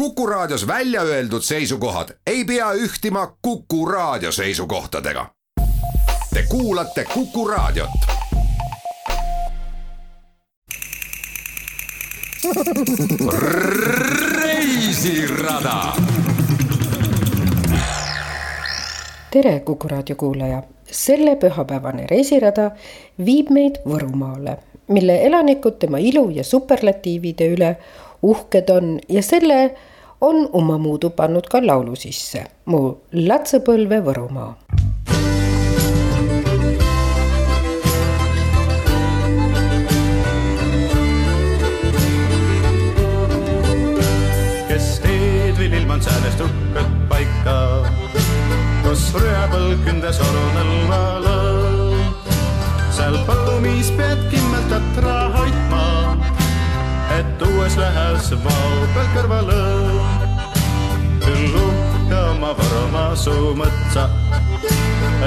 Kuku 0.00 0.26
Raadios 0.26 0.66
välja 0.66 1.02
öeldud 1.02 1.42
seisukohad 1.42 2.08
ei 2.26 2.44
pea 2.44 2.72
ühtima 2.72 3.36
Kuku 3.42 3.86
Raadio 3.86 4.32
seisukohtadega. 4.32 5.26
Te 6.34 6.44
kuulate 6.48 7.04
Kuku 7.14 7.48
Raadiot. 7.48 7.90
reisirada. 14.32 15.92
tere, 19.30 19.60
Kuku 19.60 19.88
raadio 19.88 20.16
kuulaja. 20.16 20.62
selle 20.90 21.36
pühapäevane 21.36 22.06
reisirada 22.10 22.70
viib 23.24 23.50
meid 23.50 23.76
Võrumaale, 23.86 24.56
mille 24.88 25.22
elanikud 25.26 25.78
tema 25.78 25.98
ilu 25.98 26.30
ja 26.30 26.44
superlatiivide 26.44 27.52
üle 27.52 27.76
uhked 28.22 28.68
on 28.68 28.98
ja 29.08 29.22
selle 29.22 29.76
on 30.20 30.48
omamoodi 30.52 31.10
pannud 31.16 31.46
ka 31.48 31.60
laulu 31.66 31.96
sisse. 31.96 32.44
mu 32.66 32.80
latsepõlve 33.12 34.00
Võrumaa. 34.06 34.52
kes 44.68 45.00
Eedvil 45.04 45.72
ilman 45.72 46.02
säänest 46.02 46.40
uhket 46.40 46.92
paika, 47.08 47.56
kus 48.84 49.08
rööpõlg 49.16 49.84
kündes 49.88 50.20
orunõlva 50.26 51.02
lõõb. 51.24 52.28
seal 52.92 53.16
põõmis 53.26 53.90
pead 53.96 54.28
kimmeltat 54.30 55.02
raha 55.04 55.28
hoidma, 55.38 55.86
et 57.18 57.48
uues 57.48 57.80
lähes 57.80 58.30
vao 58.44 58.86
peal 58.94 59.89
oma 61.20 62.54
Võromaa 62.56 63.16
suu 63.16 63.54
mõtsa, 63.58 64.08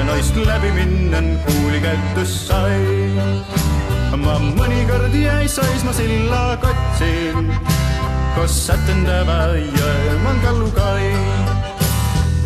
naist 0.06 0.36
läbi 0.36 0.70
minnen 0.74 1.38
kuuli 1.46 1.80
kätus 1.84 2.34
sai. 2.48 2.80
ma 4.14 4.38
mõnikord 4.38 5.14
jäi 5.14 5.48
seisma 5.48 5.92
silla 5.92 6.56
kotsil 6.62 7.40
kus 8.34 8.54
sätendava 8.66 9.54
jõemaan 9.56 10.38
kallukai. 10.42 11.10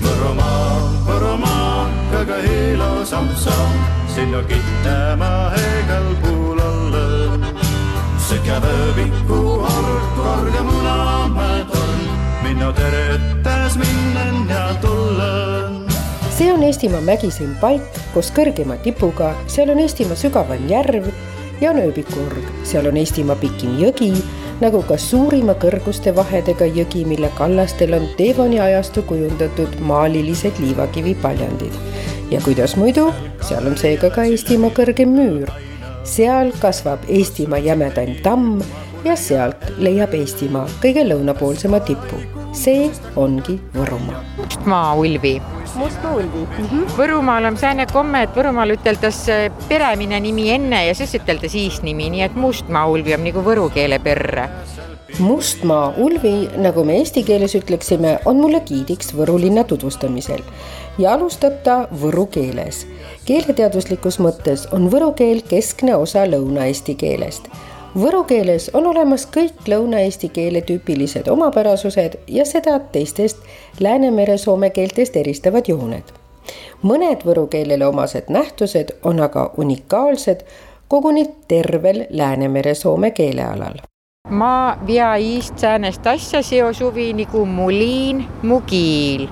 Võromaa, 0.03 0.77
Võromaa, 1.07 1.89
kõige 2.12 2.39
ilusam 2.73 3.29
samm, 3.37 3.79
sinu 4.15 4.43
kittämä 4.49 5.33
heigal 5.57 6.15
puulolle. 6.23 7.07
sekä 8.29 8.61
vööviku 8.61 9.65
org, 9.65 10.05
korge 10.17 10.61
munamäe 10.61 11.65
minu 12.49 12.73
teretas 12.73 13.77
minnen 13.77 14.49
ja 14.49 14.75
tullen. 14.81 15.85
see 16.39 16.53
on 16.53 16.63
Eestimaa 16.63 17.01
mägiseim 17.05 17.53
paik 17.61 17.99
koos 18.15 18.31
kõrgema 18.33 18.79
tipuga, 18.81 19.35
seal 19.53 19.69
on 19.75 19.83
Eestimaa 19.83 20.17
sügavaim 20.17 20.65
järv 20.71 21.11
ja 21.61 21.75
on 21.75 21.83
ööbikuorg, 21.83 22.47
seal 22.65 22.89
on 22.89 22.97
Eestimaa 22.97 23.37
pikim 23.37 23.77
jõgi 23.83 24.15
nagu 24.63 24.81
ka 24.89 24.97
suurima 24.97 25.59
kõrguste 25.61 26.15
vahedega 26.17 26.71
jõgi, 26.73 27.05
mille 27.11 27.29
kallastel 27.37 27.93
on 27.99 28.09
Devoni 28.19 28.62
ajastu 28.65 29.05
kujundatud 29.11 29.77
maalilised 29.85 30.57
liivakivipaljandid. 30.65 31.77
ja 32.31 32.41
kuidas 32.41 32.77
muidu, 32.77 33.11
seal 33.45 33.67
on 33.67 33.77
seega 33.77 34.11
ka 34.11 34.25
Eestimaa 34.25 34.73
kõrgem 34.73 35.12
müür. 35.21 35.53
seal 36.05 36.53
kasvab 36.65 37.05
Eestimaa 37.09 37.59
jämedaim 37.59 38.17
tamm 38.23 38.62
ja 39.05 39.17
sealt 39.17 39.71
leiab 39.79 40.15
Eestimaa 40.15 40.67
kõige 40.83 41.05
lõunapoolsema 41.07 41.81
tipu. 41.81 42.38
See 42.59 42.89
ongi 43.17 43.59
Võrumaa. 43.75 44.23
Mustmaa 44.39 44.95
ulvi. 44.98 45.34
Mustmaa 45.78 46.14
ulvi 46.17 46.42
mm. 46.42 46.65
Mhm. 46.65 46.84
Võrumaal 46.98 47.47
on 47.50 47.59
sääne 47.61 47.87
komme, 47.92 48.25
et 48.27 48.34
Võrumaal 48.37 48.75
üteldakse 48.75 49.39
peremine 49.69 50.19
nimi 50.25 50.49
enne 50.55 50.84
ja 50.88 50.97
siis 50.99 51.15
ütelda 51.21 51.50
siis 51.53 51.83
nimi, 51.87 52.10
nii 52.15 52.27
et 52.27 52.37
Mustmaa 52.38 52.87
ulvi 52.91 53.15
on 53.15 53.25
nagu 53.28 53.44
võru 53.47 53.69
keele 53.75 54.00
perre. 54.03 54.49
Mustmaa 55.19 55.94
ulvi, 56.05 56.34
nagu 56.60 56.84
me 56.84 56.99
eesti 57.00 57.22
keeles 57.25 57.55
ütleksime, 57.56 58.19
on 58.28 58.43
mulle 58.43 58.60
giidiks 58.66 59.15
Võru 59.16 59.38
linna 59.41 59.65
tutvustamisel 59.65 60.43
ja 60.99 61.15
alustab 61.15 61.62
ta 61.65 61.78
võru 62.03 62.27
keeles. 62.34 62.84
keeleteaduslikus 63.25 64.19
mõttes 64.21 64.66
on 64.72 64.91
võru 64.93 65.12
keel 65.16 65.43
keskne 65.49 65.97
osa 65.97 66.27
lõuna-eesti 66.27 66.97
keelest 66.99 67.49
Võru 67.97 68.25
keeles 68.28 68.66
on 68.76 68.84
olemas 68.87 69.22
kõik 69.32 69.65
lõuna-eesti 69.65 70.28
keele 70.28 70.60
tüüpilised 70.60 71.28
omapärasused 71.32 72.19
ja 72.28 72.44
seda 72.44 72.76
teistest 72.93 73.41
Läänemere 73.81 74.37
soome 74.38 74.71
keeltest 74.71 75.16
eristavad 75.16 75.69
jooned. 75.69 76.04
mõned 76.82 77.25
võru 77.25 77.47
keelele 77.47 77.87
omased 77.87 78.28
nähtused 78.28 78.93
on 79.03 79.21
aga 79.21 79.53
unikaalsed 79.56 80.44
koguni 80.88 81.27
tervel 81.48 82.06
Läänemere 82.10 82.75
soome 82.75 83.10
keelealal. 83.10 83.81
Ma 84.31 84.77
via 84.87 85.15
iist 85.16 85.59
säänest 85.59 86.06
asja 86.06 86.43
seo 86.43 86.72
suvi 86.72 87.12
nagu 87.12 87.47
mu 87.47 87.71
liin, 87.71 88.27
mu 88.43 88.61
kiil. 88.61 89.28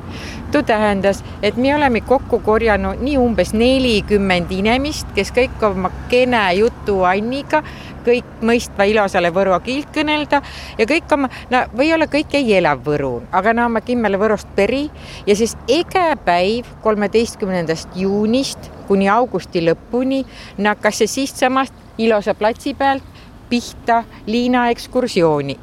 tuu 0.53 0.62
tähendas, 0.62 1.25
et 1.43 1.57
me 1.57 1.75
oleme 1.75 2.01
kokku 2.01 2.39
korjanud 2.41 3.03
nii 3.03 3.17
umbes 3.19 3.53
nelikümmend 3.53 4.51
inimest, 4.51 5.09
kes 5.15 5.33
kõik 5.34 5.62
oma 5.67 5.91
kene 6.09 6.43
jutu 6.55 7.03
Anniga 7.05 7.62
kõik 8.07 8.43
mõistva 8.47 8.87
ilusale 8.87 9.33
võro 9.34 9.57
kiilt 9.65 9.91
kõnelda 9.95 10.41
ja 10.79 10.87
kõik 10.89 11.13
oma, 11.13 11.31
no 11.51 11.65
või-olla 11.77 12.07
kõik 12.11 12.37
ei 12.39 12.55
ela 12.61 12.77
Võrul, 12.78 13.25
aga 13.34 13.55
no 13.57 13.67
ma 13.73 13.83
kimmele 13.84 14.21
Võrost 14.21 14.49
peri 14.57 14.87
ja 15.27 15.37
siis 15.39 15.57
ege 15.69 16.07
päev 16.25 16.71
kolmeteistkümnendast 16.84 17.99
juunist 17.99 18.71
kuni 18.87 19.11
augusti 19.11 19.65
lõpuni 19.67 20.23
nakkas 20.63 21.03
see 21.03 21.11
siitsamast 21.11 21.75
ilusa 21.99 22.37
platsi 22.39 22.75
pealt 22.78 23.16
pihta 23.49 24.05
liinaekskursiooni. 24.27 25.57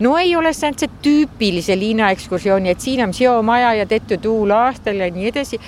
no 0.00 0.16
ei 0.18 0.36
ole 0.36 0.52
see 0.52 0.88
tüüpilise 1.02 1.78
liinaekskursiooni, 1.78 2.70
et 2.70 2.80
siin 2.80 3.04
on 3.04 3.14
seomaja 3.14 3.74
ja 3.74 3.86
tehtud 3.86 4.24
uul 4.24 4.50
aastal 4.50 4.96
ja 5.02 5.10
nii 5.10 5.28
edasi. 5.32 5.60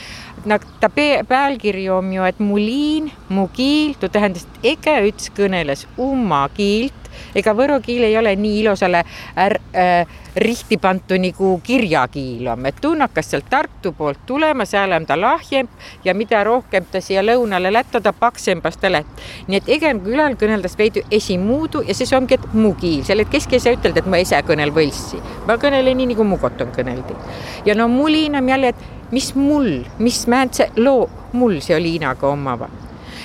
Nagu 0.44 0.64
ta 0.80 0.88
pealkiri 1.28 1.90
on 1.90 2.12
ju, 2.14 2.24
et 2.24 2.38
mu 2.40 2.56
liin, 2.56 3.10
mu 3.28 3.48
kiil, 3.52 3.94
tuu 4.00 4.08
tähendas, 4.08 4.46
et 4.46 4.72
ege 4.72 4.94
üts 5.10 5.28
kõneles 5.36 5.84
oma 5.98 6.46
kiilt, 6.56 7.09
ega 7.34 7.54
võro 7.56 7.80
kiil 7.82 8.04
ei 8.08 8.16
ole 8.18 8.34
nii 8.36 8.60
ilusale 8.62 9.04
är, 9.36 9.56
äh, 9.74 10.06
rihti 10.36 10.78
pantu 10.78 11.18
nagu 11.18 11.60
kirjakiil 11.62 12.48
on, 12.48 12.66
et 12.66 12.80
tuu 12.80 12.94
hakkas 13.00 13.30
sealt 13.30 13.48
Tartu 13.50 13.92
poolt 13.92 14.20
tulema, 14.26 14.64
seal 14.64 14.92
on 14.92 15.06
ta 15.06 15.16
lahjem 15.20 15.68
ja 16.04 16.14
mida 16.14 16.44
rohkem 16.44 16.86
ta 16.90 17.00
siia 17.00 17.22
lõunale 17.24 17.72
lätta, 17.72 18.00
ta 18.00 18.12
paksembas 18.12 18.76
ta 18.76 18.92
lätt. 18.92 19.24
nii 19.48 19.56
et 19.56 19.68
egem 19.68 20.00
külal 20.04 20.36
kõneldas 20.38 20.76
veidi 20.78 21.02
esimuudu 21.10 21.82
ja 21.86 21.94
siis 21.94 22.12
ongi, 22.12 22.38
et 22.38 22.54
mu 22.54 22.74
kiil, 22.74 23.02
seal, 23.04 23.20
et 23.20 23.30
keski 23.30 23.58
ei 23.58 23.76
ütelda, 23.76 23.98
et 23.98 24.06
ma 24.10 24.20
ise 24.22 24.38
kõnel 24.46 24.74
võlssi, 24.74 25.18
ma 25.46 25.58
kõnelen 25.60 25.96
nii 25.96 26.12
nagu 26.14 26.24
mu 26.24 26.38
koton 26.38 26.70
kõneldi. 26.76 27.16
ja 27.64 27.74
no 27.74 27.88
mulin 27.88 28.36
on 28.36 28.48
jälle, 28.48 28.68
et 28.68 29.10
mis 29.10 29.34
mul, 29.34 29.82
mis 29.98 30.26
määntse 30.26 30.70
loo 30.76 31.08
mul 31.32 31.60
see 31.60 31.78
Liinaga 31.82 32.28
omava 32.28 32.70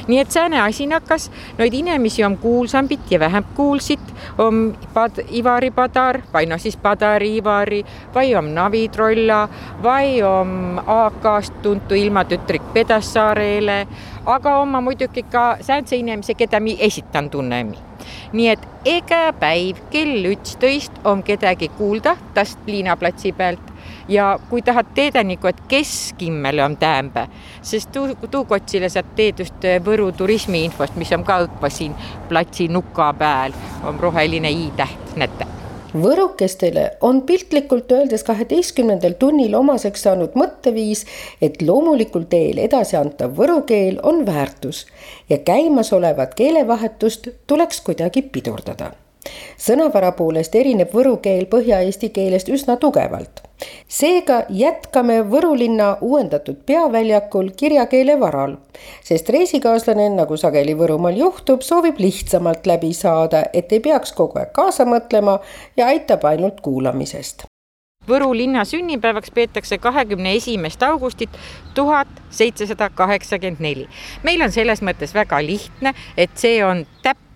nii 0.08 0.20
et 0.20 0.32
sääne 0.32 0.62
asi 0.62 0.88
nakkas, 0.88 1.32
noid 1.58 1.74
inimesi 1.74 2.24
on 2.24 2.38
kuulsambit 2.38 3.12
ja 3.12 3.20
vähem 3.20 3.44
kuulsit, 3.56 4.00
on 4.38 4.78
pad, 4.94 5.20
Ivari 5.32 5.72
Padar 5.72 6.22
vai 6.34 6.46
noh, 6.46 6.60
siis 6.60 6.78
Padari 6.78 7.38
Ivari 7.38 7.86
vai 8.14 8.36
on 8.36 8.56
Navi 8.56 8.90
Trolla 8.90 9.50
vai 9.84 10.24
on 10.24 10.82
AK-st 10.88 11.62
tuntu 11.62 11.96
ilmatütrik 11.96 12.74
Pedassaarele, 12.74 13.88
aga 14.26 14.58
oma 14.58 14.82
muidugi 14.82 15.24
ka 15.24 15.58
säänse 15.62 15.96
inimese, 15.96 16.34
keda 16.34 16.60
mi 16.60 16.78
esitan 16.80 17.30
tunnemi. 17.30 17.78
nii 18.34 18.48
et 18.50 18.66
iga 18.86 19.34
päev 19.40 19.80
kell 19.90 20.26
üksteist 20.30 20.92
on 21.04 21.24
kedagi 21.24 21.70
kuulda 21.78 22.18
tast 22.34 22.60
Liina 22.68 22.98
platsi 22.98 23.32
pealt 23.32 23.75
ja 24.08 24.40
kui 24.50 24.62
tahad 24.62 24.94
teada 24.96 25.24
nagu, 25.24 25.48
et 25.48 25.62
kes 25.68 26.14
kimmel 26.18 26.60
on 26.60 26.78
täämbä, 26.78 27.28
sest 27.62 27.92
tuu, 27.92 28.16
tuukotsile 28.32 28.90
saad 28.90 29.16
teed 29.16 29.44
just 29.44 29.68
Võru 29.86 30.12
turismiinfost, 30.12 30.96
mis 30.96 31.12
on 31.16 31.24
ka 31.26 31.42
õkva 31.48 31.70
siin 31.74 31.96
platsi 32.30 32.68
nuka 32.68 33.12
peal, 33.18 33.56
on 33.84 34.00
roheline 34.00 34.52
i-täht, 34.52 35.16
näete 35.16 35.56
võrukestele 35.96 36.98
on 37.08 37.22
piltlikult 37.22 37.92
öeldes 37.92 38.24
kaheteistkümnendal 38.28 39.16
tunnil 39.20 39.56
omaseks 39.56 40.04
saanud 40.08 40.36
mõtteviis, 40.36 41.06
et 41.42 41.62
loomulikul 41.62 42.28
teel 42.32 42.60
edasiantav 42.66 43.32
võru 43.38 43.62
keel 43.70 44.02
on 44.04 44.26
väärtus 44.28 44.86
ja 45.30 45.38
käimasolevat 45.38 46.36
keelevahetust 46.36 47.30
tuleks 47.48 47.82
kuidagi 47.82 48.22
pidurdada 48.22 48.92
sõnavara 49.58 50.12
poolest 50.18 50.56
erineb 50.56 50.94
võru 50.94 51.18
keel 51.24 51.46
põhja-eesti 51.52 52.10
keelest 52.16 52.50
üsna 52.50 52.78
tugevalt. 52.82 53.42
seega 53.88 54.44
jätkame 54.50 55.22
Võru 55.32 55.54
linna 55.58 55.98
uuendatud 56.02 56.58
peaväljakul 56.66 57.50
kirjakeele 57.58 58.20
varal, 58.20 58.58
sest 59.04 59.30
reisikaaslane, 59.30 60.10
nagu 60.10 60.38
sageli 60.38 60.76
Võrumaal 60.76 61.18
juhtub, 61.18 61.62
soovib 61.62 62.00
lihtsamalt 62.00 62.68
läbi 62.68 62.94
saada, 62.94 63.46
et 63.54 63.72
ei 63.72 63.80
peaks 63.80 64.14
kogu 64.14 64.40
aeg 64.40 64.54
kaasa 64.54 64.86
mõtlema 64.86 65.40
ja 65.78 65.88
aitab 65.88 66.26
ainult 66.26 66.62
kuulamisest 66.62 67.48
Võru 68.06 68.36
linna 68.38 68.62
sünnipäevaks 68.66 69.32
peetakse 69.34 69.78
kahekümne 69.82 70.36
esimest 70.38 70.84
augustit 70.86 71.30
tuhat 71.74 72.08
seitsesada 72.30 72.90
kaheksakümmend 72.90 73.62
neli. 73.66 73.88
meil 74.24 74.42
on 74.46 74.52
selles 74.52 74.82
mõttes 74.82 75.14
väga 75.14 75.42
lihtne, 75.42 75.94
et 76.18 76.30
see 76.38 76.64
on 76.66 76.86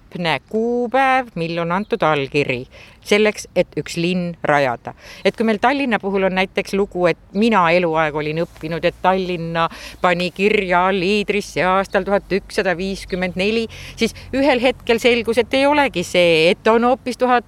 täpne 0.09 0.39
kuupäev, 0.50 1.27
mil 1.35 1.57
on 1.59 1.71
antud 1.71 2.01
allkiri 2.01 2.65
selleks, 3.06 3.47
et 3.56 3.67
üks 3.77 3.97
linn 3.97 4.35
rajada. 4.44 4.94
et 5.25 5.35
kui 5.35 5.45
meil 5.45 5.57
Tallinna 5.61 6.00
puhul 6.00 6.23
on 6.23 6.35
näiteks 6.35 6.73
lugu, 6.73 7.06
et 7.07 7.17
mina 7.33 7.69
eluaeg 7.71 8.15
olin 8.15 8.41
õppinud, 8.44 8.85
et 8.85 8.95
Tallinna 9.01 9.69
pani 10.01 10.31
kirja 10.31 10.89
liidrisse 10.94 11.63
aastal 11.63 12.03
tuhat 12.03 12.31
ükssada 12.31 12.77
viiskümmend 12.77 13.35
neli, 13.35 13.67
siis 13.95 14.15
ühel 14.33 14.61
hetkel 14.61 15.00
selgus, 15.00 15.38
et 15.38 15.53
ei 15.53 15.65
olegi 15.65 16.03
see, 16.03 16.50
et 16.51 16.67
on 16.67 16.83
hoopis 16.83 17.17
tuhat 17.17 17.45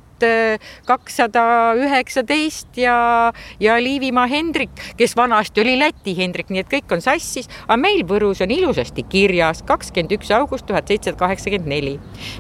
kakssada 0.85 1.43
üheksateist 1.79 2.77
ja, 2.77 3.31
ja 3.59 3.77
Liivimaa 3.81 4.27
Hendrik, 4.27 4.71
kes 4.97 5.15
vanasti 5.17 5.61
oli 5.61 5.77
Läti 5.79 6.15
Hendrik, 6.17 6.49
nii 6.51 6.63
et 6.63 6.71
kõik 6.71 6.95
on 6.95 7.03
sassis, 7.03 7.49
aga 7.67 7.77
meil 7.81 8.03
Võrus 8.07 8.41
on 8.43 8.51
ilusasti 8.51 9.05
kirjas 9.09 9.63
kakskümmend 9.67 10.15
üks 10.17 10.31
august 10.35 10.67
tuhat 10.69 10.87
seitsesada 10.87 11.19
kaheksakümmend 11.19 11.69
neli. 11.71 11.95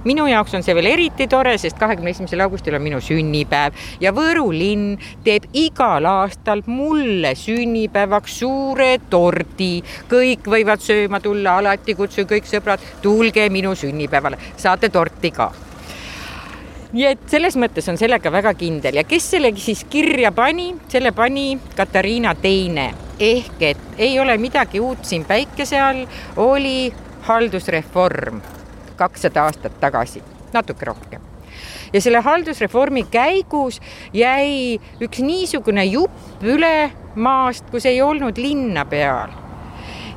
minu 0.05 0.27
jaoks 0.27 0.55
on 0.57 0.63
see 0.65 0.75
veel 0.75 0.91
eriti 0.93 1.27
tore, 1.31 1.57
sest 1.61 1.79
kahekümne 1.79 2.13
esimesel 2.15 2.43
augustil 2.45 2.75
on 2.75 2.85
minu 2.85 3.01
sünnipäev 3.01 3.77
ja 4.01 4.11
Võru 4.15 4.49
linn 4.51 4.97
teeb 5.25 5.47
igal 5.53 6.05
aastal 6.05 6.63
mulle 6.67 7.33
sünnipäevaks 7.35 8.39
suure 8.41 8.91
tordi. 9.09 9.73
kõik 10.11 10.47
võivad 10.47 10.83
sööma 10.83 11.19
tulla, 11.19 11.57
alati 11.57 11.95
kutsun 11.95 12.29
kõik 12.29 12.47
sõbrad, 12.49 12.79
tulge 13.01 13.49
minu 13.49 13.75
sünnipäevale, 13.75 14.39
saate 14.57 14.89
torti 14.89 15.31
ka 15.31 15.51
nii 16.91 17.05
et 17.07 17.23
selles 17.31 17.55
mõttes 17.59 17.87
on 17.91 17.97
sellega 17.99 18.31
väga 18.33 18.53
kindel. 18.59 18.99
Ja 18.99 19.05
kes 19.07 19.29
sellegi 19.35 19.63
siis 19.63 19.83
kirja 19.89 20.31
pani, 20.35 20.71
selle 20.91 21.13
pani 21.15 21.55
Katariina 21.75 22.35
Teine. 22.35 22.91
Ehk 23.21 23.61
et 23.63 24.01
ei 24.01 24.17
ole 24.19 24.37
midagi 24.41 24.81
uut 24.81 25.05
siin 25.05 25.25
päikese 25.29 25.79
all, 25.79 26.05
oli 26.41 26.91
haldusreform 27.27 28.41
kakssada 28.97 29.45
aastat 29.47 29.77
tagasi, 29.81 30.23
natuke 30.53 30.85
rohkem. 30.85 31.21
Ja 31.93 32.01
selle 32.01 32.21
haldusreformi 32.23 33.05
käigus 33.11 33.81
jäi 34.13 34.79
üks 35.03 35.21
niisugune 35.23 35.85
jupp 35.89 36.43
üle 36.43 36.91
maast, 37.15 37.67
kus 37.71 37.85
ei 37.85 38.01
olnud 38.01 38.39
linna 38.39 38.85
peal 38.89 39.33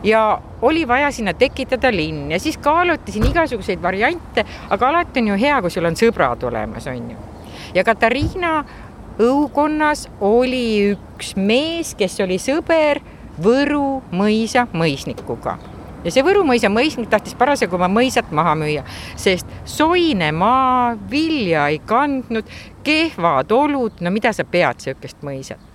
ja 0.05 0.41
oli 0.62 0.89
vaja 0.89 1.11
sinna 1.11 1.35
tekitada 1.35 1.93
linn 1.93 2.31
ja 2.33 2.41
siis 2.41 2.59
kaaluti 2.59 3.12
siin 3.12 3.27
igasuguseid 3.31 3.83
variante, 3.83 4.45
aga 4.71 4.89
alati 4.89 5.21
on 5.21 5.29
ju 5.33 5.39
hea, 5.41 5.61
kui 5.62 5.71
sul 5.71 5.89
on 5.89 5.97
sõbrad 5.99 6.45
olemas, 6.45 6.87
on 6.87 7.11
ju. 7.11 7.17
ja 7.75 7.85
Katariina 7.85 8.56
õukonnas 9.19 10.09
oli 10.21 10.95
üks 10.95 11.35
mees, 11.37 11.95
kes 11.99 12.21
oli 12.21 12.39
sõber 12.43 13.03
Võru 13.35 13.99
mõisa 14.15 14.69
mõisnikuga 14.71 15.56
ja 16.05 16.12
see 16.12 16.23
Võru 16.23 16.45
mõisa 16.47 16.71
mõisnik 16.71 17.09
tahtis 17.11 17.35
parasjagu 17.39 17.75
oma 17.79 17.89
mõisat 17.91 18.31
maha 18.35 18.55
müüa, 18.59 18.85
sest 19.17 19.49
soine 19.65 20.31
maa, 20.37 20.95
vilja 21.11 21.69
ei 21.73 21.81
kandnud, 21.83 22.49
kehvad 22.87 23.53
olud, 23.56 23.99
no 24.05 24.12
mida 24.15 24.33
sa 24.37 24.45
pead 24.45 24.85
sihukest 24.85 25.25
mõisat. 25.27 25.71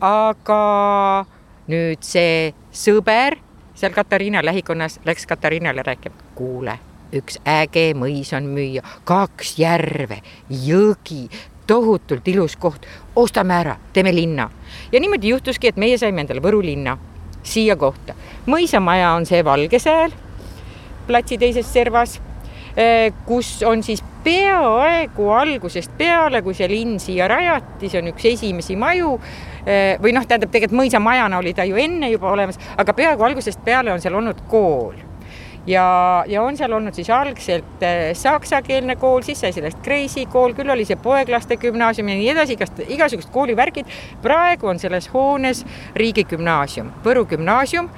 aga 0.00 1.26
nüüd 1.68 2.00
see 2.04 2.52
sõber 2.72 3.38
seal 3.74 3.92
Katariina 3.92 4.44
lähikonnas 4.44 5.00
läks 5.04 5.26
Katariinale 5.26 5.82
rääkima, 5.82 6.14
kuule, 6.34 6.78
üks 7.12 7.38
äge 7.48 7.90
mõis 7.94 8.32
on 8.36 8.50
müüa, 8.54 8.82
kaks 9.04 9.58
järve, 9.58 10.20
jõgi, 10.50 11.28
tohutult 11.66 12.28
ilus 12.28 12.56
koht, 12.56 12.86
ostame 13.16 13.54
ära, 13.54 13.76
teeme 13.92 14.14
linna. 14.14 14.50
ja 14.92 15.00
niimoodi 15.00 15.28
juhtuski, 15.28 15.68
et 15.68 15.76
meie 15.76 15.98
saime 15.98 16.20
endale 16.20 16.42
Võru 16.42 16.62
linna 16.62 16.98
siia 17.42 17.76
kohta. 17.76 18.14
mõisamaja 18.46 19.14
on 19.14 19.26
see 19.26 19.44
Valgesääl 19.44 20.12
platsi 21.06 21.38
teises 21.38 21.72
servas, 21.72 22.20
eh, 22.76 23.12
kus 23.26 23.62
on 23.62 23.82
siis 23.82 24.02
peaaegu 24.24 25.28
algusest 25.34 25.92
peale, 25.98 26.42
kui 26.42 26.56
see 26.56 26.68
linn 26.70 26.98
siia 27.02 27.28
rajati, 27.30 27.90
see 27.90 28.00
on 28.02 28.10
üks 28.12 28.26
esimesi 28.32 28.76
maju 28.80 29.16
eh, 29.64 29.96
või 30.02 30.14
noh, 30.16 30.26
tähendab 30.26 30.52
tegelikult 30.52 30.82
mõisamajana 30.82 31.40
oli 31.40 31.54
ta 31.56 31.68
ju 31.68 31.78
enne 31.80 32.10
juba 32.12 32.32
olemas, 32.34 32.60
aga 32.80 32.96
peaaegu 32.96 33.30
algusest 33.30 33.64
peale 33.64 33.92
on 33.94 34.02
seal 34.02 34.18
olnud 34.20 34.42
kool 34.50 34.98
ja, 35.66 36.24
ja 36.28 36.42
on 36.42 36.56
seal 36.56 36.72
olnud 36.72 36.96
siis 36.96 37.10
algselt 37.14 37.84
eh, 37.84 38.10
saksakeelne 38.16 38.96
kool, 39.00 39.22
siis 39.26 39.40
sai 39.42 39.52
sellest 39.56 39.80
Kreisi 39.84 40.26
kool, 40.30 40.54
küll 40.56 40.72
oli 40.72 40.86
see 40.88 40.98
poeglaste 41.00 41.58
gümnaasium 41.60 42.08
ja 42.10 42.18
nii 42.18 42.30
edasi, 42.34 42.56
igast, 42.58 42.80
igasugused 42.88 43.32
koolivärgid. 43.34 43.90
praegu 44.22 44.70
on 44.70 44.78
selles 44.78 45.10
hoones 45.12 45.64
riigigümnaasium, 45.96 46.92
Võru 47.04 47.26
gümnaasium, 47.28 47.90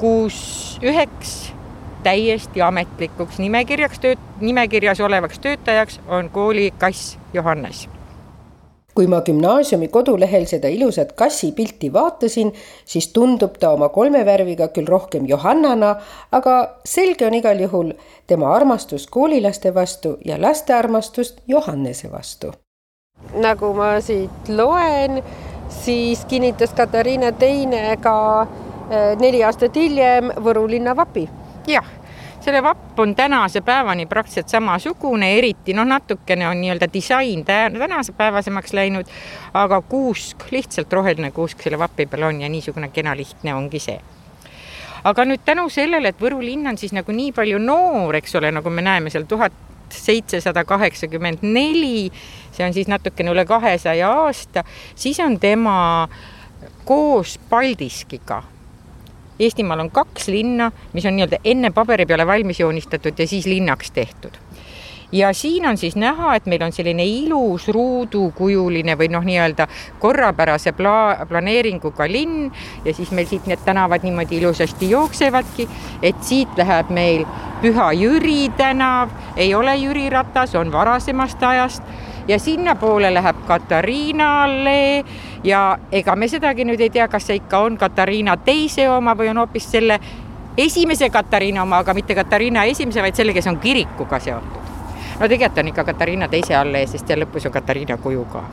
kus 0.00 0.78
üheks 0.82 1.54
täiesti 2.04 2.62
ametlikuks 2.62 3.40
nimekirjaks 3.42 4.04
tööt-, 4.04 4.30
nimekirjas 4.40 5.00
olevaks 5.00 5.42
töötajaks 5.42 6.00
on 6.08 6.30
kooli 6.30 6.70
kass 6.78 7.18
Johannes 7.34 7.88
kui 8.94 9.06
ma 9.10 9.20
gümnaasiumi 9.26 9.88
kodulehel 9.88 10.46
seda 10.46 10.70
ilusat 10.70 11.12
kassi 11.18 11.50
pilti 11.52 11.92
vaatasin, 11.92 12.52
siis 12.84 13.08
tundub 13.12 13.58
ta 13.60 13.72
oma 13.74 13.88
kolme 13.94 14.24
värviga 14.26 14.68
küll 14.74 14.86
rohkem 14.86 15.26
Johannana, 15.26 15.96
aga 16.32 16.54
selge 16.86 17.26
on 17.26 17.34
igal 17.34 17.60
juhul 17.66 17.92
tema 18.30 18.52
armastus 18.54 19.06
koolilaste 19.10 19.74
vastu 19.74 20.16
ja 20.24 20.38
laste 20.40 20.74
armastust 20.74 21.42
Johannese 21.48 22.12
vastu. 22.12 22.52
nagu 23.34 23.72
ma 23.74 24.00
siit 24.00 24.48
loen, 24.48 25.22
siis 25.68 26.24
kinnitas 26.24 26.74
Katariina 26.74 27.32
Teine 27.32 27.96
ka 28.02 28.46
eh, 28.90 29.16
neli 29.18 29.42
aastat 29.44 29.76
hiljem 29.76 30.30
Võru 30.44 30.68
linna 30.70 30.96
vapi 30.96 31.28
jah, 31.68 31.86
selle 32.44 32.62
vapp 32.62 32.98
on 33.00 33.14
tänase 33.14 33.60
päevani 33.60 34.06
praktiliselt 34.06 34.48
samasugune, 34.48 35.30
eriti 35.38 35.74
noh, 35.74 35.86
natukene 35.88 36.48
on 36.48 36.60
nii-öelda 36.60 36.88
disain 36.92 37.44
tänasepäevasemaks 37.44 38.72
läinud, 38.72 39.08
aga 39.54 39.80
kuusk, 39.80 40.44
lihtsalt 40.50 40.92
roheline 40.92 41.30
kuusk 41.30 41.62
selle 41.62 41.78
vapi 41.78 42.06
peal 42.06 42.28
on 42.28 42.40
ja 42.40 42.48
niisugune 42.48 42.88
kena 42.88 43.16
lihtne 43.16 43.54
ongi 43.54 43.80
see. 43.80 44.00
Aga 45.04 45.24
nüüd 45.24 45.44
tänu 45.44 45.68
sellele, 45.68 46.12
et 46.12 46.20
Võru 46.20 46.40
linn 46.40 46.66
on 46.66 46.78
siis 46.80 46.92
nagu 46.96 47.12
nii 47.12 47.32
palju 47.36 47.58
noor, 47.60 48.16
eks 48.16 48.36
ole, 48.40 48.52
nagu 48.52 48.70
me 48.70 48.84
näeme 48.84 49.12
seal 49.12 49.26
tuhat 49.28 49.52
seitsesada 49.92 50.64
kaheksakümmend 50.64 51.44
neli, 51.44 52.10
see 52.52 52.64
on 52.66 52.72
siis 52.76 52.88
natukene 52.88 53.32
üle 53.32 53.44
kahesaja 53.48 54.10
aasta, 54.24 54.64
siis 54.96 55.20
on 55.20 55.36
tema 55.40 55.76
koos 56.84 57.38
Paldiskiga 57.48 58.42
Eestimaal 59.40 59.80
on 59.80 59.90
kaks 59.90 60.28
linna, 60.28 60.70
mis 60.92 61.06
on 61.06 61.16
nii-öelda 61.16 61.42
enne 61.44 61.70
paberi 61.74 62.06
peale 62.06 62.26
valmis 62.26 62.60
joonistatud 62.60 63.18
ja 63.18 63.26
siis 63.26 63.46
linnaks 63.46 63.90
tehtud. 63.90 64.38
Ja 65.12 65.32
siin 65.32 65.66
on 65.66 65.76
siis 65.76 65.96
näha, 65.96 66.34
et 66.34 66.46
meil 66.46 66.62
on 66.62 66.72
selline 66.72 67.04
ilus 67.06 67.68
ruudukujuline 67.68 68.96
või 68.98 69.08
noh, 69.12 69.22
nii-öelda 69.22 69.66
korrapärase 70.02 70.72
pla-, 70.74 71.26
planeeringuga 71.28 72.08
linn 72.10 72.48
ja 72.84 72.94
siis 72.94 73.12
meil 73.14 73.28
siit 73.30 73.46
need 73.46 73.62
tänavad 73.64 74.02
niimoodi 74.02 74.40
ilusasti 74.40 74.90
jooksevadki, 74.90 75.68
et 76.02 76.24
siit 76.26 76.58
läheb 76.58 76.90
meil 76.90 77.22
Püha 77.62 77.92
Jüri 77.94 78.48
tänav, 78.58 79.14
ei 79.36 79.54
ole 79.54 79.76
Jüri 79.76 80.08
Ratas, 80.10 80.54
on 80.58 80.72
varasemast 80.72 81.42
ajast 81.42 81.82
ja 82.28 82.38
sinnapoole 82.38 83.14
läheb 83.14 83.36
Katariina 83.46 84.42
allee. 84.42 85.04
Ja 85.44 85.78
ega 85.92 86.16
me 86.16 86.28
sedagi 86.28 86.64
nüüd 86.64 86.80
ei 86.80 86.90
tea, 86.90 87.08
kas 87.08 87.26
see 87.28 87.40
ikka 87.42 87.58
on 87.66 87.78
Katariina 87.78 88.36
teise 88.36 88.88
oma 88.90 89.16
või 89.18 89.30
on 89.32 89.42
hoopis 89.42 89.70
selle 89.70 90.00
esimese 90.56 91.10
Katariina 91.10 91.62
oma, 91.62 91.82
aga 91.84 91.94
mitte 91.94 92.14
Katariina 92.14 92.64
esimese, 92.64 93.02
vaid 93.02 93.16
selle, 93.16 93.34
kes 93.34 93.46
on 93.46 93.58
kirikuga 93.60 94.20
seotud. 94.20 94.70
no 95.20 95.28
tegelikult 95.28 95.58
on 95.58 95.68
ikka 95.68 95.84
Katariina 95.84 96.28
teise 96.28 96.56
allee, 96.56 96.86
sest 96.86 97.06
seal 97.06 97.22
lõpus 97.22 97.46
on 97.46 97.52
Katariina 97.52 97.96
kuju 97.96 98.24
ka. 98.32 98.44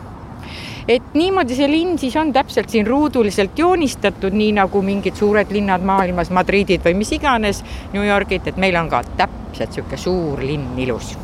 Et 0.88 1.14
niimoodi 1.14 1.56
see 1.56 1.70
linn 1.70 1.98
siis 2.02 2.16
on 2.18 2.34
täpselt 2.34 2.70
siin 2.70 2.88
ruuduliselt 2.88 3.60
joonistatud, 3.60 4.34
nii 4.34 4.52
nagu 4.58 4.82
mingid 4.82 5.16
suured 5.16 5.54
linnad 5.54 5.86
maailmas, 5.86 6.34
Madridid 6.34 6.82
või 6.86 6.98
mis 6.98 7.14
iganes, 7.16 7.64
New 7.94 8.04
Yorgid, 8.04 8.50
et 8.50 8.58
meil 8.58 8.76
on 8.82 8.90
ka 8.90 9.04
täpselt 9.16 9.70
niisugune 9.70 9.98
suur 10.02 10.44
linn, 10.44 10.74
ilus 10.82 11.16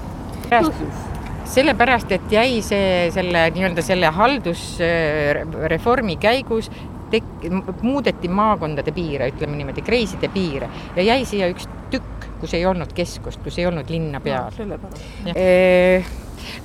sellepärast, 1.47 2.11
et 2.11 2.31
jäi 2.31 2.61
see 2.65 3.11
selle 3.15 3.47
nii-öelda 3.55 3.81
selle 3.85 4.11
haldusreformi 4.13 6.17
käigus 6.21 6.69
tek-, 7.11 7.47
muudeti 7.81 8.27
maakondade 8.31 8.91
piire, 8.95 9.29
ütleme 9.33 9.55
niimoodi, 9.59 9.81
kreiside 9.85 10.29
piire. 10.33 10.69
Ja 10.95 11.01
jäi 11.11 11.25
siia 11.29 11.49
üks 11.53 11.65
tükk, 11.91 12.27
kus 12.41 12.51
ei 12.57 12.65
olnud 12.69 12.91
keskust, 12.95 13.39
kus 13.43 13.59
ei 13.59 13.67
olnud 13.69 13.87
linna 13.91 14.19
peal. 14.23 14.51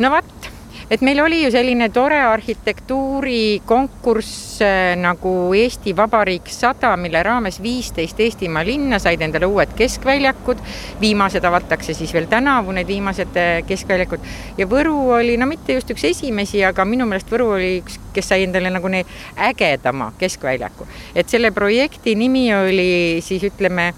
no 0.03 0.07
vot, 0.17 0.52
et 0.93 1.01
meil 1.01 1.23
oli 1.25 1.39
ju 1.41 1.49
selline 1.51 1.87
tore 1.89 2.19
arhitektuurikonkurss 2.21 4.61
äh, 4.61 4.93
nagu 5.01 5.55
Eesti 5.57 5.97
Vabariik 5.97 6.45
sada, 6.53 6.93
mille 7.01 7.23
raames 7.25 7.63
viisteist 7.65 8.21
Eestimaa 8.21 8.61
linna 8.67 8.99
said 9.01 9.23
endale 9.25 9.47
uued 9.49 9.73
keskväljakud. 9.79 10.59
viimased 11.01 11.45
avatakse 11.45 11.95
siis 11.95 12.15
veel 12.15 12.27
tänavu, 12.29 12.73
need 12.77 12.87
viimased 12.87 13.37
äh, 13.41 13.65
keskväljakud 13.67 14.21
ja 14.59 14.67
Võru 14.69 15.11
oli 15.17 15.37
no 15.41 15.47
mitte 15.49 15.73
just 15.73 15.91
üks 15.91 16.05
esimesi, 16.11 16.65
aga 16.65 16.85
minu 16.85 17.07
meelest 17.09 17.31
Võru 17.33 17.49
oli 17.57 17.81
üks, 17.81 17.99
kes 18.13 18.29
sai 18.29 18.43
endale 18.45 18.71
nagu 18.71 18.89
ägedama 19.37 20.13
keskväljaku. 20.19 20.87
et 21.15 21.29
selle 21.29 21.51
projekti 21.51 22.15
nimi 22.15 22.55
oli 22.55 23.21
siis 23.25 23.43
ütleme 23.49 23.95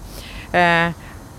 äh, 0.55 0.93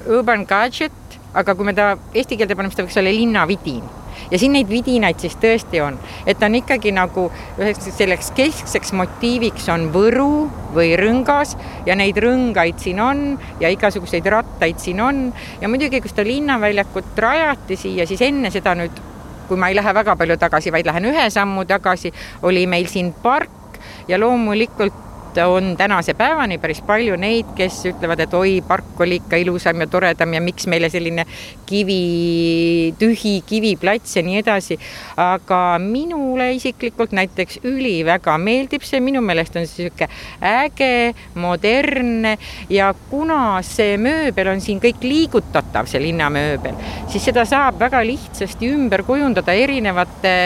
Urban 0.07 0.45
Gadget, 0.45 0.93
aga 1.35 1.55
kui 1.55 1.65
me 1.65 1.73
ta 1.73 1.97
eesti 2.15 2.37
keelde 2.37 2.55
paneme, 2.55 2.71
siis 2.71 2.77
ta 2.77 2.83
võiks 2.85 2.97
olla 3.01 3.11
linnavidin 3.11 4.06
ja 4.31 4.39
siin 4.39 4.55
neid 4.57 4.71
vidinaid 4.71 5.21
siis 5.23 5.37
tõesti 5.43 5.81
on, 5.85 5.99
et 6.27 6.43
on 6.43 6.59
ikkagi 6.59 6.93
nagu 6.97 7.29
üheks 7.59 7.91
selleks 7.97 8.33
keskseks 8.37 8.95
motiiviks 8.97 9.69
on 9.73 9.89
Võru 9.95 10.47
või 10.75 10.95
Rõngas 10.99 11.57
ja 11.87 11.97
neid 11.99 12.19
rõngaid 12.23 12.81
siin 12.83 13.01
on 13.01 13.27
ja 13.61 13.71
igasuguseid 13.73 14.27
rattaid 14.31 14.81
siin 14.83 15.01
on. 15.01 15.21
Ja 15.61 15.69
muidugi, 15.71 16.01
kui 16.01 16.11
seda 16.11 16.27
linnaväljakut 16.27 17.19
rajati 17.19 17.79
siia, 17.81 18.07
siis 18.09 18.23
enne 18.27 18.51
seda 18.55 18.75
nüüd 18.79 19.05
kui 19.47 19.59
ma 19.61 19.71
ei 19.71 19.77
lähe 19.79 19.95
väga 19.95 20.17
palju 20.19 20.37
tagasi, 20.43 20.73
vaid 20.75 20.89
lähen 20.89 21.07
ühe 21.13 21.29
sammu 21.31 21.65
tagasi, 21.71 22.11
oli 22.43 22.67
meil 22.67 22.89
siin 22.91 23.13
park 23.23 23.79
ja 24.09 24.19
loomulikult 24.19 25.06
on 25.45 25.77
tänase 25.77 26.15
päevani 26.15 26.59
päris 26.59 26.81
palju 26.87 27.17
neid, 27.21 27.49
kes 27.57 27.83
ütlevad, 27.91 28.21
et 28.25 28.35
oi, 28.35 28.61
park 28.67 29.01
oli 29.01 29.19
ikka 29.21 29.39
ilusam 29.41 29.81
ja 29.83 29.87
toredam 29.91 30.33
ja 30.35 30.41
miks 30.41 30.67
meile 30.71 30.89
selline 30.93 31.27
kivi, 31.67 32.95
tühi 32.99 33.35
kiviplats 33.47 34.17
ja 34.17 34.25
nii 34.27 34.39
edasi. 34.41 34.79
aga 35.17 35.79
minule 35.81 36.51
isiklikult 36.55 37.13
näiteks 37.17 37.61
üliväga 37.65 38.37
meeldib 38.39 38.85
see, 38.85 39.01
minu 39.01 39.21
meelest 39.25 39.57
on 39.57 39.67
see 39.67 39.87
sihuke 39.87 40.09
äge, 40.41 41.15
modernne 41.35 42.37
ja 42.71 42.93
kuna 43.11 43.63
see 43.67 43.97
mööbel 44.01 44.53
on 44.53 44.61
siin 44.61 44.81
kõik 44.83 45.05
liigutatav, 45.05 45.89
see 45.91 46.03
linnamööbel, 46.03 46.77
siis 47.13 47.25
seda 47.31 47.47
saab 47.49 47.81
väga 47.81 48.03
lihtsasti 48.07 48.69
ümber 48.73 49.05
kujundada 49.07 49.55
erinevate 49.57 50.37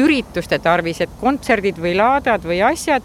ürituste 0.00 0.58
tarvis, 0.62 1.02
et 1.04 1.20
kontserdid 1.20 1.78
või 1.82 1.96
laadad 1.98 2.44
või 2.46 2.62
asjad 2.66 3.04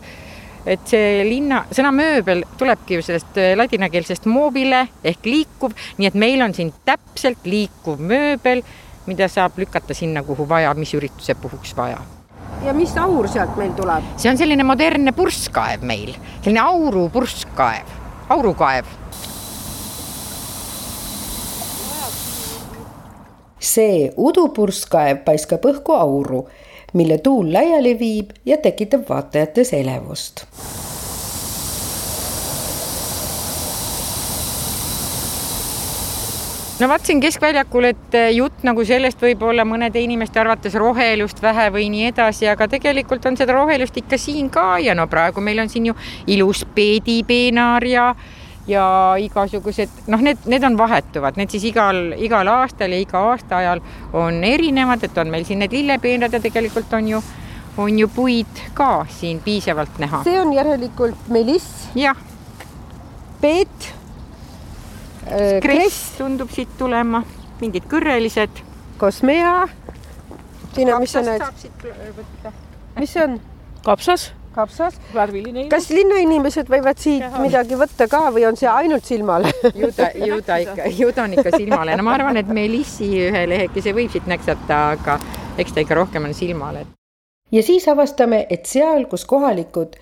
et 0.67 0.89
see 0.89 1.23
linna, 1.27 1.61
sõna 1.71 1.93
mööbel 1.95 2.43
tulebki 2.59 2.97
ju 2.97 3.05
sellest 3.05 3.39
äh, 3.39 3.53
ladinakeelsest 3.57 4.27
mobile 4.29 4.83
ehk 5.07 5.25
liikuv, 5.27 5.75
nii 5.97 6.11
et 6.11 6.19
meil 6.19 6.43
on 6.43 6.55
siin 6.57 6.73
täpselt 6.85 7.47
liikuv 7.47 8.03
mööbel, 8.03 8.63
mida 9.07 9.29
saab 9.31 9.57
lükata 9.61 9.95
sinna, 9.95 10.23
kuhu 10.27 10.47
vaja, 10.49 10.73
mis 10.77 10.93
ürituse 10.97 11.37
puhuks 11.39 11.75
vaja 11.77 12.03
ja 12.65 12.73
mis 12.73 12.93
aur 12.97 13.27
sealt 13.29 13.57
meil 13.59 13.73
tuleb? 13.77 14.05
see 14.17 14.31
on 14.31 14.39
selline 14.39 14.65
modernne 14.67 15.13
purskkaev 15.15 15.83
meil, 15.87 16.15
selline 16.41 16.63
auru 16.63 17.07
purskkaev, 17.13 17.91
aurukaev. 18.33 18.95
see 23.67 24.07
udupurskkaev 24.17 25.21
paiskab 25.25 25.65
õhku 25.69 25.95
auru 25.97 26.45
mille 26.93 27.17
tuul 27.17 27.53
laiali 27.53 27.99
viib 27.99 28.35
ja 28.45 28.57
tekitab 28.57 29.09
vaatajates 29.09 29.73
elevust. 29.73 30.45
no 36.79 36.87
vaatasin 36.87 37.19
Keskväljakul, 37.19 37.83
et 37.83 38.15
eh, 38.15 38.29
jutt 38.35 38.63
nagu 38.63 38.85
sellest 38.85 39.21
võib 39.21 39.41
olla 39.49 39.65
mõnede 39.65 40.01
inimeste 40.01 40.39
arvates 40.39 40.75
rohelust 40.77 41.41
vähe 41.41 41.69
või 41.73 41.87
nii 41.89 42.11
edasi, 42.11 42.47
aga 42.51 42.67
tegelikult 42.69 43.25
on 43.25 43.37
seda 43.37 43.55
rohelust 43.57 43.97
ikka 43.97 44.19
siin 44.21 44.51
ka 44.53 44.77
ja 44.83 44.95
no 44.95 45.07
praegu 45.09 45.41
meil 45.41 45.63
on 45.63 45.69
siin 45.73 45.89
ju 45.89 45.95
ilus 46.27 46.65
peedipeenar 46.75 47.85
ja 47.87 48.11
ja 48.67 49.15
igasugused 49.21 50.07
noh, 50.11 50.21
need, 50.23 50.43
need 50.49 50.63
on 50.67 50.77
vahetuvad, 50.79 51.37
need 51.39 51.51
siis 51.53 51.67
igal, 51.69 52.11
igal 52.19 52.49
aastal 52.51 52.93
ja 52.93 52.99
iga 53.01 53.23
aastaajal 53.31 53.81
on 54.17 54.43
erinevad, 54.43 55.03
et 55.07 55.17
on 55.17 55.31
meil 55.31 55.47
siin 55.47 55.61
need 55.63 55.75
lillepeenrad 55.75 56.35
ja 56.35 56.41
tegelikult 56.43 56.93
on 56.97 57.11
ju, 57.13 57.21
on 57.77 57.99
ju 57.99 58.09
puid 58.11 58.63
ka 58.77 59.05
siin 59.09 59.39
piisavalt 59.45 59.99
näha. 60.03 60.23
see 60.27 60.39
on 60.39 60.53
järelikult 60.53 61.29
meliss. 61.33 61.87
jah. 61.95 62.17
peet 63.41 63.91
äh,. 65.27 65.59
kress 65.63 66.17
tulnud 66.17 66.51
siit 66.51 66.77
tulema, 66.77 67.23
mingid 67.61 67.87
kõrrelised. 67.89 68.63
kosmea. 68.97 69.67
Tiina, 70.75 70.99
mis 70.99 71.15
sa 71.15 71.23
näed? 71.25 71.41
mis 72.99 73.13
see 73.13 73.23
on? 73.23 73.39
kapsas 73.85 74.31
kapsas. 74.57 74.99
kas 75.69 75.89
linnainimesed 75.93 76.69
võivad 76.71 76.99
siit 77.01 77.23
Jaha. 77.23 77.41
midagi 77.45 77.79
võtta 77.79 78.09
ka 78.11 78.27
või 78.33 78.47
on 78.49 78.59
see 78.59 78.69
ainult 78.71 79.05
silmale 79.07 79.53
ju 79.81 79.91
ta, 79.95 80.11
ju 80.17 80.41
ta 80.45 80.59
ikka, 80.63 80.91
ju 80.97 81.11
ta 81.13 81.25
on 81.27 81.35
ikka 81.37 81.53
silmale, 81.57 81.97
no 81.97 82.05
ma 82.07 82.15
arvan, 82.17 82.39
et 82.41 82.53
Melissi 82.53 83.09
ühe 83.27 83.43
lehekese 83.49 83.93
võib 83.97 84.13
siit 84.13 84.29
näksata, 84.29 84.79
aga 84.97 85.19
eks 85.57 85.75
ta 85.75 85.83
ikka 85.85 85.97
rohkem 85.99 86.29
on 86.29 86.37
silmale. 86.37 86.85
ja 87.51 87.63
siis 87.63 87.87
avastame, 87.91 88.45
et 88.49 88.65
seal, 88.65 89.05
kus 89.11 89.25
kohalikud 89.29 89.97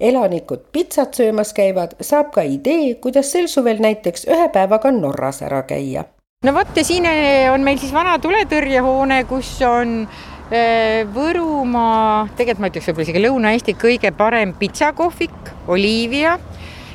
elanikud 0.00 0.64
pitsat 0.72 1.14
söömas 1.18 1.52
käivad, 1.52 1.98
saab 2.00 2.32
ka 2.32 2.46
idee, 2.46 2.94
kuidas 3.04 3.32
sel 3.34 3.50
suvel 3.52 3.82
näiteks 3.84 4.24
ühe 4.32 4.48
päevaga 4.52 4.92
Norras 4.96 5.42
ära 5.44 5.62
käia. 5.68 6.06
no 6.44 6.56
vot 6.56 6.76
ja 6.76 6.84
siin 6.84 7.08
on 7.52 7.64
meil 7.66 7.78
siis 7.78 7.92
vana 7.92 8.16
tuletõrjehoone, 8.22 9.24
kus 9.28 9.58
on 9.66 9.98
Äh, 10.08 10.29
Võrumaa, 10.50 12.26
tegelikult 12.34 12.58
ma 12.58 12.68
ütleks 12.72 12.88
võib-olla 12.88 13.04
isegi 13.06 13.20
Lõuna-Eesti 13.22 13.74
kõige 13.78 14.10
parem 14.10 14.50
pitsakohvik, 14.58 15.52
Olivia 15.70 16.32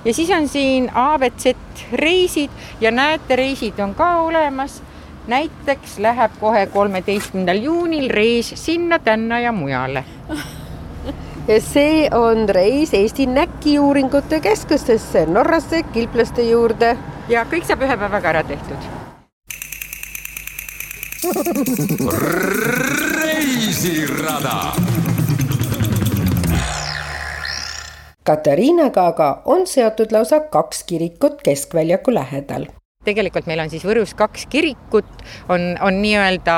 ja 0.06 0.14
siis 0.14 0.30
on 0.36 0.48
siin 0.52 0.90
abc 0.94 1.56
reisid 1.92 2.50
ja 2.82 2.92
näete, 2.92 3.36
reisid 3.36 3.80
on 3.80 3.96
ka 3.96 4.18
olemas. 4.28 4.82
näiteks 5.28 5.98
läheb 5.98 6.32
kohe 6.40 6.68
kolmeteistkümnendal 6.70 7.58
juunil 7.58 8.10
reis 8.10 8.52
sinna-tänna 8.56 9.40
ja 9.40 9.52
mujale. 9.52 10.04
ja 11.48 11.62
see 11.62 12.10
on 12.12 12.50
reis 12.50 12.94
Eesti 12.94 13.26
Näkiuuringute 13.26 14.40
Keskustesse, 14.40 15.26
Norrasse, 15.26 15.84
kilplaste 15.94 16.42
juurde. 16.42 16.98
ja 17.30 17.46
kõik 17.46 17.66
saab 17.66 17.82
ühe 17.82 17.98
päevaga 17.98 18.30
ära 18.30 18.44
tehtud 18.44 18.78
reisirada. 23.56 24.76
Katariinaga 28.24 29.08
aga 29.12 29.28
on 29.46 29.68
seotud 29.68 30.12
lausa 30.12 30.40
kaks 30.40 30.84
kirikut 30.84 31.42
Keskväljaku 31.44 32.14
lähedal 32.14 32.68
tegelikult 33.06 33.46
meil 33.46 33.62
on 33.62 33.70
siis 33.70 33.84
Võrus 33.86 34.16
kaks 34.18 34.48
kirikut, 34.50 35.10
on, 35.50 35.76
on 35.82 36.00
nii-öelda 36.02 36.56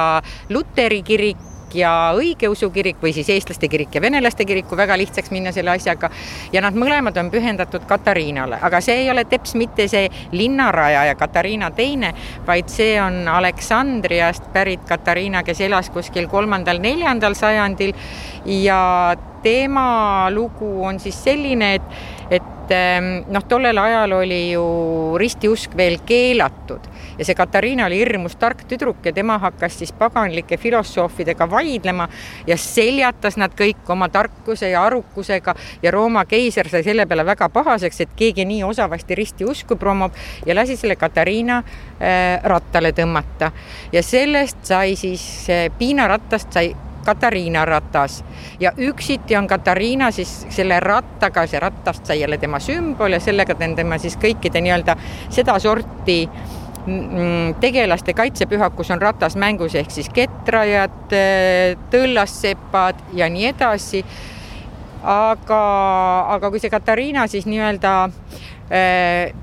luteri 0.49 1.01
kirik 1.03 1.41
ja 1.73 1.91
õigeusu 2.15 2.69
kirik 2.71 3.01
või 3.03 3.13
siis 3.15 3.29
eestlaste 3.29 3.67
kirik 3.67 3.95
ja 3.95 4.01
venelaste 4.01 4.45
kirik, 4.45 4.67
kui 4.69 4.77
väga 4.77 4.97
lihtsaks 4.97 5.31
minna 5.31 5.51
selle 5.51 5.71
asjaga. 5.73 6.09
ja 6.53 6.61
nad 6.61 6.75
mõlemad 6.75 7.17
on 7.17 7.31
pühendatud 7.31 7.85
Katariinale, 7.87 8.59
aga 8.61 8.81
see 8.81 9.03
ei 9.03 9.09
ole 9.11 9.25
teps 9.25 9.55
mitte 9.55 9.87
see 9.87 10.09
linnarajaja 10.31 11.15
Katariina 11.15 11.71
teine, 11.71 12.13
vaid 12.47 12.69
see 12.69 13.01
on 13.01 13.27
Aleksandriast 13.27 14.51
pärit 14.53 14.85
Katariina, 14.87 15.43
kes 15.43 15.61
elas 15.61 15.89
kuskil 15.89 16.27
kolmandal-neljandal 16.27 17.35
sajandil 17.35 17.93
ja 18.45 19.15
tema 19.43 20.27
lugu 20.33 20.85
on 20.85 20.99
siis 20.99 21.23
selline, 21.23 21.73
et, 21.75 22.16
et 22.31 22.75
ehm, 22.75 23.11
noh, 23.31 23.43
tollel 23.47 23.77
ajal 23.77 24.17
oli 24.19 24.41
ju 24.51 24.63
ristiusk 25.19 25.75
veel 25.77 25.99
keelatud 26.05 26.87
ja 27.17 27.25
see 27.25 27.35
Katariina 27.35 27.85
oli 27.87 27.99
hirmus 27.99 28.35
tark 28.39 28.63
tüdruk 28.69 29.05
ja 29.05 29.13
tema 29.13 29.37
hakkas 29.41 29.77
siis 29.79 29.91
paganlike 29.97 30.57
filosoofidega 30.57 31.49
vaidlema 31.49 32.07
ja 32.47 32.57
seljatas 32.57 33.37
nad 33.37 33.55
kõik 33.57 33.89
oma 33.89 34.09
tarkuse 34.13 34.69
ja 34.69 34.83
arukusega 34.85 35.55
ja 35.83 35.91
Rooma 35.91 36.25
keiser 36.29 36.69
sai 36.69 36.83
selle 36.85 37.07
peale 37.07 37.25
väga 37.25 37.49
pahaseks, 37.53 38.01
et 38.01 38.15
keegi 38.15 38.45
nii 38.45 38.63
osavasti 38.67 39.15
ristiusku 39.17 39.77
promob 39.79 40.15
ja 40.45 40.55
lasi 40.55 40.77
selle 40.77 40.95
Katariina 40.95 41.61
äh, 41.61 42.43
rattale 42.43 42.93
tõmmata. 42.97 43.51
Ja 43.91 44.03
sellest 44.03 44.65
sai 44.67 44.95
siis 44.99 45.23
äh, 45.49 45.67
piinarattast 45.77 46.53
sai 46.53 46.75
Katariina 47.07 47.63
ratas 47.65 48.19
ja 48.59 48.73
üksiti 48.77 49.37
on 49.39 49.47
Katariina 49.47 50.11
siis 50.11 50.33
selle 50.49 50.79
rattaga, 50.83 51.47
see 51.47 51.63
rattast 51.63 52.05
sai 52.05 52.19
jälle 52.21 52.37
tema 52.37 52.59
sümbol 52.59 53.15
ja 53.15 53.23
sellega 53.23 53.55
on 53.63 53.75
tema 53.75 53.97
siis 54.01 54.19
kõikide 54.19 54.61
nii-öelda 54.61 54.97
sedasorti 55.29 56.21
Mm, 56.87 57.55
tegelaste 57.59 58.13
kaitsepühakus 58.13 58.91
on 58.91 59.01
ratas 59.01 59.35
mängus 59.35 59.73
ehk 59.75 59.91
siis 59.91 60.07
ketrajad, 60.15 61.11
tõllassepad 61.91 63.01
ja 63.13 63.27
nii 63.29 63.49
edasi. 63.49 64.05
aga, 65.03 65.59
aga 66.35 66.49
kui 66.49 66.59
see 66.59 66.71
Katariina 66.71 67.27
siis 67.27 67.45
nii-öelda 67.45 67.91
äh, 68.71 69.35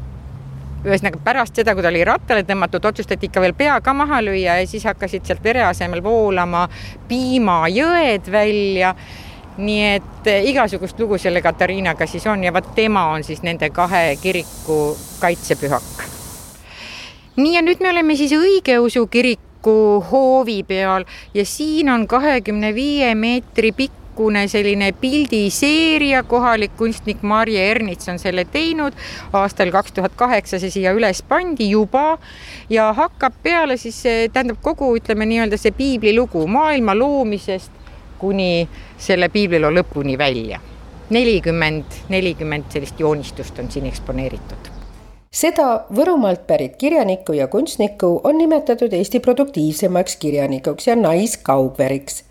ühesõnaga 0.85 1.21
pärast 1.25 1.57
seda, 1.57 1.75
kui 1.75 1.83
ta 1.83 1.91
oli 1.93 2.05
rattale 2.05 2.45
tõmmatud, 2.47 2.85
otsustati 2.85 3.31
ikka 3.31 3.43
veel 3.45 3.55
pea 3.57 3.81
ka 3.85 3.95
maha 3.97 4.21
lüüa 4.25 4.59
ja 4.61 4.67
siis 4.69 4.85
hakkasid 4.85 5.25
sealt 5.27 5.45
vere 5.45 5.65
asemel 5.65 6.03
voolama 6.05 6.67
piimajõed 7.09 8.33
välja 8.33 8.95
nii 9.57 9.83
et 9.95 10.27
eh, 10.27 10.49
igasugust 10.51 10.99
lugu 10.99 11.19
selle 11.19 11.43
Katariinaga 11.43 12.07
siis 12.11 12.27
on 12.27 12.43
ja 12.45 12.53
vot 12.53 12.75
tema 12.75 13.07
on 13.15 13.25
siis 13.25 13.43
nende 13.43 13.71
kahe 13.71 14.17
kiriku 14.23 14.97
kaitsepühak. 15.21 16.07
nii 17.37 17.55
ja 17.55 17.63
nüüd 17.63 17.83
me 17.83 17.91
oleme 17.91 18.17
siis 18.17 18.33
õigeusu 18.35 19.07
kiriku 19.11 20.05
hoovi 20.11 20.63
peal 20.67 21.07
ja 21.35 21.45
siin 21.47 21.91
on 21.91 22.07
kahekümne 22.07 22.75
viie 22.75 23.15
meetri 23.15 23.73
pikkune 24.15 24.47
selline 24.49 24.93
pildiseeria, 24.93 26.23
kohalik 26.23 26.77
kunstnik 26.79 27.23
Marje 27.23 27.71
Ernits 27.71 28.09
on 28.09 28.19
selle 28.19 28.45
teinud, 28.45 28.95
aastal 29.33 29.73
kaks 29.75 29.93
tuhat 29.93 30.15
kaheksa 30.17 30.61
see 30.63 30.71
siia 30.71 30.93
üles 30.95 31.23
pandi 31.27 31.71
juba 31.71 32.19
ja 32.71 32.93
hakkab 32.95 33.35
peale 33.43 33.77
siis, 33.77 34.03
tähendab 34.33 34.63
kogu, 34.63 34.95
ütleme 34.97 35.27
nii-öelda 35.27 35.59
see 35.59 35.75
piiblilugu 35.75 36.47
maailma 36.47 36.95
loomisest 36.95 37.73
kuni 38.19 38.69
selle 38.99 39.29
piibliloo 39.29 39.73
lõpuni 39.75 40.19
välja. 40.19 40.61
nelikümmend, 41.11 41.85
nelikümmend 42.09 42.71
sellist 42.73 43.01
joonistust 43.01 43.59
on 43.59 43.71
siin 43.71 43.87
eksponeeritud 43.87 44.71
seda 45.35 45.85
Võrumaalt 45.93 46.47
pärit 46.47 46.77
kirjanikku 46.79 47.35
ja 47.35 47.49
kunstnikku 47.49 48.21
on 48.25 48.39
nimetatud 48.39 48.93
Eesti 48.93 49.21
produktiivsemaks 49.21 50.17
kirjanikuks 50.17 50.87
ja 50.87 50.97
naiskaugveriks. 50.97 52.23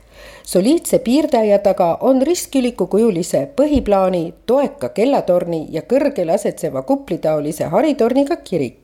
Soliidse 0.45 0.99
piirdaja 0.99 1.59
taga 1.59 1.97
on 2.01 2.21
ristküliku 2.21 2.87
kujulise 2.87 3.47
põhiplaani, 3.55 4.33
toeka 4.45 4.89
kellatorni 4.89 5.67
ja 5.71 5.81
kõrgel 5.81 6.33
asetseva 6.33 6.81
kuplitaolise 6.81 7.69
haritorniga 7.73 8.35
kirik 8.35 8.83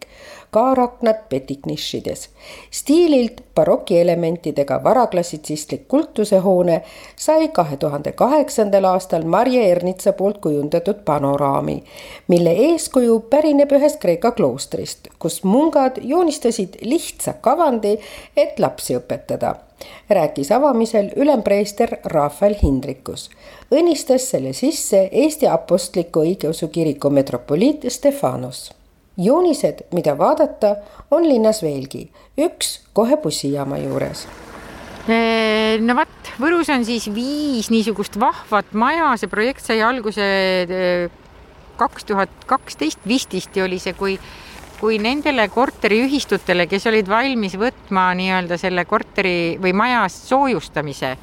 kaaraknad 0.51 1.15
petiknišides. 1.29 2.29
stiililt 2.71 3.41
barokielementidega 3.55 4.83
varaklassitsistlik 4.83 5.87
kultusehoone 5.87 6.81
sai 7.15 7.47
kahe 7.47 7.77
tuhande 7.77 8.11
kaheksandal 8.11 8.83
aastal 8.83 9.23
Marje 9.23 9.71
Ernitsa 9.71 10.13
poolt 10.13 10.37
kujundatud 10.37 10.95
panoraami, 11.05 11.83
mille 12.27 12.51
eeskuju 12.51 13.19
pärineb 13.19 13.71
ühest 13.71 13.99
Kreeka 13.99 14.31
kloostrist, 14.31 15.07
kus 15.19 15.43
mungad 15.43 16.01
joonistasid 16.03 16.81
lihtsa 16.81 17.33
kavandi, 17.33 17.99
et 18.37 18.59
lapsi 18.59 18.97
õpetada 18.97 19.55
rääkis 20.09 20.51
avamisel 20.51 21.11
ülempreester 21.15 21.97
Rafael 22.05 22.55
Hindrikus. 22.63 23.29
õnnistas 23.71 24.29
selle 24.31 24.53
sisse 24.53 25.09
Eesti 25.11 25.47
Apostliku 25.47 26.23
Õigeusu 26.25 26.67
Kiriku 26.67 27.09
metropoliit 27.09 27.85
Stefanos. 27.87 28.71
Joonised, 29.17 29.83
mida 29.91 30.17
vaadata, 30.17 30.75
on 31.11 31.27
linnas 31.27 31.63
veelgi, 31.63 32.09
üks 32.37 32.79
kohe 32.93 33.17
bussijaama 33.17 33.77
juures. 33.77 34.27
No 35.81 35.95
vot, 35.95 36.29
Võrus 36.39 36.69
on 36.71 36.85
siis 36.85 37.07
viis 37.13 37.69
niisugust 37.73 38.19
vahvat 38.19 38.71
maja, 38.73 39.15
see 39.17 39.27
projekt 39.31 39.65
sai 39.65 39.81
alguse 39.81 40.27
kaks 41.79 42.05
tuhat 42.05 42.31
kaksteist, 42.45 42.99
vististi 43.07 43.63
oli 43.63 43.79
see, 43.79 43.95
kui, 43.97 44.17
kui 44.79 44.99
nendele 45.01 45.49
korteriühistutele, 45.51 46.65
kes 46.71 46.87
olid 46.87 47.09
valmis 47.11 47.57
võtma 47.59 48.09
nii-öelda 48.15 48.57
selle 48.59 48.85
korteri 48.87 49.57
või 49.61 49.75
maja 49.75 50.05
soojustamise 50.13 51.17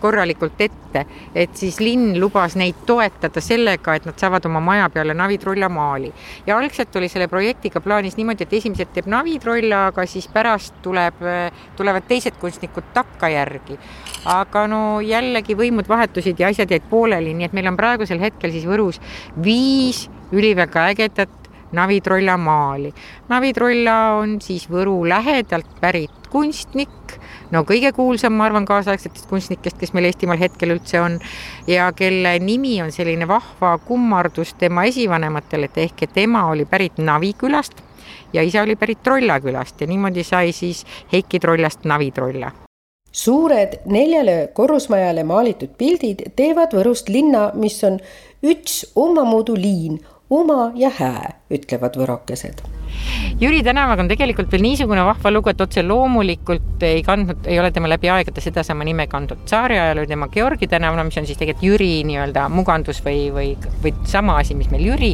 korralikult 0.00 0.60
ette, 0.60 1.04
et 1.34 1.54
siis 1.56 1.78
linn 1.80 2.18
lubas 2.20 2.56
neid 2.58 2.82
toetada 2.86 3.40
sellega, 3.40 3.94
et 3.96 4.04
nad 4.08 4.18
saavad 4.20 4.44
oma 4.48 4.60
maja 4.60 4.88
peale 4.92 5.14
Navitrolla 5.16 5.68
maali. 5.72 6.12
ja 6.46 6.58
algselt 6.58 6.96
oli 6.96 7.08
selle 7.08 7.28
projektiga 7.32 7.80
plaanis 7.80 8.16
niimoodi, 8.16 8.44
et 8.44 8.52
esimesed 8.58 8.92
teeb 8.92 9.08
Navitrolla, 9.10 9.86
aga 9.92 10.06
siis 10.06 10.28
pärast 10.28 10.76
tuleb, 10.82 11.22
tulevad 11.76 12.04
teised 12.08 12.36
kunstnikud 12.40 12.92
takkajärgi. 12.94 13.78
aga 14.24 14.66
no 14.66 15.00
jällegi 15.00 15.56
võimud 15.56 15.88
vahetusid 15.88 16.40
ja 16.40 16.52
asjad 16.52 16.70
jäid 16.70 16.90
pooleli, 16.90 17.34
nii 17.34 17.48
et 17.48 17.56
meil 17.56 17.72
on 17.72 17.80
praegusel 17.80 18.20
hetkel 18.20 18.52
siis 18.52 18.68
Võrus 18.68 19.00
viis 19.42 20.08
üliväga 20.32 20.90
ägedat 20.90 21.45
Navitrolla 21.72 22.36
maali. 22.36 22.92
Navitrolla 23.28 23.96
on 24.20 24.40
siis 24.40 24.68
Võru 24.70 25.00
lähedalt 25.08 25.80
pärit 25.80 26.28
kunstnik 26.30 27.16
no 27.50 27.62
kõige 27.66 27.92
kuulsam, 27.94 28.36
ma 28.36 28.46
arvan, 28.48 28.66
kaasaegsetest 28.68 29.28
kunstnikest, 29.30 29.78
kes 29.80 29.94
meil 29.94 30.10
Eestimaal 30.10 30.40
hetkel 30.40 30.74
üldse 30.76 31.00
on 31.00 31.18
ja 31.70 31.88
kelle 31.96 32.36
nimi 32.42 32.76
on 32.82 32.92
selline 32.94 33.28
vahva 33.28 33.76
kummardus 33.86 34.54
tema 34.58 34.86
esivanematele, 34.90 35.70
et 35.70 35.82
ehk 35.86 36.06
et 36.08 36.22
ema 36.26 36.46
oli 36.50 36.66
pärit 36.68 36.98
Navi 36.98 37.32
külast 37.38 37.82
ja 38.32 38.42
isa 38.42 38.62
oli 38.62 38.76
pärit 38.76 39.02
Trolla 39.02 39.40
külast 39.40 39.80
ja 39.80 39.90
niimoodi 39.90 40.24
sai 40.24 40.52
siis 40.52 40.84
Heiki 41.12 41.40
Trollast 41.40 41.84
Navi 41.84 42.10
Trolla 42.10 42.52
suured 43.16 43.78
neljale 43.88 44.50
korrusmajale 44.52 45.24
maalitud 45.24 45.72
pildid 45.78 46.20
teevad 46.36 46.74
Võrust 46.76 47.08
linna, 47.08 47.48
mis 47.56 47.78
on 47.88 47.96
üks 48.44 48.82
omamoodi 48.92 49.56
liin, 49.56 49.94
oma 50.30 50.72
ja 50.74 50.90
hää, 50.90 51.36
ütlevad 51.54 51.98
võrokesed 51.98 52.64
Jüri 53.40 53.60
tänavaga 53.64 54.00
on 54.00 54.08
tegelikult 54.08 54.48
veel 54.52 54.62
niisugune 54.64 55.02
vahva 55.04 55.30
lugu, 55.32 55.50
et 55.52 55.60
otse 55.60 55.82
loomulikult 55.84 56.82
ei 56.86 57.02
kandnud, 57.04 57.44
ei 57.50 57.58
ole 57.60 57.70
tema 57.74 57.90
läbi 57.90 58.08
aegade 58.12 58.40
sedasama 58.40 58.86
nime 58.88 59.06
kandnud. 59.12 59.42
tsaari 59.44 59.78
ajal 59.78 60.00
oli 60.00 60.10
tema 60.10 60.28
Georgi 60.32 60.68
tänav, 60.70 60.96
no 60.96 61.04
mis 61.04 61.18
on 61.20 61.26
siis 61.28 61.38
tegelikult 61.38 61.66
Jüri 61.66 61.90
nii-öelda 62.08 62.46
mugandus 62.52 63.02
või, 63.04 63.26
või, 63.34 63.50
või 63.84 63.92
sama 64.08 64.38
asi, 64.40 64.56
mis 64.56 64.70
meil 64.72 64.86
Jüri. 64.88 65.12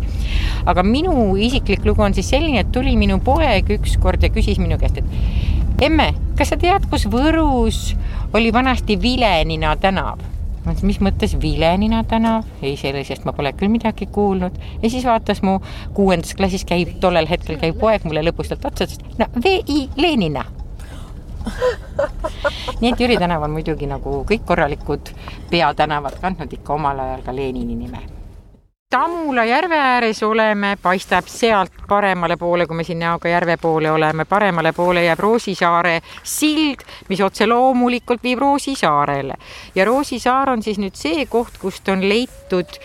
aga 0.66 0.84
minu 0.86 1.34
isiklik 1.36 1.84
lugu 1.88 2.04
on 2.06 2.14
siis 2.14 2.30
selline, 2.30 2.62
et 2.62 2.72
tuli 2.72 2.94
minu 2.96 3.18
poeg 3.24 3.72
ükskord 3.78 4.22
ja 4.22 4.30
küsis 4.30 4.62
minu 4.62 4.78
käest, 4.78 5.02
et 5.02 5.82
emme, 5.88 6.12
kas 6.38 6.54
sa 6.54 6.60
tead, 6.60 6.86
kus 6.90 7.08
Võrus 7.10 7.96
oli 8.32 8.54
vanasti 8.54 9.00
Vilenina 9.02 9.74
tänav? 9.76 10.22
Mis 10.82 11.00
mõttes 11.02 11.34
Vilenina 11.42 12.04
tänav, 12.08 12.46
ei 12.62 12.76
sellisest 12.78 13.26
ma 13.26 13.34
pole 13.36 13.52
küll 13.56 13.72
midagi 13.72 14.06
kuulnud. 14.06 14.58
ja 14.82 14.90
siis 14.90 15.04
vaatas 15.04 15.42
mu 15.42 15.58
kuuendas 15.94 16.34
klassis 16.34 16.64
käib, 16.64 16.96
tollel 17.00 17.28
hetkel 17.30 17.58
käib 17.58 17.78
poeg 17.80 18.04
mulle 18.04 18.24
lõbustalt 18.28 18.64
otsa, 18.70 18.84
ütles 18.84 19.18
no 19.18 19.26
V-I 19.36 19.88
Lenina. 19.96 20.44
Nii 22.80 22.92
et 22.92 23.00
Jüri 23.00 23.18
tänav 23.18 23.42
on 23.42 23.50
muidugi 23.50 23.86
nagu 23.90 24.22
kõik 24.28 24.46
korralikud 24.46 25.14
peatänavad 25.50 26.20
kandnud 26.22 26.58
ikka 26.58 26.78
omal 26.78 27.02
ajal 27.02 27.26
ka 27.26 27.34
Lenini 27.34 27.74
nime 27.74 28.21
Tammula 28.92 29.44
järve 29.44 29.78
ääres 29.80 30.18
oleme, 30.22 30.76
paistab 30.82 31.24
sealt 31.26 31.72
paremale 31.88 32.36
poole, 32.36 32.66
kui 32.68 32.76
me 32.76 32.84
siin 32.84 32.98
näoga 33.00 33.30
järve 33.30 33.54
poole 33.56 33.88
oleme, 33.90 34.26
paremale 34.28 34.74
poole 34.76 35.06
jääb 35.06 35.20
Roosisaare 35.24 35.94
sild, 36.22 36.84
mis 37.08 37.22
otse 37.24 37.46
loomulikult 37.48 38.20
viib 38.22 38.42
Roosisaarele. 38.44 39.34
ja 39.74 39.84
Roosisaar 39.88 40.50
on 40.52 40.62
siis 40.62 40.76
nüüd 40.76 41.00
see 41.00 41.24
koht, 41.26 41.56
kust 41.58 41.88
on 41.88 42.04
leitud 42.04 42.76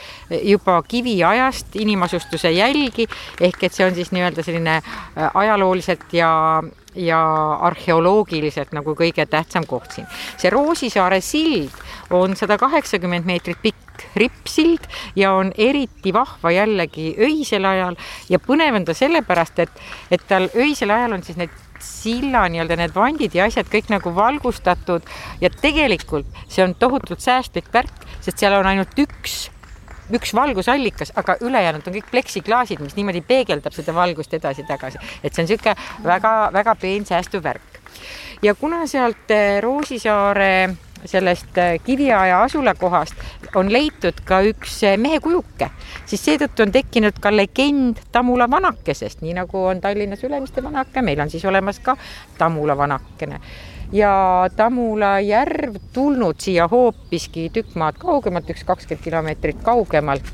juba 0.43 0.80
kiviajast 0.88 1.76
inimasustuse 1.76 2.52
jälgi, 2.56 3.10
ehk 3.41 3.67
et 3.67 3.76
see 3.76 3.91
on 3.91 3.96
siis 3.96 4.15
nii-öelda 4.15 4.48
selline 4.48 4.80
äh, 4.80 5.32
ajalooliselt 5.34 6.13
ja 6.13 6.63
ja 6.95 7.19
arheoloogiliselt 7.67 8.71
nagu 8.73 8.95
kõige 8.97 9.26
tähtsam 9.30 9.65
koht 9.67 9.91
siin. 9.91 10.08
see 10.38 10.50
Roosisaare 10.50 11.21
sild 11.21 11.73
on 12.12 12.36
sada 12.36 12.58
kaheksakümmend 12.58 13.26
meetrit 13.26 13.62
pikk 13.62 14.06
rippsild 14.15 14.88
ja 15.15 15.34
on 15.34 15.52
eriti 15.58 16.13
vahva 16.13 16.52
jällegi 16.52 17.15
öisel 17.19 17.65
ajal 17.65 17.97
ja 18.30 18.39
põnev 18.39 18.80
on 18.80 18.86
ta 18.86 18.93
sellepärast, 18.93 19.60
et, 19.60 19.82
et 20.12 20.28
tal 20.28 20.50
öisel 20.56 20.93
ajal 20.93 21.17
on 21.17 21.23
siis 21.23 21.38
need 21.38 21.54
silla 21.84 22.47
nii-öelda 22.50 22.78
need 22.80 22.95
vandid 22.95 23.36
ja 23.38 23.45
asjad 23.45 23.69
kõik 23.69 23.91
nagu 23.93 24.13
valgustatud 24.15 25.06
ja 25.41 25.50
tegelikult 25.50 26.41
see 26.47 26.63
on 26.65 26.73
tohutult 26.76 27.21
säästlik 27.21 27.69
värk, 27.73 27.93
sest 28.21 28.39
seal 28.41 28.58
on 28.58 28.65
ainult 28.65 28.97
üks 28.97 29.47
üks 30.13 30.34
valgusallikas, 30.36 31.12
aga 31.15 31.38
ülejäänud 31.41 31.88
on 31.88 31.98
kõik 31.98 32.12
pleksiklaasid, 32.12 32.82
mis 32.84 32.96
niimoodi 32.98 33.22
peegeldab 33.28 33.76
seda 33.76 33.96
valgust 33.96 34.34
edasi-tagasi, 34.38 35.02
et 35.24 35.34
see 35.34 35.43
on 35.43 35.50
niisugune 35.50 35.76
väga-väga 36.04 36.76
peensäästuv 36.82 37.43
värk. 37.43 37.80
ja 38.41 38.56
kuna 38.56 38.86
sealt 38.88 39.32
eh, 39.32 39.62
Roosisaare 39.62 40.76
sellest 41.06 41.58
eh, 41.58 41.80
kiviaja 41.84 42.41
asulakohast 42.43 43.15
on 43.56 43.72
leitud 43.74 44.22
ka 44.26 44.41
üks 44.41 44.84
eh, 44.84 44.98
mehekujuke, 44.98 45.70
siis 46.06 46.26
seetõttu 46.26 46.65
on 46.65 46.72
tekkinud 46.72 47.20
ka 47.22 47.32
legend 47.36 48.04
Tamula 48.12 48.50
vanakesest, 48.50 49.22
nii 49.22 49.34
nagu 49.38 49.65
on 49.72 49.82
Tallinnas 49.82 50.24
Ülemiste 50.24 50.63
vanake, 50.63 51.02
meil 51.02 51.20
on 51.20 51.30
siis 51.30 51.46
olemas 51.46 51.80
ka 51.80 51.98
Tamula 52.38 52.78
vanakene 52.78 53.41
ja 53.91 54.50
Tamula 54.56 55.19
järv 55.19 55.78
tulnud 55.93 56.39
siia 56.43 56.67
hoopiski 56.67 57.50
tükk 57.54 57.76
maad 57.80 58.00
kaugemalt, 58.02 58.50
üks 58.52 58.65
kakskümmend 58.67 59.04
kilomeetrit 59.04 59.62
kaugemalt 59.63 60.28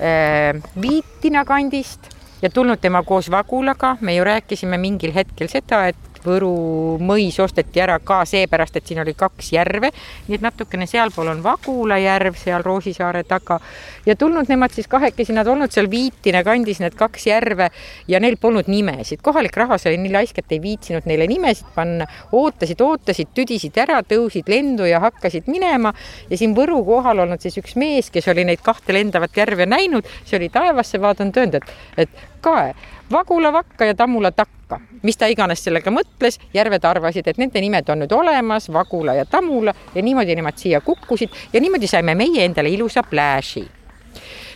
äh, 0.00 0.60
Viitina 0.80 1.44
kandist. 1.44 2.10
Ja 2.42 2.50
tulnud 2.50 2.80
tema 2.80 3.00
koos 3.02 3.30
Vagulaga, 3.30 3.96
me 4.00 4.14
ju 4.16 4.24
rääkisime 4.24 4.76
mingil 4.76 5.14
hetkel 5.14 5.48
seda, 5.48 5.86
et 5.88 6.13
Võru 6.24 6.98
mõis 7.04 7.36
osteti 7.42 7.82
ära 7.84 7.98
ka 8.00 8.22
seepärast, 8.28 8.78
et 8.78 8.86
siin 8.88 9.00
oli 9.02 9.14
kaks 9.18 9.50
järve, 9.54 9.90
nii 10.28 10.38
et 10.38 10.44
natukene 10.44 10.86
sealpool 10.88 11.28
on 11.32 11.42
Vagula 11.44 11.98
järv 12.00 12.38
seal 12.40 12.64
Roosisaare 12.64 13.24
taga. 13.28 13.58
Ja 14.06 14.16
tulnud 14.16 14.48
nemad 14.48 14.72
siis 14.72 14.88
kahekesi, 14.90 15.36
nad 15.36 15.48
olnud 15.50 15.72
seal 15.74 15.90
Viitine 15.92 16.44
kandis 16.44 16.80
need 16.80 16.96
kaks 16.98 17.28
järve 17.28 17.70
ja 18.08 18.20
neil 18.20 18.36
polnud 18.40 18.68
nimesid. 18.72 19.22
kohalik 19.22 19.56
rahvas 19.56 19.86
oli 19.86 19.98
nii 20.00 20.12
laisk, 20.12 20.38
et 20.38 20.52
ei 20.56 20.62
viitsinud 20.62 21.08
neile 21.08 21.28
nimesid 21.30 21.70
panna, 21.74 22.08
ootasid, 22.32 22.80
ootasid, 22.80 23.32
tüdisid 23.36 23.76
ära, 23.80 24.00
tõusid 24.02 24.48
lendu 24.48 24.88
ja 24.88 25.00
hakkasid 25.04 25.48
minema. 25.50 25.94
Ja 26.30 26.38
siin 26.40 26.56
Võru 26.56 26.80
kohal 26.86 27.24
olnud 27.24 27.42
siis 27.42 27.58
üks 27.60 27.76
mees, 27.76 28.10
kes 28.14 28.28
oli 28.32 28.46
neid 28.48 28.62
kahte 28.64 28.94
lendavat 28.96 29.36
järve 29.36 29.66
näinud, 29.66 30.08
see 30.24 30.38
oli 30.38 30.48
taevasse 30.52 31.00
vaadanud, 31.00 31.36
öelnud, 31.36 31.60
et, 31.60 32.06
et 32.06 32.22
kae 32.44 32.74
Vagula 33.12 33.52
vakka 33.52 33.84
ja 33.84 33.94
Tammula 33.94 34.30
takka, 34.32 34.80
mis 35.02 35.16
ta 35.20 35.26
iganes 35.28 35.60
sellega 35.64 35.92
mõtles, 35.92 36.38
järved 36.54 36.84
arvasid, 36.88 37.28
et 37.28 37.38
nende 37.38 37.60
nimed 37.60 37.88
on 37.92 38.00
nüüd 38.04 38.12
olemas, 38.16 38.70
Vagula 38.72 39.14
ja 39.14 39.26
Tammula 39.28 39.74
ja 39.94 40.02
niimoodi 40.02 40.36
nemad 40.36 40.58
siia 40.58 40.80
kukkusid 40.80 41.30
ja 41.52 41.60
niimoodi 41.60 41.90
saime 41.90 42.14
meie 42.14 42.44
endale 42.44 42.72
ilusa 42.72 43.02
plääži 43.02 43.66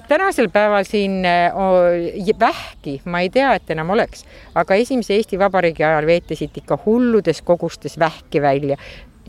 tänasel 0.08 0.48
päeval 0.48 0.84
siin 0.88 1.20
oh, 1.52 2.40
vähki, 2.40 3.00
ma 3.04 3.20
ei 3.20 3.30
tea, 3.30 3.52
et 3.54 3.70
enam 3.70 3.90
oleks, 3.90 4.24
aga 4.54 4.78
esimese 4.80 5.18
Eesti 5.18 5.38
Vabariigi 5.38 5.84
ajal 5.84 6.06
veeti 6.08 6.36
siit 6.38 6.56
ikka 6.56 6.78
hulludes 6.86 7.42
kogustes 7.42 7.98
vähki 7.98 8.42
välja 8.42 8.76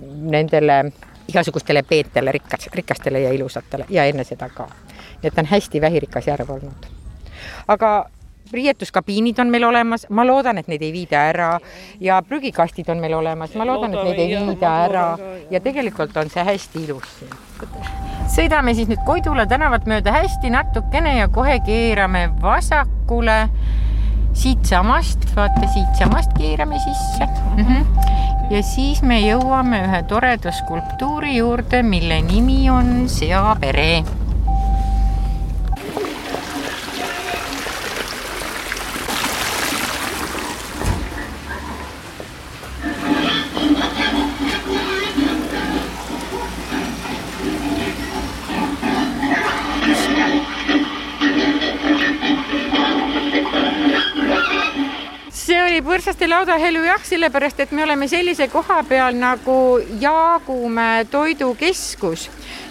nendele 0.08 0.86
igasugustele 1.28 1.84
peetele, 1.84 2.32
rikas, 2.32 2.70
rikastele 2.74 3.20
ja 3.20 3.34
ilusatele 3.36 3.86
ja 3.90 4.06
enne 4.06 4.24
seda 4.24 4.50
ka. 4.50 4.70
nii 5.22 5.28
et 5.28 5.36
ta 5.36 5.42
on 5.42 5.52
hästi 5.52 5.82
vähirikas 5.82 6.28
järv 6.28 6.50
olnud. 6.50 6.88
aga 7.68 8.10
riietuskabiinid 8.54 9.40
on 9.40 9.50
meil 9.50 9.64
olemas, 9.64 10.06
ma 10.10 10.26
loodan, 10.28 10.58
et 10.58 10.68
neid 10.72 10.84
ei 10.86 10.92
viida 10.94 11.24
ära. 11.32 11.50
Ja 12.00 12.22
prügikastid 12.26 12.90
on 12.90 13.02
meil 13.04 13.14
olemas, 13.18 13.56
ma 13.56 13.68
loodan, 13.68 13.94
et 13.96 14.10
neid 14.10 14.20
ei 14.20 14.36
viida 14.36 14.74
ära. 14.86 15.08
ja 15.52 15.60
tegelikult 15.60 16.18
on 16.18 16.30
see 16.30 16.44
hästi 16.46 16.84
ilus. 16.84 17.10
Siin. 17.20 17.36
sõidame 18.36 18.74
siis 18.76 18.88
nüüd 18.88 19.02
Koidula 19.06 19.46
tänavat 19.50 19.88
mööda 19.90 20.14
hästi 20.16 20.52
natukene 20.54 21.18
ja 21.18 21.28
kohe 21.28 21.58
keerame 21.66 22.30
vasakule 22.42 23.50
siitsamast, 24.34 25.26
vaata 25.36 25.68
siitsamast 25.74 26.38
keerame 26.38 26.80
sisse. 26.80 27.28
Mm. 27.58 27.66
-hmm. 27.66 27.86
ja 28.54 28.64
siis 28.64 29.02
me 29.02 29.20
jõuame 29.20 29.84
ühe 29.88 30.04
toreda 30.08 30.52
skulptuuri 30.52 31.36
juurde, 31.38 31.84
mille 31.84 32.22
nimi 32.22 32.70
on 32.70 33.10
Seapere 33.10 34.04
oli 55.80 55.86
põrsaste 55.88 56.28
laudahelu 56.28 56.82
jah, 56.84 57.04
sellepärast 57.08 57.62
et 57.64 57.72
me 57.72 57.86
oleme 57.86 58.08
sellise 58.12 58.50
koha 58.52 58.82
peal 58.84 59.16
nagu 59.16 59.80
Jaagumäe 60.02 61.06
toidukeskus. 61.08 62.26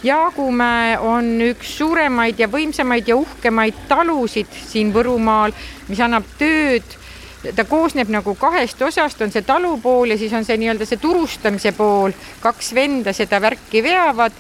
Jaagumäe 0.04 0.98
on 1.00 1.30
üks 1.46 1.70
suuremaid 1.78 2.38
ja 2.38 2.50
võimsamaid 2.52 3.08
ja 3.08 3.16
uhkemaid 3.16 3.86
talusid 3.88 4.52
siin 4.52 4.92
Võrumaal, 4.92 5.56
mis 5.88 6.04
annab 6.04 6.28
tööd 6.38 6.98
ta 7.56 7.64
koosneb 7.64 8.10
nagu 8.12 8.34
kahest 8.36 8.82
osast, 8.82 9.22
on 9.24 9.32
see 9.32 9.46
talupool 9.46 10.12
ja 10.12 10.18
siis 10.20 10.34
on 10.36 10.44
see 10.44 10.58
nii-öelda 10.60 10.84
see 10.84 11.00
turustamise 11.00 11.72
pool, 11.72 12.12
kaks 12.44 12.74
venda 12.76 13.14
seda 13.16 13.40
värki 13.40 13.80
veavad 13.82 14.36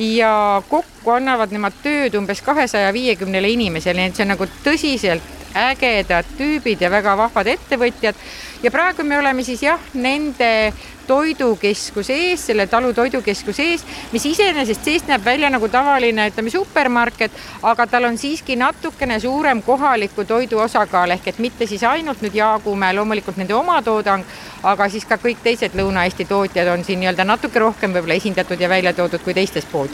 ja 0.00 0.62
kokku 0.68 1.12
annavad 1.12 1.52
nemad 1.52 1.76
tööd 1.84 2.16
umbes 2.16 2.40
kahesaja 2.42 2.92
viiekümnele 2.96 3.52
inimesele, 3.52 4.00
nii 4.00 4.12
et 4.12 4.16
see 4.16 4.24
on 4.24 4.34
nagu 4.34 4.48
tõsiselt 4.64 5.36
ägedad 5.54 6.24
tüübid 6.38 6.80
ja 6.80 6.90
väga 6.90 7.16
vahvad 7.16 7.46
ettevõtjad. 7.46 8.14
ja 8.62 8.70
praegu 8.70 9.02
me 9.04 9.18
oleme 9.18 9.42
siis 9.42 9.62
jah, 9.62 9.80
nende 9.94 10.72
toidukeskuse 11.06 12.14
ees, 12.14 12.46
selle 12.46 12.66
talu 12.66 12.92
toidukeskuse 12.94 13.62
ees, 13.62 13.84
mis 14.12 14.26
iseenesest 14.26 14.84
seest 14.84 15.08
näeb 15.10 15.24
välja 15.24 15.50
nagu 15.50 15.68
tavaline, 15.68 16.28
ütleme, 16.30 16.50
supermarket, 16.50 17.32
aga 17.62 17.86
tal 17.86 18.06
on 18.06 18.18
siiski 18.18 18.56
natukene 18.56 19.18
suurem 19.20 19.62
kohaliku 19.62 20.24
toidu 20.24 20.60
osakaal 20.62 21.10
ehk 21.10 21.26
et 21.32 21.38
mitte 21.38 21.66
siis 21.66 21.82
ainult 21.82 22.22
nüüd 22.22 22.38
Jaagumäe, 22.38 22.94
loomulikult 22.94 23.40
nende 23.42 23.54
oma 23.54 23.80
toodang, 23.82 24.24
aga 24.62 24.88
siis 24.88 25.04
ka 25.04 25.18
kõik 25.18 25.42
teised 25.42 25.74
Lõuna-Eesti 25.74 26.28
tootjad 26.30 26.70
on 26.70 26.84
siin 26.84 27.02
nii-öelda 27.02 27.26
natuke 27.26 27.58
rohkem 27.58 27.96
võib-olla 27.96 28.20
esindatud 28.20 28.60
ja 28.60 28.68
välja 28.68 28.92
toodud 28.94 29.24
kui 29.24 29.34
teistes 29.34 29.66
poodides 29.66 29.89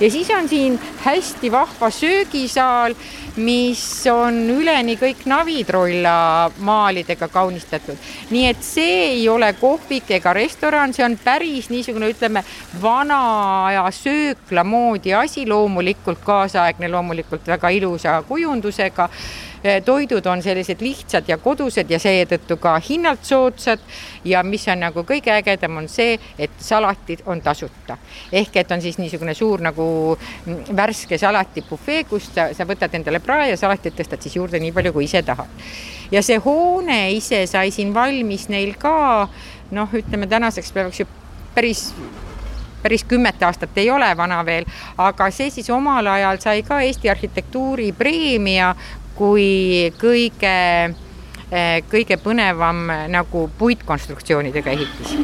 ja 0.00 0.10
siis 0.10 0.30
on 0.30 0.48
siin 0.48 0.80
hästi 1.04 1.52
vahva 1.52 1.90
söögisaal, 1.90 2.94
mis 3.36 3.82
on 4.12 4.34
üleni 4.50 4.96
kõik 5.00 5.22
navitrolla 5.30 6.50
maalidega 6.58 7.28
kaunistatud. 7.28 7.96
nii 8.30 8.46
et 8.48 8.64
see 8.64 8.96
ei 9.12 9.28
ole 9.28 9.52
kohvik 9.60 10.10
ega 10.10 10.32
restoran, 10.32 10.92
see 10.92 11.04
on 11.04 11.16
päris 11.24 11.70
niisugune, 11.70 12.10
ütleme, 12.12 12.44
vana 12.82 13.20
aja 13.66 13.86
söökla 13.90 14.64
moodi 14.64 15.14
asi, 15.14 15.46
loomulikult 15.46 16.20
kaasaegne, 16.24 16.88
loomulikult 16.88 17.46
väga 17.46 17.70
ilusa 17.70 18.22
kujundusega 18.28 19.08
toidud 19.84 20.26
on 20.26 20.42
sellised 20.42 20.80
lihtsad 20.80 21.28
ja 21.28 21.38
kodused 21.38 21.90
ja 21.90 21.98
seetõttu 22.02 22.56
ka 22.56 22.74
hinnalt 22.88 23.24
soodsad. 23.24 23.80
ja 24.24 24.42
mis 24.42 24.68
on 24.68 24.80
nagu 24.80 25.04
kõige 25.06 25.32
ägedam, 25.34 25.76
on 25.76 25.88
see, 25.88 26.18
et 26.38 26.50
salatid 26.58 27.22
on 27.26 27.40
tasuta. 27.40 27.96
ehk 28.32 28.56
et 28.56 28.70
on 28.72 28.82
siis 28.82 28.98
niisugune 28.98 29.34
suur 29.34 29.60
nagu 29.60 30.18
mm, 30.46 30.76
värske 30.76 31.18
salatibufee, 31.18 32.04
kust 32.04 32.34
sa, 32.34 32.48
sa 32.54 32.64
võtad 32.64 32.94
endale 32.94 33.20
prae 33.20 33.50
ja 33.50 33.56
salatit 33.56 33.96
tõstad 33.96 34.22
siis 34.22 34.36
juurde 34.36 34.60
nii 34.60 34.72
palju, 34.72 34.92
kui 34.92 35.04
ise 35.04 35.22
tahad. 35.22 35.48
ja 36.10 36.22
see 36.22 36.38
hoone 36.38 37.12
ise 37.12 37.46
sai 37.46 37.70
siin 37.70 37.94
valmis 37.94 38.48
neil 38.48 38.74
ka 38.78 39.28
noh, 39.70 39.88
ütleme 39.94 40.26
tänaseks 40.26 40.72
päevaks 40.72 41.00
ju 41.00 41.06
päris 41.54 41.92
päris 42.82 43.04
kümmet 43.04 43.42
aastat 43.42 43.78
ei 43.78 43.90
ole 43.90 44.16
vana 44.16 44.40
veel, 44.46 44.66
aga 44.98 45.30
see 45.30 45.50
siis 45.54 45.70
omal 45.70 46.06
ajal 46.06 46.40
sai 46.42 46.62
ka 46.66 46.80
Eesti 46.82 47.10
arhitektuuripreemia 47.10 48.74
kui 49.22 49.92
kõige, 50.02 50.54
eh, 51.52 51.76
kõige 51.92 52.18
põnevam 52.18 52.88
nagu 53.12 53.44
puitkonstruktsioonidega 53.58 54.74
ehitis. 54.74 55.14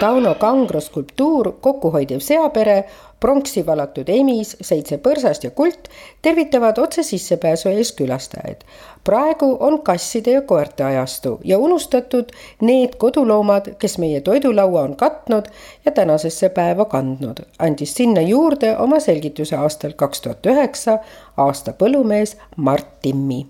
Tauno 0.00 0.34
Kangro 0.34 0.80
skulptuur 0.80 1.52
Kokkuhoidev 1.60 2.20
seapere 2.22 2.84
pronksi 3.20 3.64
valatud 3.66 4.06
emis, 4.14 4.52
seitse 4.62 5.00
põrsast 5.02 5.42
ja 5.42 5.50
kult 5.50 5.88
tervitavad 6.22 6.78
otse 6.78 7.02
sissepääsu 7.02 7.72
ees 7.72 7.90
külastajaid. 7.98 8.62
praegu 9.04 9.56
on 9.60 9.80
kasside 9.82 10.36
ja 10.36 10.42
koerte 10.42 10.84
ajastu 10.84 11.40
ja 11.44 11.58
unustatud 11.58 12.30
need 12.60 12.94
koduloomad, 12.98 13.74
kes 13.78 13.98
meie 13.98 14.20
toidulaua 14.20 14.82
on 14.82 14.96
katnud 14.96 15.50
ja 15.84 15.92
tänasesse 15.92 16.48
päeva 16.48 16.84
kandnud, 16.84 17.42
andis 17.58 17.94
sinna 17.94 18.20
juurde 18.20 18.76
oma 18.78 19.00
selgituse 19.00 19.56
aastal 19.56 19.92
kaks 19.96 20.20
tuhat 20.20 20.46
üheksa 20.46 20.98
aasta 21.36 21.72
põllumees 21.72 22.36
Mart 22.56 23.00
Timmi 23.02 23.46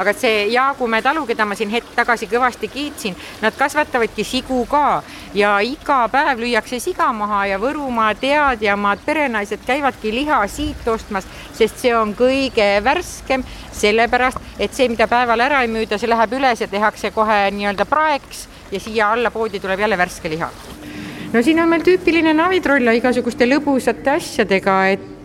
aga 0.00 0.14
see 0.16 0.46
Jaagumäe 0.54 1.02
talu, 1.04 1.26
keda 1.28 1.44
ma 1.44 1.56
siin 1.58 1.70
hetk 1.72 1.92
tagasi 1.96 2.28
kõvasti 2.30 2.70
kiitsin, 2.72 3.16
nad 3.42 3.56
kasvatavadki 3.58 4.24
sigu 4.24 4.62
ka. 4.70 5.02
Ja 5.36 5.58
iga 5.62 6.02
päev 6.10 6.40
lüüakse 6.40 6.80
siga 6.80 7.10
maha 7.12 7.44
ja 7.52 7.58
Võrumaa 7.60 8.14
teadjamad 8.18 9.04
perenaised 9.06 9.62
käivadki 9.66 10.14
liha 10.14 10.40
siit 10.48 10.88
ostmas, 10.88 11.28
sest 11.54 11.84
see 11.84 11.92
on 11.96 12.14
kõige 12.18 12.68
värskem, 12.84 13.44
sellepärast 13.76 14.40
et 14.58 14.74
see, 14.74 14.88
mida 14.88 15.06
päeval 15.10 15.44
ära 15.44 15.62
ei 15.64 15.70
müüda, 15.72 16.00
see 16.00 16.10
läheb 16.10 16.34
üles 16.40 16.64
ja 16.64 16.68
tehakse 16.70 17.12
kohe 17.14 17.42
nii-öelda 17.54 17.86
praeks 17.88 18.46
ja 18.72 18.80
siia 18.80 19.12
alla 19.12 19.30
poodi 19.30 19.60
tuleb 19.60 19.80
jälle 19.84 19.98
värske 19.98 20.32
liha. 20.32 20.50
No 21.30 21.42
siin 21.46 21.60
on 21.62 21.68
meil 21.70 21.84
tüüpiline 21.86 22.32
navitrolla 22.34 22.90
igasuguste 22.96 23.46
lõbusate 23.46 24.16
asjadega, 24.16 24.80
et 24.96 25.19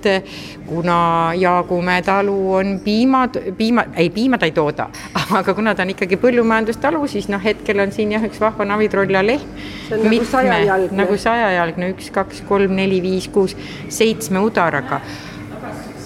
kuna 0.65 1.31
Jaagumäe 1.35 2.01
talu 2.01 2.53
on 2.53 2.79
piimad, 2.83 3.39
piima, 3.57 3.85
ei 3.95 4.09
piima 4.09 4.37
ta 4.37 4.45
ei 4.45 4.51
tooda, 4.51 4.89
aga 5.39 5.53
kuna 5.53 5.75
ta 5.75 5.85
on 5.85 5.93
ikkagi 5.93 6.19
põllumajandustalu, 6.21 7.07
siis 7.07 7.29
noh, 7.29 7.43
hetkel 7.43 7.79
on 7.83 7.93
siin 7.95 8.15
jah, 8.15 8.25
üks 8.25 8.41
vahva 8.41 8.65
navitrolla 8.65 9.23
lehm. 9.25 9.63
see 9.87 9.99
on 9.99 10.05
nagu 10.09 10.25
sajajalgne. 10.31 10.97
nagu 11.01 11.17
sajajalgne, 11.17 11.93
üks, 11.95 12.11
kaks, 12.15 12.43
kolm, 12.49 12.75
neli, 12.79 13.01
viis, 13.03 13.27
kuus, 13.27 13.57
seitsme 13.89 14.41
udaraga. 14.45 15.01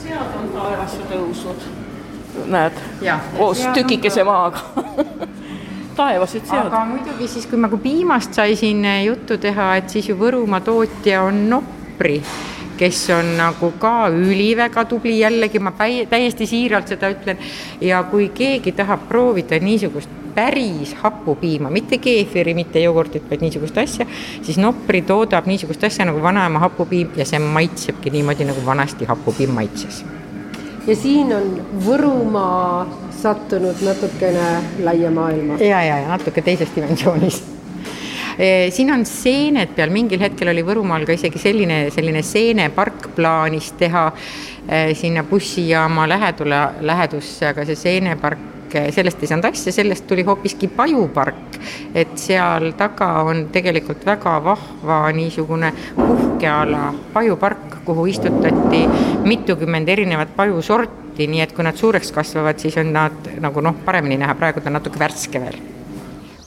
sead 0.03 0.39
on 0.41 0.53
taevasse 0.55 1.03
tõusnud, 1.11 1.67
näed, 2.47 2.83
koos 3.37 3.65
tükikese 3.75 4.23
maaga 4.27 4.63
taevased 5.99 6.45
sead. 6.47 6.67
aga 6.67 6.85
muidugi 6.87 7.27
siis, 7.27 7.47
kui 7.49 7.59
nagu 7.59 7.79
piimast 7.81 8.37
sai 8.37 8.55
siin 8.59 8.85
juttu 9.03 9.37
teha, 9.41 9.73
et 9.81 9.91
siis 9.91 10.09
ju 10.09 10.17
Võrumaa 10.19 10.61
tootja 10.63 11.23
on 11.27 11.43
Nopri 11.51 12.21
kes 12.79 13.09
on 13.09 13.33
nagu 13.37 13.73
ka 13.79 14.07
üliväga 14.07 14.85
tubli, 14.87 15.19
jällegi 15.19 15.59
ma 15.59 15.73
päi, 15.75 16.05
täiesti 16.09 16.47
siiralt 16.47 16.87
seda 16.87 17.11
ütlen. 17.11 17.37
ja 17.81 18.03
kui 18.03 18.29
keegi 18.35 18.71
tahab 18.71 19.07
proovida 19.09 19.59
niisugust 19.59 20.09
päris 20.35 20.93
hapupiima, 21.01 21.69
mitte 21.69 21.97
keefiri, 21.97 22.53
mitte 22.53 22.79
jogurtit, 22.79 23.25
vaid 23.29 23.43
niisugust 23.43 23.77
asja, 23.77 24.05
siis 24.41 24.57
Nopri 24.57 25.01
toodab 25.01 25.49
niisugust 25.49 25.83
asja 25.83 26.05
nagu 26.07 26.21
vanaema 26.23 26.59
hapupiim 26.63 27.11
ja 27.17 27.25
see 27.25 27.39
maitsebki 27.43 28.13
niimoodi, 28.15 28.47
nagu 28.47 28.65
vanasti 28.65 29.09
hapupiim 29.09 29.51
maitses. 29.57 30.05
ja 30.87 30.95
siin 30.95 31.35
on 31.35 31.61
Võrumaa 31.85 32.87
sattunud 33.21 33.83
natukene 33.83 34.49
laia 34.83 35.11
maailma. 35.11 35.59
ja, 35.59 35.83
ja, 35.83 35.99
ja 35.99 36.07
natuke 36.15 36.41
teises 36.41 36.75
dimensioonis 36.75 37.43
Eh, 37.43 37.58
siin 38.71 38.91
on 38.93 39.05
seened 39.05 39.73
peal, 39.75 39.91
mingil 39.91 40.21
hetkel 40.23 40.51
oli 40.53 40.63
Võrumaal 40.63 41.03
ka 41.07 41.15
isegi 41.15 41.41
selline, 41.41 41.79
selline 41.91 42.21
seenepark 42.23 43.09
plaanis 43.17 43.73
teha 43.79 44.05
eh, 44.11 44.93
sinna 44.95 45.25
bussijaama 45.27 46.07
lähedule, 46.07 46.61
lähedusse, 46.87 47.49
aga 47.51 47.67
see 47.67 47.75
seenepark 47.79 48.47
sellest 48.69 49.23
ei 49.23 49.27
saanud 49.31 49.47
asja, 49.49 49.73
sellest 49.73 50.05
tuli 50.07 50.23
hoopiski 50.23 50.67
pajupark. 50.71 51.57
et 51.95 52.11
seal 52.21 52.71
taga 52.77 53.07
on 53.25 53.47
tegelikult 53.51 54.05
väga 54.05 54.35
vahva 54.43 54.99
niisugune 55.11 55.73
puhkeala 55.95 56.93
pajupark, 57.13 57.81
kuhu 57.85 58.05
istutati 58.05 58.85
mitukümmend 59.25 59.89
erinevat 59.89 60.35
pajusorti, 60.35 61.27
nii 61.27 61.41
et 61.41 61.57
kui 61.57 61.65
nad 61.65 61.75
suureks 61.75 62.13
kasvavad, 62.15 62.61
siis 62.61 62.77
on 62.77 62.93
nad 62.93 63.33
nagu 63.41 63.65
noh, 63.65 63.75
paremini 63.85 64.21
näha, 64.21 64.37
praegu 64.39 64.61
ta 64.61 64.69
on 64.71 64.79
natuke 64.79 65.01
värske 65.01 65.43
veel 65.43 65.59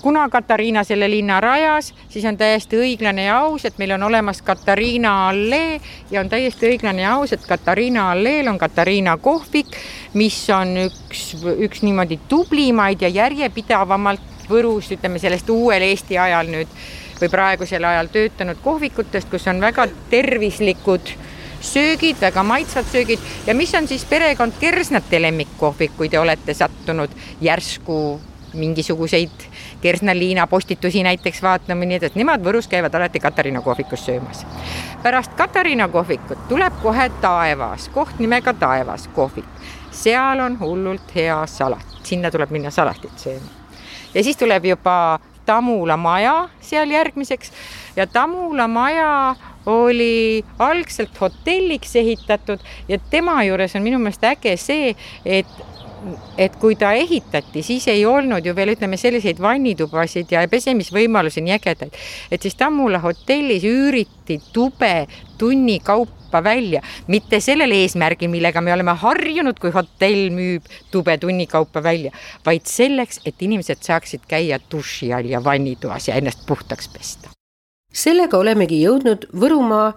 kuna 0.03 0.29
Katariina 0.29 0.85
selle 0.85 1.11
linna 1.11 1.41
rajas, 1.41 1.93
siis 2.11 2.25
on 2.27 2.37
täiesti 2.37 2.77
õiglane 2.77 3.29
ja 3.29 3.39
aus, 3.47 3.65
et 3.65 3.79
meil 3.79 3.95
on 3.95 4.03
olemas 4.03 4.43
Katariina 4.43 5.29
allee 5.29 5.81
ja 6.11 6.21
on 6.21 6.31
täiesti 6.33 6.73
õiglane 6.73 7.05
ja 7.05 7.15
aus, 7.15 7.33
et 7.33 7.47
Katariina 7.47 8.11
alleel 8.11 8.51
on 8.51 8.59
Katariina 8.59 9.17
kohvik, 9.23 9.71
mis 10.19 10.39
on 10.51 10.75
üks, 10.89 11.23
üks 11.69 11.85
niimoodi 11.87 12.19
tublimaid 12.29 13.07
ja 13.07 13.13
järjepidevamalt 13.23 14.29
Võrus, 14.51 14.91
ütleme 14.93 15.21
sellest 15.23 15.49
uuel 15.55 15.85
Eesti 15.87 16.19
ajal 16.19 16.51
nüüd 16.51 16.71
või 17.21 17.29
praegusel 17.31 17.85
ajal 17.87 18.11
töötanud 18.13 18.59
kohvikutest, 18.65 19.31
kus 19.31 19.47
on 19.49 19.63
väga 19.63 19.87
tervislikud 20.11 21.13
söögid, 21.63 22.19
väga 22.21 22.43
maitsvad 22.43 22.91
söögid. 22.91 23.23
Ja 23.47 23.55
mis 23.55 23.75
on 23.79 23.87
siis 23.89 24.05
perekond 24.05 24.59
Kersnate 24.61 25.23
lemmikkohvik, 25.23 25.95
kui 25.97 26.11
te 26.11 26.19
olete 26.19 26.55
sattunud 26.59 27.15
järsku 27.41 28.19
mingisuguseid 28.55 29.47
Kersna-Liina 29.83 30.47
postitusi 30.47 31.03
näiteks 31.03 31.43
vaatama, 31.43 31.85
nii 31.85 31.99
et 32.03 32.15
nemad 32.19 32.45
Võrus 32.45 32.69
käivad 32.71 32.95
alati 32.95 33.21
Katariina 33.21 33.61
kohvikus 33.61 34.07
söömas. 34.07 34.47
pärast 35.03 35.35
Katariina 35.35 35.89
kohvikut 35.89 36.49
tuleb 36.49 36.73
kohe 36.83 37.09
Taevas, 37.21 37.89
koht 37.89 38.19
nimega 38.19 38.55
Taevas 38.55 39.09
kohvik. 39.09 39.45
seal 39.91 40.41
on 40.41 40.59
hullult 40.61 41.15
hea 41.15 41.47
salat, 41.47 41.87
sinna 42.03 42.31
tuleb 42.31 42.51
minna 42.51 42.71
salatit 42.71 43.19
sööma. 43.19 43.51
ja 44.15 44.25
siis 44.25 44.37
tuleb 44.37 44.65
juba 44.65 45.19
Tamula 45.47 45.97
maja 45.97 46.49
seal 46.61 46.91
järgmiseks 46.91 47.53
ja 47.97 48.07
Tamula 48.07 48.69
maja 48.69 49.35
oli 49.67 50.45
algselt 50.59 51.21
hotelliks 51.21 51.97
ehitatud 51.97 52.59
ja 52.89 52.99
tema 53.11 53.43
juures 53.45 53.77
on 53.77 53.83
minu 53.83 53.99
meelest 53.99 54.25
äge 54.25 54.57
see, 54.57 54.95
et 55.25 55.47
et 56.39 56.57
kui 56.61 56.77
ta 56.79 56.93
ehitati, 56.99 57.63
siis 57.63 57.87
ei 57.91 58.05
olnud 58.07 58.47
ju 58.47 58.55
veel 58.57 58.75
ütleme 58.75 58.99
selliseid 59.01 59.41
vannitubasid 59.43 60.33
ja 60.33 60.45
pesemisvõimalusi 60.51 61.43
nii 61.45 61.55
ägedaid, 61.57 61.99
et 62.31 62.43
siis 62.43 62.57
Tammula 62.59 63.01
hotellis 63.03 63.65
üüriti 63.69 64.39
tube 64.53 65.07
tunni 65.39 65.79
kaupa 65.85 66.43
välja, 66.45 66.83
mitte 67.13 67.41
sellel 67.45 67.75
eesmärgil, 67.77 68.31
millega 68.33 68.63
me 68.65 68.73
oleme 68.75 68.95
harjunud, 69.03 69.59
kui 69.61 69.75
hotell 69.75 70.33
müüb 70.35 70.67
tube 70.91 71.17
tunni 71.23 71.47
kaupa 71.51 71.83
välja, 71.85 72.13
vaid 72.47 72.67
selleks, 72.71 73.23
et 73.27 73.43
inimesed 73.43 73.85
saaksid 73.85 74.27
käia 74.29 74.59
duši 74.71 75.13
all 75.13 75.31
ja 75.31 75.43
vannitoas 75.45 76.09
ja 76.09 76.19
ennast 76.21 76.47
puhtaks 76.47 76.89
pesta. 76.89 77.31
sellega 77.93 78.39
olemegi 78.39 78.81
jõudnud 78.81 79.27
Võrumaa 79.37 79.93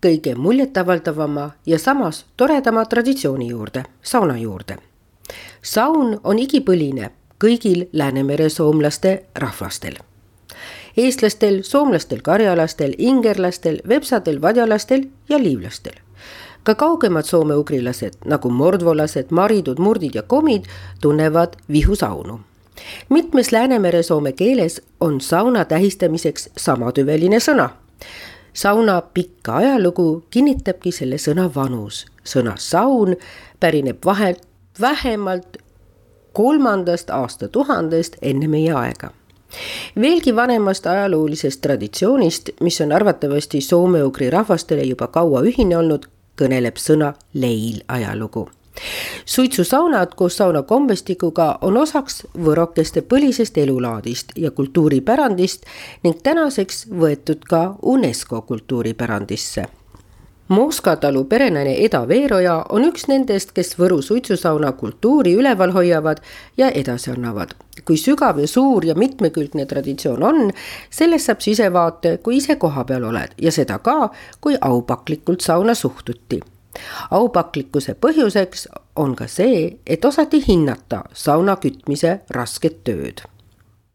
kõige 0.00 0.34
muljetavaldavama 0.34 1.50
ja 1.66 1.78
samas 1.78 2.24
toredama 2.36 2.84
traditsiooni 2.84 3.50
juurde, 3.50 3.84
sauna 4.02 4.38
juurde 4.40 4.78
saun 5.66 6.20
on 6.24 6.38
igipõline 6.38 7.10
kõigil 7.42 7.86
Läänemere 7.92 8.48
soomlaste 8.48 9.24
rahvastel. 9.34 9.96
eestlastel, 10.96 11.62
soomlastel, 11.62 12.22
karjalastel, 12.22 12.94
ingerlastel, 12.98 13.80
vepsadel, 13.88 14.42
vadjalastel 14.42 15.08
ja 15.28 15.38
liivlastel. 15.38 15.98
ka 16.62 16.74
kaugemad 16.74 17.24
soome-ugrilased 17.24 18.14
nagu 18.24 18.50
mordvolased, 18.50 19.30
maridud, 19.30 19.78
murdid 19.78 20.14
ja 20.14 20.22
komid 20.22 20.64
tunnevad 21.00 21.56
vihusaunu 21.72 22.40
mitmes 23.08 23.52
Läänemere-soome 23.52 24.32
keeles 24.32 24.82
on 25.00 25.20
sauna 25.20 25.64
tähistamiseks 25.64 26.50
samatüveline 26.56 27.38
sõna. 27.40 27.68
sauna 28.52 29.02
pikka 29.02 29.56
ajalugu 29.56 30.24
kinnitabki 30.30 30.92
selle 30.92 31.16
sõna 31.16 31.54
vanus. 31.54 32.06
sõna 32.24 32.54
saun 32.56 33.16
pärineb 33.60 34.04
vahelt 34.04 34.46
vähemalt 34.80 35.56
kolmandast 36.32 37.10
aastatuhandest 37.10 38.16
enne 38.22 38.48
meie 38.48 38.72
aega. 38.72 39.10
veelgi 40.00 40.36
vanemast 40.36 40.86
ajaloolisest 40.86 41.60
traditsioonist, 41.60 42.50
mis 42.60 42.80
on 42.80 42.92
arvatavasti 42.92 43.60
soome-ugri 43.60 44.30
rahvastele 44.30 44.82
juba 44.82 45.06
kaua 45.06 45.40
ühine 45.40 45.76
olnud, 45.76 46.06
kõneleb 46.36 46.76
sõna 46.76 47.14
leil 47.34 47.80
ajalugu 47.88 48.48
suitsusaunad 49.26 50.12
koos 50.16 50.36
saunakombestikuga 50.36 51.58
on 51.60 51.76
osaks 51.76 52.26
võrokeste 52.44 53.02
põlisest 53.02 53.58
elulaadist 53.58 54.36
ja 54.36 54.50
kultuuripärandist 54.50 55.64
ning 56.04 56.20
tänaseks 56.22 56.86
võetud 56.90 57.48
ka 57.48 57.62
UNESCO 57.82 58.42
kultuuripärandisse 58.42 59.66
Mooska 60.48 60.96
talu 60.96 61.24
perenaine 61.24 61.84
Eda 61.84 62.08
Veeroja 62.08 62.66
on 62.68 62.84
üks 62.86 63.08
nendest, 63.10 63.50
kes 63.52 63.72
Võru 63.78 63.98
suitsusauna 64.02 64.70
kultuuri 64.78 65.32
üleval 65.34 65.72
hoiavad 65.74 66.20
ja 66.56 66.68
edasi 66.70 67.10
annavad. 67.10 67.54
kui 67.84 67.96
sügav 67.96 68.38
ja 68.38 68.46
suur 68.48 68.84
ja 68.84 68.94
mitmekülgne 68.94 69.66
traditsioon 69.66 70.22
on, 70.22 70.50
sellest 70.90 71.26
saab 71.26 71.40
sisevaate, 71.40 72.16
kui 72.18 72.36
ise 72.36 72.56
kohapeal 72.56 73.04
oled 73.04 73.34
ja 73.42 73.52
seda 73.52 73.78
ka, 73.78 74.10
kui 74.40 74.56
aupaklikult 74.60 75.40
sauna 75.40 75.74
suhtuti. 75.74 76.40
aupaklikkuse 77.10 77.94
põhjuseks 77.94 78.68
on 78.96 79.16
ka 79.16 79.26
see, 79.26 79.78
et 79.86 80.04
osati 80.04 80.44
hinnata 80.48 81.02
sauna 81.12 81.56
kütmise 81.56 82.20
rasket 82.30 82.84
tööd. 82.84 83.22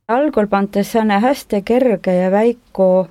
algul 0.07 0.47
pantes 0.47 0.91
sääne 0.91 1.19
hästi 1.19 1.61
kerge 1.61 2.13
ja 2.13 2.31
väiku 2.31 3.07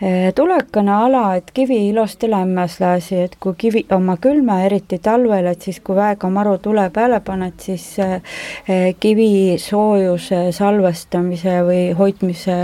Eh, 0.00 0.32
tulekana 0.32 0.94
ala, 1.04 1.34
et 1.36 1.50
kivi 1.52 1.76
ilosti 1.90 2.30
lämmas 2.32 2.78
lasi, 2.80 3.18
et 3.26 3.34
kui 3.36 3.52
kivi 3.60 3.82
oma 3.92 4.14
külma, 4.16 4.62
eriti 4.64 4.96
talvel, 5.04 5.44
et 5.50 5.66
siis 5.66 5.76
kui 5.84 5.98
väega 5.98 6.30
maru 6.32 6.54
tule 6.64 6.86
peale 6.94 7.18
paned, 7.20 7.58
siis 7.60 7.84
eh, 8.00 8.94
kivi 8.96 9.58
soojuse 9.60 10.46
salvestamise 10.56 11.58
või 11.68 11.82
hoidmise 11.98 12.56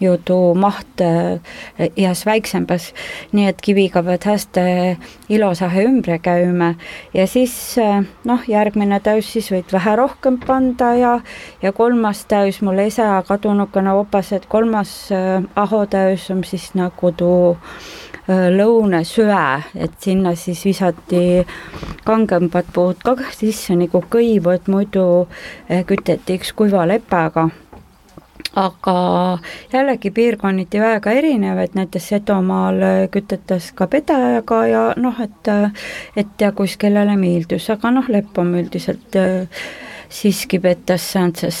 jutu 0.00 0.54
maht 0.54 1.00
jääs 1.96 2.20
eh, 2.20 2.26
väiksemaks, 2.26 2.90
nii 3.32 3.48
et 3.48 3.60
kiviga 3.64 4.02
pead 4.04 4.26
hästi 4.28 4.64
ilusahe 5.32 5.86
ümber 5.88 6.18
käima. 6.22 6.74
Ja 7.14 7.26
siis 7.26 7.54
eh, 7.80 8.04
noh, 8.28 8.44
järgmine 8.48 9.00
täis 9.00 9.30
siis 9.32 9.50
võid 9.52 9.72
vähe 9.72 9.96
rohkem 9.96 10.38
panda 10.42 10.92
ja, 10.98 11.14
ja 11.62 11.72
kolmas 11.72 12.24
täis 12.28 12.60
mul 12.62 12.84
ise 12.84 13.06
kadunukene 13.28 13.96
opas, 13.96 14.32
et 14.36 14.48
kolmas 14.52 14.96
eh, 15.14 15.38
aho 15.56 15.84
täis 15.90 16.28
on 16.30 16.44
siis 16.44 16.72
nagu 16.76 17.12
tuu 17.16 17.56
lõunesüe, 18.26 19.42
et 19.78 19.92
sinna 20.02 20.32
siis 20.34 20.64
visati 20.66 21.44
kangemad 22.02 22.72
puud 22.74 22.98
ka 23.06 23.14
sisse 23.30 23.76
nagu 23.78 24.00
kõivu, 24.10 24.50
et 24.50 24.66
muidu 24.66 25.04
küteti 25.86 26.34
üks 26.34 26.50
kuiva 26.58 26.82
lepega 26.90 27.46
aga 28.56 29.38
jällegi 29.72 30.10
piirkonniti 30.10 30.80
väga 30.80 31.12
erinev, 31.12 31.58
et 31.60 31.74
näiteks 31.76 32.08
Sedomaal 32.12 32.80
kütetas 33.12 33.72
ka 33.76 33.88
pedajaga 33.92 34.60
ja 34.70 34.84
noh, 34.96 35.20
et 35.20 35.50
et 36.16 36.40
ja 36.40 36.52
kus 36.56 36.76
kellele 36.80 37.16
meeldis, 37.20 37.68
aga 37.70 37.92
noh, 37.98 38.08
lepp 38.08 38.38
on 38.38 38.54
üldiselt 38.56 39.20
siiski 40.08 40.58
petas 40.62 41.12
säänses 41.12 41.58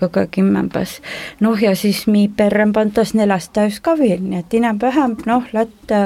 kõige 0.00 0.26
kimmembas. 0.30 1.00
noh, 1.40 1.62
ja 1.62 1.74
siis 1.76 2.06
mi 2.06 2.28
perre 2.28 2.66
pantas 2.72 3.14
neljast 3.14 3.52
täis 3.52 3.80
ka 3.80 3.96
veel, 3.98 4.22
nii 4.22 4.44
et 4.44 4.58
enam-vähem 4.60 5.16
noh, 5.26 5.48
lätt 5.52 5.96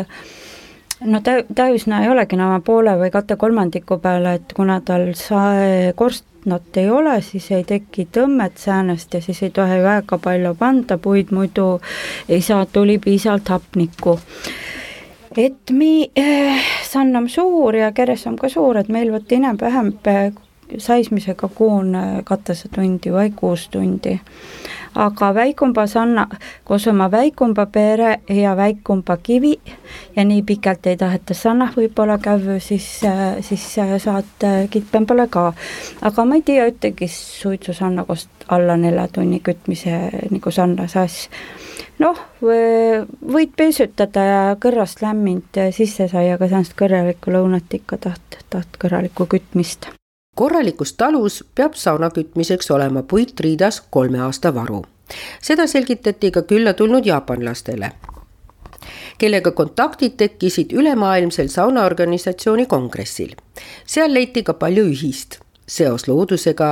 no 1.04 1.20
tä-, 1.20 1.44
täisna 1.54 2.02
ei 2.02 2.08
olegi 2.08 2.36
enam 2.36 2.62
poole 2.62 2.96
või 3.00 3.10
kate 3.10 3.36
kolmandiku 3.36 3.98
peale, 3.98 4.34
et 4.40 4.52
kuna 4.56 4.80
tal 4.84 5.10
sae 5.18 5.92
korst 5.96 6.29
nad 6.44 6.76
ei 6.76 6.90
ole, 6.90 7.20
siis 7.22 7.50
ei 7.52 7.64
teki 7.64 8.08
tõmmet 8.16 8.58
säänest 8.58 9.14
ja 9.14 9.20
siis 9.20 9.42
ei 9.42 9.50
tohi 9.50 9.80
väga 9.82 10.18
palju 10.18 10.54
panda 10.58 10.98
puid, 10.98 11.32
muidu 11.34 11.80
ei 12.28 12.40
saa 12.42 12.66
tuli 12.66 12.98
piisavalt 12.98 13.48
hapnikku. 13.48 14.18
et 15.36 15.70
mi 15.70 16.10
äh,, 16.18 16.64
Sann 16.82 17.16
on 17.16 17.28
suur 17.28 17.76
ja 17.76 17.92
Keres 17.92 18.26
on 18.26 18.36
ka 18.36 18.48
suur, 18.48 18.78
et 18.78 18.88
meil 18.88 19.12
vot 19.12 19.32
enam-vähem 19.32 19.92
saismisega 20.78 21.48
kuun 21.54 21.96
katese 22.24 22.68
tundi 22.68 23.10
või 23.10 23.32
kuus 23.36 23.68
tundi 23.68 24.20
aga 24.94 25.34
Väikumba 25.34 25.86
Sanna 25.86 26.26
koos 26.64 26.86
oma 26.88 27.10
Väikumba 27.10 27.66
pere 27.66 28.20
ja 28.28 28.56
Väikumba 28.56 29.16
kivi 29.16 29.60
ja 30.16 30.24
nii 30.24 30.42
pikalt 30.42 30.86
ei 30.86 30.96
taheta 30.96 31.34
Sannah 31.34 31.72
võib-olla 31.76 32.18
käia, 32.18 32.58
siis, 32.60 32.88
siis 33.40 33.66
saad 34.04 34.46
Kitpembale 34.70 35.28
ka. 35.30 35.52
aga 36.02 36.24
ma 36.24 36.34
ei 36.34 36.42
tea 36.42 36.66
ühtegi 36.70 37.08
suitsusanna 37.08 38.04
koos 38.04 38.28
alla 38.48 38.76
nelja 38.76 39.08
tunni 39.08 39.40
kütmise 39.40 40.00
nagu 40.30 40.50
Sanna 40.50 40.88
sass 40.88 41.28
noh, 42.00 42.18
võid 42.40 43.54
pesutada 43.56 44.24
ja 44.24 44.42
kõrrast 44.60 45.02
lämmind 45.04 45.62
sisse 45.76 46.08
sai, 46.08 46.30
aga 46.32 46.48
samas 46.48 46.74
kõrvalikku 46.76 47.34
lõunat 47.34 47.80
ikka 47.80 48.00
taht, 48.08 48.42
taht 48.50 48.80
kõrvalikku 48.80 49.28
kütmist 49.30 49.90
korralikus 50.40 50.92
talus 50.96 51.42
peab 51.54 51.74
sauna 51.76 52.08
kütmiseks 52.16 52.70
olema 52.72 53.02
puitriidas 53.02 53.82
kolme 53.90 54.20
aasta 54.24 54.54
varu. 54.54 54.84
seda 55.42 55.66
selgitati 55.66 56.30
ka 56.30 56.42
külla 56.42 56.72
tulnud 56.72 57.06
jaapanlastele, 57.06 57.90
kellega 59.18 59.50
kontaktid 59.50 60.16
tekkisid 60.16 60.72
ülemaailmsel 60.72 61.48
saunaorganisatsiooni 61.48 62.66
kongressil. 62.66 63.34
seal 63.86 64.14
leiti 64.14 64.42
ka 64.42 64.54
palju 64.54 64.84
ühist, 64.94 65.38
seos 65.66 66.08
loodusega, 66.08 66.70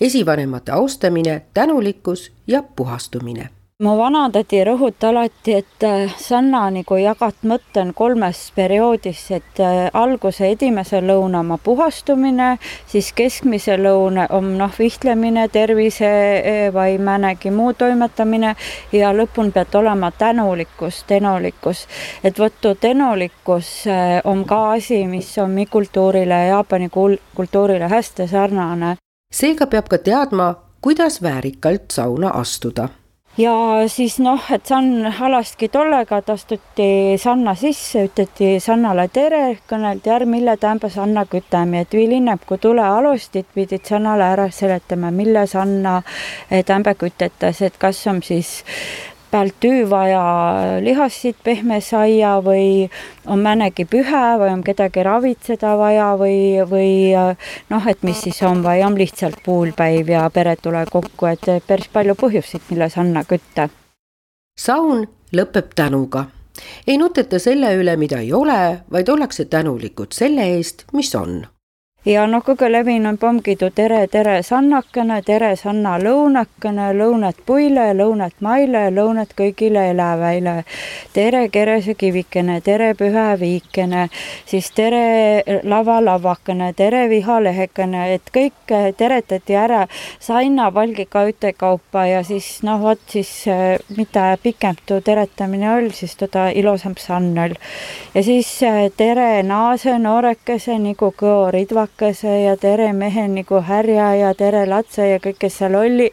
esivanemate 0.00 0.72
austamine, 0.72 1.42
tänulikkus 1.54 2.32
ja 2.46 2.62
puhastumine 2.62 3.50
mu 3.84 3.92
vanatädi 3.98 4.62
rõhuta 4.64 5.10
alati, 5.10 5.52
et 5.60 5.84
äh, 5.84 6.12
sanna 6.16 6.62
nagu 6.72 6.96
jagat 6.96 7.42
mõte 7.44 7.82
on 7.82 7.90
kolmes 7.96 8.38
perioodis, 8.56 9.20
et 9.36 9.60
äh, 9.60 9.90
alguse 9.92 10.48
esimese 10.48 11.02
lõuna 11.04 11.42
oma 11.44 11.58
puhastumine, 11.60 12.54
siis 12.88 13.12
keskmise 13.12 13.76
lõuna 13.76 14.30
on 14.32 14.54
noh, 14.56 14.72
vihklemine, 14.78 15.44
tervise 15.52 16.08
äh, 16.08 16.62
või 16.72 16.96
mõnegi 16.96 17.52
muu 17.52 17.76
toimetamine 17.76 18.56
ja 18.96 19.12
lõpuni 19.12 19.52
peab 19.52 19.76
olema 19.76 20.10
tänulikkus, 20.10 21.04
tänulikkus. 21.04 21.86
et 22.24 22.38
võttu 22.40 22.78
tänulikkus 22.80 23.84
on 24.24 24.44
ka 24.48 24.70
asi, 24.72 25.04
mis 25.06 25.36
on 25.38 25.50
mi 25.50 25.66
kultuurile, 25.66 26.46
Jaapani 26.48 26.88
kultuurile 26.88 27.88
hästi 27.92 28.28
sarnane. 28.28 28.96
seega 29.32 29.66
peab 29.66 29.88
ka 29.88 29.98
teadma, 29.98 30.54
kuidas 30.80 31.20
väärikalt 31.22 31.92
sauna 31.92 32.32
astuda 32.40 32.88
ja 33.38 33.52
siis 33.88 34.18
noh, 34.22 34.42
et 34.52 34.66
Sann 34.66 35.06
halastki 35.18 35.68
tollega, 35.72 36.20
et 36.20 36.30
astuti 36.32 36.88
Sanna 37.20 37.54
sisse, 37.58 38.06
ütleti 38.08 38.56
Sannale 38.62 39.08
tere, 39.12 39.42
kõneldi 39.68 40.12
ära, 40.12 40.28
mille 40.28 40.56
tähendab 40.60 40.92
Sanna 40.92 41.26
kütami, 41.30 41.82
et 41.84 41.96
viilineb, 41.96 42.46
kui 42.48 42.60
tule 42.62 42.84
alustit, 42.84 43.48
pidid 43.54 43.84
Sannale 43.88 44.30
ära 44.36 44.48
seletama, 44.50 45.12
mille 45.14 45.46
Sanna 45.50 45.98
eh, 46.50 46.64
tähendab 46.64 46.98
kütetas, 47.00 47.62
et 47.62 47.76
kas 47.78 48.00
on 48.10 48.22
siis 48.24 48.62
pealt 49.30 49.54
tüü 49.60 49.84
vaja 49.90 50.22
lihassit 50.80 51.36
pehme 51.44 51.80
saia 51.80 52.36
või 52.44 52.88
on 53.26 53.42
mõnegi 53.44 53.86
pühe 53.90 54.22
või 54.40 54.52
on 54.52 54.62
kedagi 54.66 55.02
ravitseda 55.06 55.74
vaja 55.78 56.12
või, 56.20 56.62
või 56.70 56.92
noh, 57.70 57.88
et 57.90 58.02
mis 58.06 58.22
siis 58.26 58.42
on 58.46 58.62
või 58.64 58.84
on 58.86 58.98
lihtsalt 58.98 59.42
puulpäiv 59.44 60.12
ja 60.14 60.28
pere 60.30 60.56
tuleb 60.62 60.90
kokku, 60.92 61.26
et 61.32 61.50
päris 61.66 61.90
palju 61.92 62.14
põhjuseid, 62.18 62.68
milles 62.70 62.98
anna 62.98 63.24
kütta. 63.24 63.68
saun 64.58 65.06
lõpeb 65.32 65.74
tänuga. 65.74 66.26
ei 66.86 66.96
nuteta 66.98 67.38
selle 67.38 67.74
üle, 67.76 67.96
mida 67.96 68.20
ei 68.20 68.32
ole, 68.32 68.80
vaid 68.90 69.08
ollakse 69.08 69.44
tänulikud 69.44 70.12
selle 70.12 70.48
eest, 70.56 70.84
mis 70.92 71.14
on 71.14 71.44
ja 72.06 72.22
noh, 72.30 72.42
kõige 72.46 72.68
levinum 72.70 73.16
ongi 73.26 73.56
tu 73.58 73.68
tere, 73.74 74.04
tere 74.10 74.36
sannakene, 74.46 75.18
tere 75.26 75.50
sanna 75.58 75.96
lõunakene, 75.98 76.92
lõunat 76.94 77.40
puile, 77.46 77.88
lõunat 77.98 78.38
maile, 78.46 78.86
lõunat 78.94 79.32
kõigile 79.38 79.88
eläväile. 79.90 80.62
tere 81.12 81.48
kerese 81.48 81.94
kivikene, 81.94 82.60
tere 82.60 82.94
püha 82.94 83.34
viikene, 83.40 84.08
siis 84.46 84.70
tere 84.70 85.42
lava 85.64 85.98
lavakene, 86.00 86.72
tere 86.72 87.08
vihalehekene, 87.08 88.14
et 88.14 88.30
kõik 88.30 88.74
teretati 88.96 89.56
ära 89.56 89.86
sanna 90.20 90.70
valgiga 90.74 91.24
ütekaupa 91.26 92.06
ja 92.06 92.22
siis 92.22 92.62
noh, 92.62 92.80
vot 92.80 93.00
siis 93.08 93.32
mida 93.96 94.36
pikem 94.42 94.78
tuu 94.86 95.00
teretamine 95.00 95.72
oli, 95.74 95.90
siis 95.90 96.14
teda 96.16 96.50
ilusam 96.54 96.94
sann 96.98 97.38
oli. 97.38 97.58
ja 98.14 98.22
siis 98.22 98.60
tere 98.96 99.42
naase 99.42 99.98
noorekese 99.98 100.78
nagu 100.78 101.10
kõo 101.10 101.50
ridvak 101.50 101.95
Luukase 101.96 102.42
ja 102.42 102.56
tere 102.56 102.92
mehe 102.92 103.22
nagu 103.28 103.60
härja 103.64 104.14
ja 104.14 104.34
tere 104.34 104.66
latse 104.68 105.06
ja 105.08 105.18
kõik, 105.18 105.38
kes 105.40 105.54
seal 105.58 105.74
oli. 105.74 106.10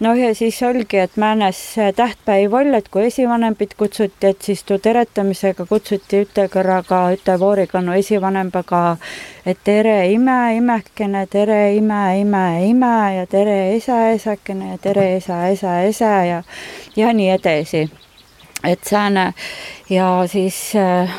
noh, 0.00 0.16
ja 0.16 0.34
siis 0.34 0.62
oligi, 0.62 0.96
et 0.96 1.16
määnes 1.20 1.58
tähtpäev 1.96 2.54
oli, 2.54 2.72
et 2.76 2.88
kui 2.88 3.04
esivanemid 3.04 3.74
kutsuti, 3.76 4.26
et 4.26 4.40
siis 4.42 4.62
tuu 4.64 4.78
teretamisega 4.78 5.66
kutsuti 5.68 6.22
üte 6.24 6.46
kõrraga, 6.48 7.02
üte 7.12 7.36
voorikannu 7.38 7.92
esivanemaga, 8.00 8.96
et 9.44 9.60
tere 9.64 10.08
ime, 10.08 10.56
imekene, 10.56 11.26
tere 11.26 11.74
ime, 11.74 12.20
ime, 12.20 12.46
ime 12.70 12.94
ja 13.18 13.26
tere 13.26 13.74
esa, 13.74 14.06
esakene 14.14 14.70
ja 14.70 14.78
tere 14.78 15.16
esa, 15.18 15.48
esa, 15.48 15.82
esa 15.82 16.14
ja, 16.24 16.42
ja 16.96 17.12
nii 17.12 17.28
edasi. 17.34 17.90
et 18.64 18.84
sääne 18.84 19.34
ja 19.90 20.24
siis 20.28 20.72
äh, 20.76 21.12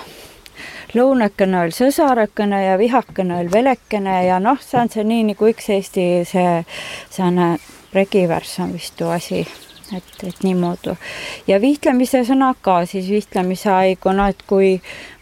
lõunakene 0.95 1.62
oli 1.65 1.75
sõsarakene 1.75 2.63
ja 2.65 2.77
vihakene 2.80 3.39
oli 3.39 3.51
velekene 3.51 4.21
ja 4.27 4.39
noh, 4.43 4.60
see 4.62 4.80
on 4.82 4.91
see 4.91 5.06
nii 5.08 5.32
nagu 5.32 5.51
üks 5.51 5.69
Eesti 5.71 6.08
see, 6.27 6.62
säärane 7.10 7.58
regivärss 7.93 8.60
on 8.63 8.73
vist 8.75 8.95
tuu 8.99 9.12
asi 9.12 9.45
et, 9.97 10.27
et 10.27 10.43
niimoodi. 10.43 10.95
ja 11.47 11.62
vihtlemise 11.62 12.23
sõna 12.27 12.54
ka 12.62 12.82
siis 12.86 13.10
vihtlemise 13.10 13.69
haiguna, 13.69 14.30
et 14.32 14.43
kui 14.47 14.73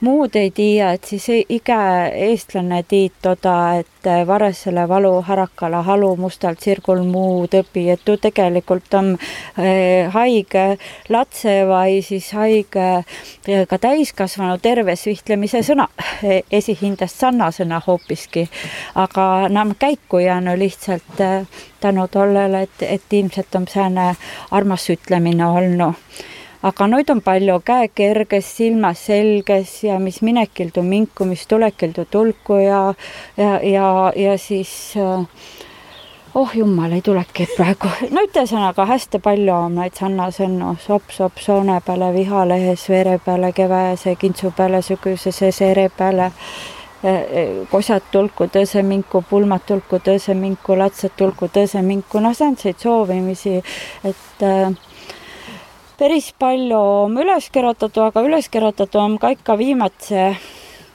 muud 0.05 0.35
ei 0.39 0.51
tiia, 0.55 0.93
et 0.95 1.05
siis 1.05 1.27
iga 1.49 1.79
eestlane 2.07 2.83
tiid 2.87 3.15
toda, 3.21 3.55
et 3.81 4.09
varesele 4.27 4.87
valu 4.87 5.21
harakale 5.27 5.81
halu 5.83 6.15
mustalt 6.15 6.61
sirgul 6.63 7.03
muu 7.03 7.47
tõbi, 7.51 7.89
et 7.91 8.01
tuu 8.05 8.17
tegelikult 8.21 8.93
on 8.95 9.11
eh, 9.57 10.07
haige 10.13 10.65
lapse 11.09 11.55
või 11.67 11.99
siis 12.05 12.31
haige 12.37 12.87
eh, 13.47 13.65
ka 13.67 13.77
täiskasvanu 13.77 14.57
terves 14.63 15.05
vihtlemise 15.09 15.63
sõna, 15.67 15.89
eh, 16.23 16.43
esihindest 16.51 17.19
sarnasena 17.19 17.81
hoopiski. 17.87 18.47
aga 18.95 19.47
enam 19.49 19.75
käiku 19.79 20.19
jäänud 20.19 20.57
lihtsalt 20.59 21.19
tänu 21.79 22.07
tollele, 22.11 22.61
et, 22.67 22.81
et 22.81 23.13
ilmselt 23.13 23.55
on 23.55 23.67
sääne 23.67 24.13
armas 24.51 24.89
ütlemine 24.89 25.47
olnud 25.47 25.93
aga 26.63 26.87
nüüd 26.91 27.11
on 27.13 27.21
palju 27.23 27.59
käekerges, 27.65 28.49
silmas 28.57 29.05
selges 29.07 29.77
ja 29.85 29.99
mis 29.99 30.19
minekildu 30.25 30.83
minku, 30.83 31.27
mis 31.29 31.45
tulekildu 31.47 32.05
tulku 32.11 32.59
ja, 32.59 32.81
ja, 33.37 33.53
ja, 33.63 33.87
ja 34.15 34.37
siis 34.37 34.73
äh, 34.99 35.23
oh 36.35 36.55
jumal, 36.55 36.91
ei 36.91 37.01
tulegi 37.01 37.47
praegu, 37.55 37.91
no 38.11 38.23
ütlesõnaga 38.27 38.85
hästi 38.89 39.21
palju 39.23 39.55
on 39.55 39.79
neid 39.79 39.95
sarnasõnu, 39.99 40.75
sopp 40.83 41.39
soone 41.43 41.79
peale, 41.85 42.11
vihalehes 42.15 42.89
vere 42.91 43.17
peale, 43.23 43.53
keväese 43.55 44.17
kintsu 44.19 44.51
peale, 44.57 44.83
sügisese 44.85 45.53
seere 45.55 45.87
peale 45.95 46.27
äh, 46.27 46.35
äh, 46.35 46.78
kosad 47.71 48.09
tulku 48.11 48.49
tõse 48.51 48.83
minku, 48.83 49.23
pulmad 49.29 49.63
tulku 49.67 50.01
tõse 50.03 50.33
minku, 50.35 50.75
latsed 50.75 51.15
tulku 51.17 51.47
tõse 51.47 51.81
minku, 51.85 52.19
noh, 52.19 52.35
säänseid 52.35 52.79
soovimisi, 52.81 53.61
et 54.03 54.43
äh, 54.43 54.73
päris 55.99 56.33
palju 56.39 56.79
on 57.05 57.17
üles 57.23 57.49
kirjutatud, 57.51 58.09
aga 58.09 58.23
üles 58.27 58.49
kirjutatud 58.51 58.99
on 58.99 59.17
ka 59.19 59.31
ikka 59.35 59.57
viimase 59.59 60.33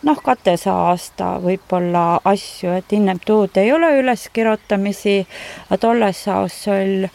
noh, 0.05 0.21
katese 0.21 0.71
aasta 0.71 1.39
võib-olla 1.41 2.21
asju, 2.25 2.75
et 2.79 2.93
ennem 2.93 3.21
tuud 3.25 3.57
ei 3.61 3.73
ole 3.73 3.95
üleskirjutamisi, 4.03 5.23
aga 5.71 5.79
tolles 5.81 6.27
ajas 6.29 6.59
oli 6.73 7.09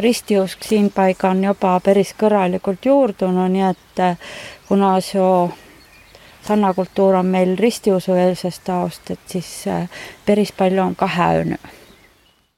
ristiusk 0.00 0.62
siin 0.64 0.90
paiga 0.94 1.32
on 1.34 1.42
juba 1.44 1.74
päris 1.84 2.14
kõrralikult 2.18 2.86
juurdunud, 2.86 3.50
nii 3.52 3.66
et 3.68 4.04
kuna 4.68 4.94
see 5.04 5.20
sannakultuur 6.46 7.14
on 7.14 7.26
meil 7.26 7.56
ristiusueelsest 7.58 8.68
aost, 8.68 9.10
et 9.10 9.26
siis 9.26 9.66
eh, 9.66 9.88
päris 10.26 10.52
palju 10.52 10.82
on 10.82 10.96
ka 10.96 11.06
häönud. 11.06 11.68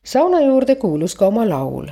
sauna 0.04 0.40
juurde 0.40 0.74
kuulus 0.74 1.14
ka 1.14 1.26
oma 1.26 1.48
laul 1.48 1.90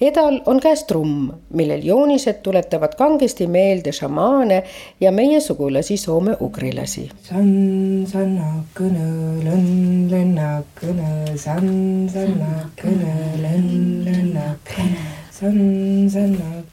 Edal 0.00 0.36
on 0.46 0.60
käes 0.62 0.84
trumm, 0.86 1.30
millel 1.58 1.80
joonised 1.82 2.38
tuletavad 2.42 2.92
kangesti 2.94 3.48
meelde 3.50 3.90
šamaane 3.92 4.60
ja 5.00 5.10
meie 5.12 5.40
sugulasi 5.42 5.96
soome-ugrilasi. 5.98 7.08
San 7.26 8.06
sanna 8.06 8.62
kõne, 8.78 9.08
lönn 9.42 10.06
lenna 10.10 10.62
kõne, 10.78 11.34
san 11.34 11.66
sanna 12.14 12.62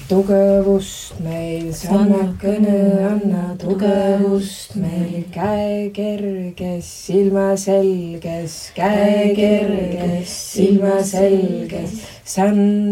tugevust 0.09 1.19
meil, 1.21 1.67
sanna 1.77 2.23
kõne, 2.41 2.77
anna 3.09 3.43
tugevust 3.61 4.77
meil, 4.81 5.27
käe 5.35 5.91
kerges, 5.97 6.89
silma 7.09 7.51
selges, 7.61 8.57
käe 8.77 9.35
kerges, 9.37 10.33
silma 10.55 10.97
selges, 11.05 12.01
sann, 12.25 12.89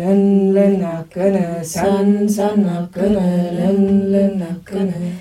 lönn, 0.00 0.24
lönna 0.56 0.96
kõne, 1.12 1.60
sann, 1.68 2.16
lönn, 3.60 4.02
lönna 4.14 4.52
kõne 4.64 5.14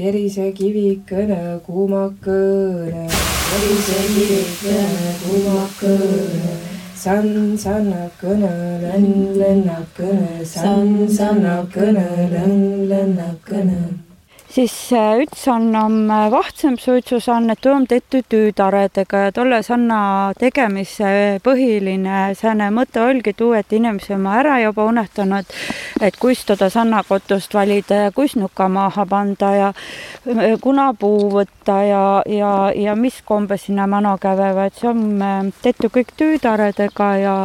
kerise 0.00 0.46
kivi 0.56 1.02
kõne, 1.08 1.58
kuuma 1.66 2.06
kõne, 2.24 3.04
kerise 3.10 3.98
kivi 4.14 4.40
kõne, 4.62 5.10
सन् 7.00 7.56
सनकन 7.56 8.42
सन् 10.44 11.06
सकन 11.16 11.98
siis 14.50 14.74
äh, 14.92 15.20
üks 15.22 15.44
on 15.50 15.70
om 15.78 15.96
äh, 16.10 16.26
vahtsõmb 16.32 16.80
suitsusanne, 16.82 17.54
tuu 17.60 17.74
om 17.76 17.86
tehtud 17.90 18.26
tüütaredega 18.30 19.24
ja 19.26 19.34
tolle 19.34 19.60
sanna 19.66 20.00
tegemise 20.38 21.38
põhiline 21.44 22.32
sääne 22.38 22.70
mõte 22.74 23.02
olgi 23.04 23.34
tuu, 23.36 23.52
et 23.58 23.72
inimesi 23.76 24.14
oma 24.16 24.36
ära 24.40 24.58
juba 24.64 24.86
unehtanud, 24.90 25.54
et 26.02 26.18
kuis 26.20 26.42
toda 26.48 26.70
sannakotust 26.72 27.54
valida 27.54 28.06
ja 28.06 28.14
kuis 28.14 28.34
nuka 28.38 28.68
maha 28.68 29.06
panda 29.06 29.52
ja 29.54 29.70
äh, 29.70 30.56
kuna 30.62 30.90
puu 30.98 31.30
võtta 31.36 31.80
ja, 31.86 32.04
ja, 32.26 32.54
ja 32.74 32.96
mis 32.98 33.20
kombe 33.26 33.58
sinna 33.60 33.86
mano 33.90 34.16
käveva, 34.20 34.66
et 34.66 34.80
see 34.80 34.90
on 34.90 35.54
tehtud 35.62 35.94
kõik 35.94 36.14
tüütaredega 36.18 37.10
ja, 37.22 37.36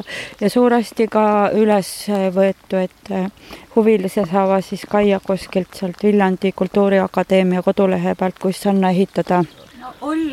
ja 0.41 0.49
suuresti 0.49 1.09
ka 1.11 1.27
üles 1.53 1.91
võetu, 2.33 2.81
et 2.81 3.13
huvilised 3.75 4.31
saavad 4.31 4.61
siis 4.63 4.85
käia 4.91 5.19
kuskilt 5.19 5.73
sealt 5.73 6.03
Viljandi 6.03 6.51
Kultuuriakadeemia 6.51 7.61
kodulehe 7.61 8.15
pealt, 8.15 8.39
kus 8.39 8.61
sanna 8.61 8.89
ehitada 8.89 9.43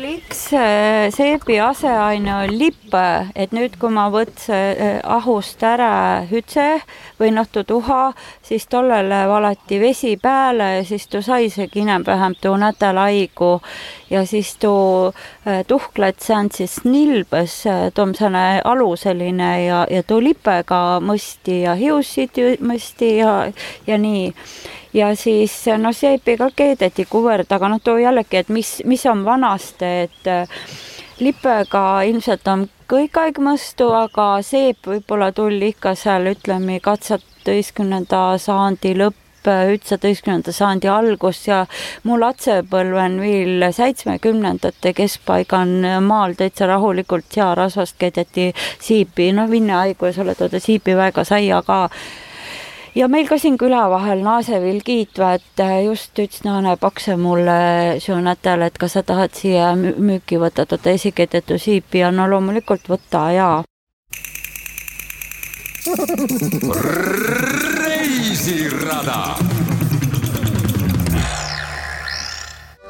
oli 0.03 0.17
üks 0.19 0.39
äh, 0.51 1.07
seebi 1.15 1.55
aseaine 1.63 2.33
on 2.35 2.51
lipp, 2.59 2.91
et 3.39 3.53
nüüd, 3.55 3.77
kui 3.79 3.91
ma 3.93 4.09
võtsin 4.11 4.51
äh, 4.75 4.97
ahust 5.07 5.63
ära 5.63 6.25
hütse 6.27 6.81
või 7.21 7.31
noh, 7.31 7.47
tuha, 7.47 8.01
siis 8.43 8.67
tollele 8.67 9.21
valati 9.31 9.79
vesi 9.79 10.17
peale 10.19 10.69
ja 10.79 10.83
siis 10.87 11.07
tuu 11.07 11.23
sai 11.23 11.47
isegi 11.47 11.85
enam-vähem 11.85 12.35
tuu 12.41 12.57
nädala 12.59 13.07
haigu. 13.07 13.53
Ja 14.11 14.25
siis 14.27 14.51
tuu 14.59 15.13
äh, 15.47 15.63
tuhklet 15.67 16.19
säänd 16.19 16.51
siis 16.57 16.81
nilbes, 16.83 17.61
tuu 17.95 18.07
on 18.09 18.15
selline 18.17 18.59
aluseline 18.59 19.51
ja, 19.63 19.85
ja 19.89 20.03
tuu 20.03 20.19
lipega 20.23 20.99
mõsti 20.99 21.63
ja 21.63 21.79
hiusid 21.79 22.43
mõsti 22.59 23.17
ja, 23.21 23.37
ja 23.87 23.97
nii 23.97 24.33
ja 24.93 25.15
siis 25.15 25.55
noh, 25.77 25.95
seebiga 25.95 26.49
keedeti 26.55 27.05
kuvõrd, 27.09 27.49
aga 27.49 27.69
noh, 27.71 27.81
too 27.83 27.97
jällegi, 28.01 28.43
et 28.43 28.49
mis, 28.53 28.75
mis 28.85 29.05
on 29.09 29.25
vanasti, 29.25 29.89
et 30.07 30.29
äh, 30.29 30.61
lipega 31.19 32.03
ilmselt 32.09 32.47
on 32.47 32.67
kõik 32.89 33.17
aeg 33.17 33.41
mõstu, 33.41 33.89
aga 33.95 34.37
seep 34.45 34.87
võib-olla 34.87 35.31
tuli 35.33 35.73
ikka 35.73 35.95
seal 35.97 36.29
ütleme 36.33 36.79
katseteistkümnenda 36.83 38.25
sajandi 38.41 38.93
lõpp, 38.99 39.19
üheksateistkümnenda 39.43 40.53
sajandi 40.55 40.87
algus 40.87 41.41
ja 41.47 41.65
mu 42.07 42.15
lapsepõlv 42.19 42.99
on 43.05 43.17
veel 43.19 43.65
seitsmekümnendate 43.75 44.93
keskpaigan 44.95 45.73
maal 46.05 46.37
täitsa 46.39 46.69
rahulikult 46.69 47.27
searasvast 47.33 47.97
keedeti 47.99 48.53
siipi, 48.79 49.33
noh, 49.35 49.49
Vinne 49.51 49.75
haiguses 49.81 50.21
oled 50.23 50.39
toodud 50.39 50.63
siipi 50.63 50.95
väga 50.95 51.25
saia 51.27 51.59
ka 51.67 51.89
ja 52.95 53.07
meil 53.09 53.27
ka 53.27 53.37
siin 53.41 53.57
küla 53.57 53.83
vahel 53.89 54.21
naasevil 54.25 54.81
kiitva, 54.85 55.33
et 55.39 55.61
äh, 55.63 55.83
just 55.87 56.19
ütles 56.19 56.43
Naane 56.45 56.75
Pakse 56.77 57.17
mulle 57.17 57.97
nädal, 58.21 58.61
et 58.67 58.77
kas 58.77 58.97
sa 58.97 59.03
tahad 59.03 59.33
siia 59.33 59.73
müüki 59.75 60.39
võtta? 60.41 60.65
Tuota 60.65 60.93
esikeedetu 60.93 61.57
siipi 61.57 62.03
ja 62.03 62.11
no 62.11 62.27
loomulikult 62.29 62.89
võta 62.89 63.31
ja. 63.33 63.49
reisirada. 67.83 69.19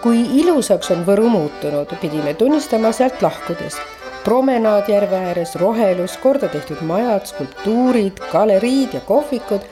Kui 0.04 0.20
ilusaks 0.36 0.92
on 0.92 1.06
Võru 1.08 1.30
muutunud, 1.32 1.88
pidime 2.02 2.34
tunnistama 2.36 2.92
sealt 2.92 3.22
lahkudes. 3.24 3.80
Promenaad 4.24 4.88
järve 4.92 5.16
ääres, 5.30 5.56
rohelus, 5.60 6.18
korda 6.20 6.48
tehtud 6.52 6.84
majad, 6.88 7.26
skulptuurid, 7.28 8.20
galeriid 8.32 8.94
ja 8.96 9.02
kohvikud 9.08 9.64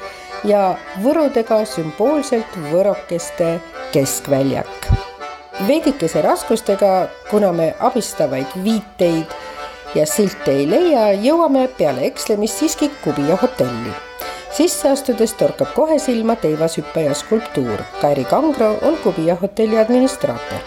ja 0.44 0.76
võrudega 1.04 1.62
sümboolselt 1.66 2.58
võrokeste 2.72 3.60
keskväljak. 3.94 4.92
veidikese 5.68 6.22
raskustega, 6.22 7.08
kuna 7.30 7.52
me 7.52 7.74
abistavaid 7.80 8.48
viiteid 8.64 9.30
ja 9.96 10.06
silte 10.06 10.52
ei 10.52 10.70
leia, 10.70 11.12
jõuame 11.14 11.68
peale 11.78 12.06
ekslemist 12.08 12.60
siiski 12.60 12.90
Kubija 13.04 13.36
hotelli. 13.42 13.94
sisse 14.52 14.90
astudes 14.90 15.34
torkab 15.34 15.74
kohe 15.76 16.00
silma 16.00 16.36
teivashüppaja 16.36 17.14
skulptuur. 17.14 17.84
Kairi 18.02 18.26
Kangro 18.26 18.78
on 18.82 18.98
Kubija 19.04 19.36
hotelli 19.42 19.78
administraator. 19.78 20.60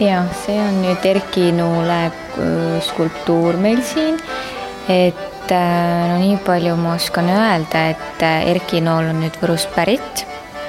ja 0.00 0.24
see 0.44 0.60
on 0.60 0.82
nüüd 0.82 1.04
Erki 1.04 1.52
Nuule 1.52 2.04
äh, 2.06 2.82
skulptuur 2.82 3.56
meil 3.56 3.82
siin, 3.82 4.20
et 4.88 5.37
et 5.48 5.52
äh, 5.56 6.08
no 6.10 6.18
nii 6.20 6.36
palju 6.44 6.74
ma 6.76 6.94
oskan 6.98 7.28
öelda, 7.32 7.88
et 7.94 8.22
äh, 8.22 8.50
Erki 8.50 8.82
Nool 8.84 9.08
on 9.08 9.22
nüüd 9.22 9.36
Võrust 9.40 9.70
pärit. 9.72 10.26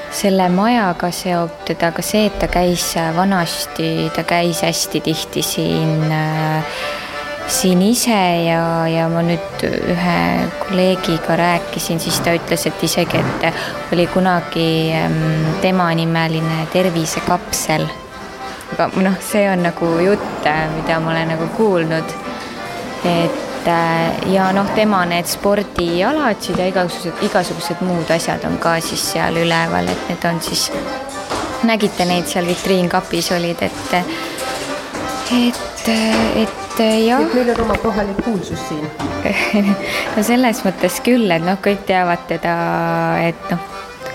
selle 0.10 0.48
majaga 0.50 1.12
seob 1.14 1.52
teda 1.68 1.92
ka 1.94 2.02
see, 2.02 2.26
et 2.30 2.38
ta 2.40 2.48
käis 2.50 2.96
äh, 2.98 3.12
vanasti, 3.16 4.10
ta 4.16 4.24
käis 4.24 4.64
hästi 4.64 5.02
tihti 5.06 5.44
siin 5.44 6.08
siin 7.50 7.82
ise 7.82 8.22
ja, 8.46 8.62
ja 8.88 9.10
ma 9.10 9.22
nüüd 9.26 9.66
ühe 9.66 10.22
kolleegiga 10.62 11.36
rääkisin, 11.36 12.00
siis 12.00 12.22
ta 12.24 12.34
ütles, 12.38 12.66
et 12.70 12.84
isegi, 12.84 13.20
et 13.20 13.94
oli 13.94 14.08
kunagi 14.08 14.70
ähm, 14.96 15.60
tema 15.62 15.90
nimeline 15.98 16.70
tervisekapsel. 16.72 17.84
aga 18.78 18.90
noh, 19.04 19.20
see 19.20 19.44
on 19.52 19.68
nagu 19.68 19.92
jutt, 20.06 20.50
mida 20.78 21.00
ma 21.04 21.12
olen 21.12 21.36
nagu 21.36 21.52
kuulnud. 21.58 22.18
et 23.04 23.49
et 23.60 23.68
äh, 23.68 24.34
ja 24.34 24.52
noh, 24.56 24.68
tema 24.76 25.02
need 25.10 25.28
spordialatsid 25.28 26.60
ja 26.60 26.68
igasugused, 26.70 27.24
igasugused 27.28 27.82
muud 27.84 28.12
asjad 28.12 28.46
on 28.48 28.58
ka 28.62 28.78
siis 28.84 29.04
seal 29.14 29.36
üleval, 29.42 29.90
et 29.92 30.06
need 30.12 30.28
on 30.30 30.40
siis, 30.44 30.70
nägite 31.68 32.08
neid 32.08 32.30
seal 32.30 32.48
vitriinkapis 32.48 33.32
olid, 33.36 33.64
et, 33.68 33.94
et, 35.36 35.92
et 36.40 36.80
jah. 36.80 37.22
et 37.22 37.34
meil 37.36 37.54
on 37.56 37.64
oma 37.66 37.78
kohalik 37.84 38.24
kuulsus 38.24 38.62
siin 38.70 38.88
no 40.16 40.24
selles 40.24 40.64
mõttes 40.64 41.02
küll, 41.04 41.28
et 41.32 41.44
noh, 41.44 41.60
kõik 41.64 41.84
teavad 41.90 42.24
teda, 42.32 42.56
et 43.28 43.52
noh, 43.52 43.66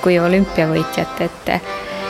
kui 0.05 0.21
olümpiavõitjat, 0.21 1.27
et 1.29 1.59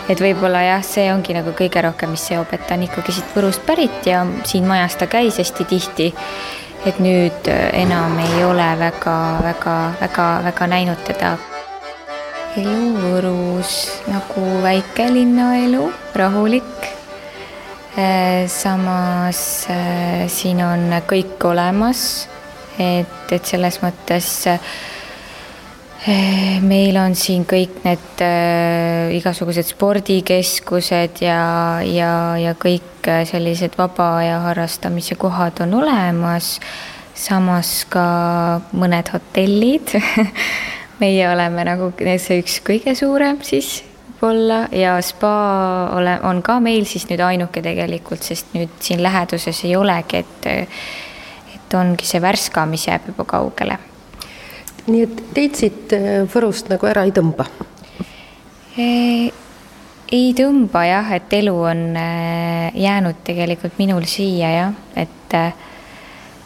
et 0.05 0.21
võib-olla 0.21 0.61
jah, 0.61 0.83
see 0.85 1.07
ongi 1.09 1.33
nagu 1.33 1.55
kõige 1.57 1.81
rohkem, 1.81 2.13
mis 2.13 2.27
seob, 2.29 2.51
et 2.53 2.67
ta 2.69 2.77
on 2.77 2.85
ikkagi 2.85 3.15
siit 3.17 3.31
Võrust 3.33 3.65
pärit 3.65 4.05
ja 4.07 4.21
siin 4.45 4.69
majas 4.69 4.99
ta 5.01 5.09
käis 5.09 5.39
hästi 5.41 5.65
tihti 5.65 6.11
et 6.85 6.99
nüüd 7.01 7.49
äh, 7.49 7.71
enam 7.81 8.19
ei 8.21 8.45
ole 8.45 8.67
väga-väga-väga-väga 8.81 10.67
näinud 10.69 11.01
teda. 11.07 11.35
elu 12.55 12.75
Võrus 13.01 14.03
nagu 14.07 14.45
väikelinna 14.63 15.49
elu, 15.65 15.89
rahulik. 16.15 16.91
Äh, 17.97 18.45
samas 18.51 19.67
äh, 19.71 20.27
siin 20.29 20.61
on 20.67 20.93
kõik 21.09 21.43
olemas, 21.49 22.29
et, 22.79 23.33
et 23.33 23.45
selles 23.47 23.81
mõttes 23.83 24.29
meil 26.65 26.97
on 27.01 27.15
siin 27.17 27.47
kõik 27.49 27.79
need 27.85 28.25
äh, 28.25 29.15
igasugused 29.17 29.71
spordikeskused 29.71 31.23
ja, 31.25 31.39
ja, 31.87 32.11
ja 32.41 32.53
kõik 32.61 33.09
äh, 33.09 33.23
sellised 33.29 33.79
vaba 33.81 34.11
aja 34.21 34.43
harrastamise 34.49 35.17
kohad 35.21 35.65
on 35.65 35.81
olemas. 35.81 36.59
samas 37.15 37.85
ka 37.89 38.05
mõned 38.75 39.09
hotellid 39.15 39.95
meie 41.01 41.29
oleme 41.31 41.65
nagu 41.65 41.93
see 42.19 42.41
üks 42.43 42.59
kõige 42.67 42.97
suurem 42.99 43.39
siis 43.47 43.85
võib-olla 44.25 44.69
ja 44.73 45.01
spa 45.03 45.91
ole, 45.97 46.19
on 46.23 46.43
ka 46.43 46.61
meil 46.61 46.85
siis 46.89 47.07
nüüd 47.11 47.21
ainuke 47.21 47.63
tegelikult, 47.63 48.23
sest 48.23 48.55
nüüd 48.55 48.73
siin 48.81 49.03
läheduses 49.03 49.65
ei 49.65 49.77
olegi, 49.77 50.25
et 50.25 50.47
et 51.55 51.75
ongi 51.75 52.07
see 52.07 52.21
Värska, 52.21 52.67
mis 52.67 52.87
jääb 52.87 53.09
juba 53.09 53.25
kaugele. 53.25 53.94
Nii 54.87 55.03
et 55.07 55.23
teid 55.37 55.59
siit 55.59 55.95
äh, 55.97 56.25
Võrust 56.31 56.69
nagu 56.73 56.87
ära 56.91 57.07
ei 57.09 57.15
tõmba? 57.15 57.49
ei 58.75 60.33
tõmba 60.35 60.83
jah, 60.89 61.13
et 61.15 61.33
elu 61.39 61.55
on 61.55 61.85
äh, 61.97 62.75
jäänud 62.75 63.23
tegelikult 63.27 63.79
minul 63.79 64.07
siia 64.11 64.51
jah, 64.51 64.75
et 64.97 65.39
äh, 65.39 65.55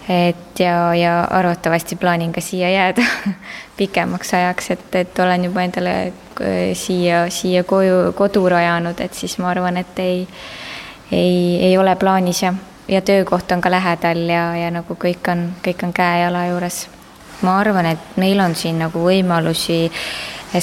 et 0.08 0.60
ja, 0.60 0.94
ja 0.94 1.24
arvatavasti 1.30 1.96
plaanin 1.96 2.32
ka 2.32 2.40
siia 2.40 2.70
jääda 2.70 3.02
pikemaks 3.78 4.34
ajaks, 4.34 4.70
et, 4.70 4.94
et 4.94 5.18
olen 5.18 5.44
juba 5.44 5.62
endale 5.62 5.94
äh, 6.06 6.72
siia, 6.72 7.26
siia 7.30 7.64
koju, 7.64 8.12
kodu 8.16 8.48
rajanud, 8.48 9.00
et 9.00 9.14
siis 9.14 9.38
ma 9.38 9.50
arvan, 9.52 9.76
et 9.76 9.98
ei, 9.98 10.22
ei, 11.12 11.58
ei 11.70 11.78
ole 11.78 11.96
plaanis 11.96 12.42
ja, 12.42 12.54
ja 12.88 13.00
töökoht 13.00 13.52
on 13.52 13.60
ka 13.60 13.70
lähedal 13.70 14.24
ja, 14.28 14.44
ja 14.56 14.70
nagu 14.72 14.96
kõik 14.96 15.28
on, 15.32 15.50
kõik 15.64 15.84
on 15.84 15.92
käe-jala 15.92 16.46
juures. 16.52 16.86
Ma 17.42 17.58
arvan, 17.60 17.86
et 17.86 18.16
meil 18.20 18.40
on 18.42 18.54
siin 18.58 18.80
nagu 18.82 19.02
võimalusi 19.04 19.86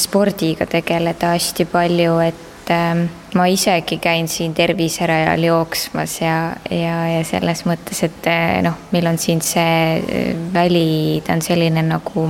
spordiga 0.02 0.66
tegeleda 0.70 1.36
hästi 1.36 1.68
palju, 1.70 2.18
et 2.26 2.72
ähm, 2.74 3.06
ma 3.36 3.46
isegi 3.52 4.00
käin 4.02 4.28
siin 4.32 4.54
terviserajal 4.58 5.44
jooksmas 5.46 6.20
ja, 6.22 6.38
ja, 6.72 6.98
ja 7.14 7.24
selles 7.28 7.66
mõttes, 7.70 8.02
et 8.08 8.30
äh, 8.32 8.60
noh, 8.66 8.78
meil 8.96 9.08
on 9.12 9.20
siin 9.22 9.44
see 9.46 10.00
äh, 10.00 10.32
väli, 10.54 11.22
ta 11.26 11.38
on 11.38 11.46
selline 11.46 11.86
nagu, 11.86 12.30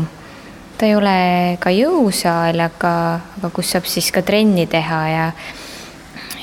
ta 0.78 0.90
ei 0.90 0.96
ole 0.98 1.20
ka 1.64 1.74
jõusaal, 1.74 2.60
aga, 2.68 2.96
aga 3.40 3.54
kus 3.56 3.76
saab 3.76 3.88
siis 3.90 4.12
ka 4.12 4.26
trenni 4.26 4.68
teha 4.68 5.04
ja 5.10 5.30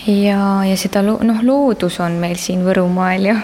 ja, 0.06 0.38
ja 0.66 0.76
seda 0.78 1.02
noh, 1.04 1.42
loodus 1.42 2.00
on 2.02 2.16
meil 2.22 2.38
siin 2.40 2.64
Võrumaal 2.66 3.28
ju, 3.28 3.36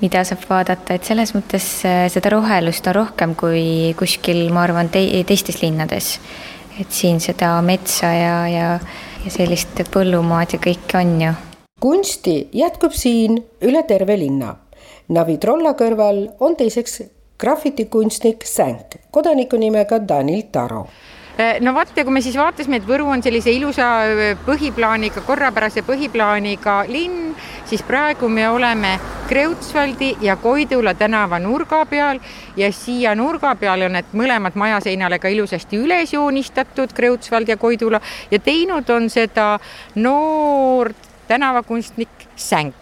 mida 0.00 0.24
saab 0.24 0.46
vaadata, 0.48 0.94
et 0.96 1.04
selles 1.04 1.34
mõttes 1.36 1.68
äh, 1.88 2.06
seda 2.12 2.32
rohelust 2.32 2.86
on 2.88 2.96
rohkem 2.96 3.36
kui 3.38 3.94
kuskil, 3.98 4.46
ma 4.52 4.64
arvan 4.64 4.88
te, 4.88 5.04
teistes 5.28 5.62
linnades. 5.62 6.18
et 6.80 6.92
siin 6.96 7.18
seda 7.20 7.58
metsa 7.60 8.08
ja, 8.08 8.36
ja 8.48 8.68
ja 9.24 9.32
sellist 9.32 9.80
põllumaad 9.92 10.56
ja 10.56 10.60
kõike 10.62 10.98
on 11.00 11.14
ju. 11.20 11.32
kunsti 11.80 12.36
jätkub 12.52 12.92
siin 12.96 13.38
üle 13.64 13.82
terve 13.88 14.16
linna. 14.20 14.54
Navi 15.10 15.38
Trolla 15.42 15.74
kõrval 15.74 16.26
on 16.40 16.56
teiseks 16.56 17.00
grafitikunstnik 17.40 18.44
Sänk, 18.46 18.96
kodaniku 19.10 19.58
nimega 19.58 19.98
Danil 20.08 20.44
Taro 20.52 20.86
no 21.60 21.74
vot, 21.74 21.90
ja 21.96 22.04
kui 22.04 22.14
me 22.14 22.22
siis 22.24 22.36
vaatasime, 22.38 22.80
et 22.80 22.86
Võru 22.88 23.08
on 23.12 23.22
sellise 23.22 23.52
ilusa 23.54 23.88
äh, 24.06 24.32
põhiplaaniga, 24.46 25.22
korrapärase 25.26 25.82
põhiplaaniga 25.86 26.80
linn, 26.90 27.34
siis 27.68 27.84
praegu 27.86 28.28
me 28.28 28.48
oleme 28.50 28.96
Kreutzwaldi 29.28 30.16
ja 30.26 30.36
Koidula 30.40 30.94
tänava 30.98 31.38
nurga 31.38 31.84
peal 31.90 32.18
ja 32.58 32.72
siia 32.74 33.14
nurga 33.14 33.54
peale 33.60 33.86
on 33.86 33.96
need 33.98 34.10
mõlemad 34.16 34.58
majaseinale 34.58 35.20
ka 35.22 35.30
ilusasti 35.30 35.78
üles 35.78 36.14
joonistatud, 36.16 36.92
Kreutzwald 36.96 37.48
ja 37.48 37.56
Koidula, 37.60 38.02
ja 38.30 38.42
teinud 38.42 38.90
on 38.90 39.10
seda 39.10 39.52
noor 39.94 40.94
tänavakunstnik 41.30 42.30
Sänk 42.36 42.79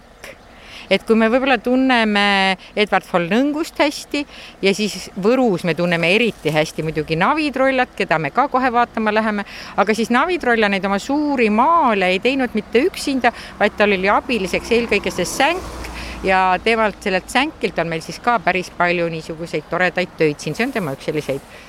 et 0.91 1.05
kui 1.07 1.17
me 1.19 1.29
võib-olla 1.31 1.59
tunneme 1.63 2.57
Edward 2.77 3.07
von 3.13 3.29
Nõngust 3.31 3.79
hästi 3.81 4.25
ja 4.65 4.75
siis 4.77 5.11
Võrus 5.21 5.65
me 5.69 5.75
tunneme 5.79 6.11
eriti 6.15 6.53
hästi 6.55 6.85
muidugi 6.87 7.19
Navi 7.19 7.51
Trollat, 7.55 7.95
keda 7.97 8.19
me 8.19 8.33
ka 8.35 8.49
kohe 8.53 8.73
vaatama 8.73 9.15
läheme, 9.15 9.45
aga 9.77 9.95
siis 9.95 10.11
Navi 10.15 10.39
Trolla 10.43 10.71
neid 10.73 10.85
oma 10.89 10.99
suuri 11.03 11.51
maale 11.51 12.13
ei 12.15 12.23
teinud 12.25 12.57
mitte 12.57 12.83
üksinda, 12.89 13.33
vaid 13.61 13.77
tal 13.79 13.95
oli 13.97 14.11
abiliseks 14.13 14.75
eelkõige 14.79 15.15
see 15.15 15.29
sänk. 15.29 15.87
Ja 16.27 16.59
temalt, 16.59 16.97
sellelt 16.99 17.31
sänkilt 17.31 17.77
on 17.79 17.87
meil 17.87 18.01
siis 18.03 18.17
ka 18.19 18.41
päris 18.43 18.73
palju 18.75 19.05
niisuguseid 19.13 19.69
toredaid 19.71 20.17
töid 20.19 20.41
siin, 20.43 20.57
see 20.59 20.67
on 20.67 20.73
tema 20.75 20.97
üks 20.97 21.07
selliseid 21.07 21.68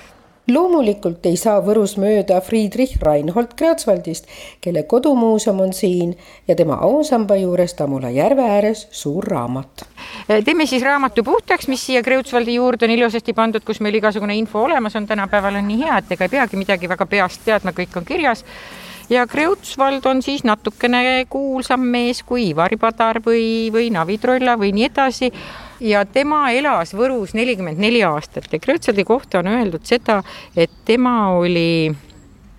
loomulikult 0.53 1.25
ei 1.29 1.37
saa 1.37 1.59
Võrus 1.63 1.95
mööda 2.01 2.39
Friedrich 2.41 2.99
Reinhold 3.03 3.53
Kreutzwaldist, 3.59 4.27
kelle 4.61 4.83
kodumuuseum 4.83 5.59
on 5.63 5.73
siin 5.73 6.15
ja 6.47 6.55
tema 6.55 6.79
ausamba 6.85 7.37
juures 7.39 7.73
Tamula 7.73 8.09
järve 8.09 8.45
ääres 8.57 8.87
suur 8.91 9.23
raamat. 9.27 9.85
teeme 10.45 10.65
siis 10.65 10.83
raamatu 10.83 11.23
puhtaks, 11.23 11.67
mis 11.67 11.85
siia 11.85 12.03
Kreutzwaldi 12.03 12.55
juurde 12.55 12.85
on 12.85 12.91
ilusasti 12.91 13.33
pandud, 13.33 13.63
kus 13.65 13.79
meil 13.79 13.95
igasugune 13.95 14.35
info 14.37 14.63
olemas 14.63 14.95
on, 14.95 15.07
tänapäeval 15.07 15.55
on 15.55 15.67
nii 15.67 15.81
hea, 15.83 15.97
et 15.97 16.11
ega 16.11 16.25
ei 16.27 16.35
peagi 16.35 16.57
midagi 16.57 16.89
väga 16.89 17.05
peast 17.05 17.45
teadma, 17.45 17.71
kõik 17.71 17.97
on 17.97 18.05
kirjas. 18.05 18.45
Ja 19.09 19.25
Kreutzwald 19.27 20.05
on 20.05 20.21
siis 20.21 20.43
natukene 20.43 21.25
kuulsam 21.29 21.81
mees 21.81 22.21
kui 22.23 22.51
Ivari 22.51 22.77
Padar 22.77 23.17
või, 23.25 23.71
või 23.73 23.89
Navi 23.89 24.19
Trolla 24.21 24.53
või 24.57 24.69
nii 24.75 24.85
edasi 24.85 25.31
ja 25.79 26.03
tema 26.05 26.49
elas 26.51 26.93
Võrus 26.93 27.33
nelikümmend 27.37 27.79
neli 27.79 28.03
aastat. 28.03 28.49
Ja 28.51 28.59
Kreutzwaldi 28.59 29.05
kohta 29.07 29.39
on 29.39 29.51
öeldud 29.51 29.85
seda, 29.87 30.21
et 30.55 30.71
tema 30.85 31.31
oli 31.37 31.91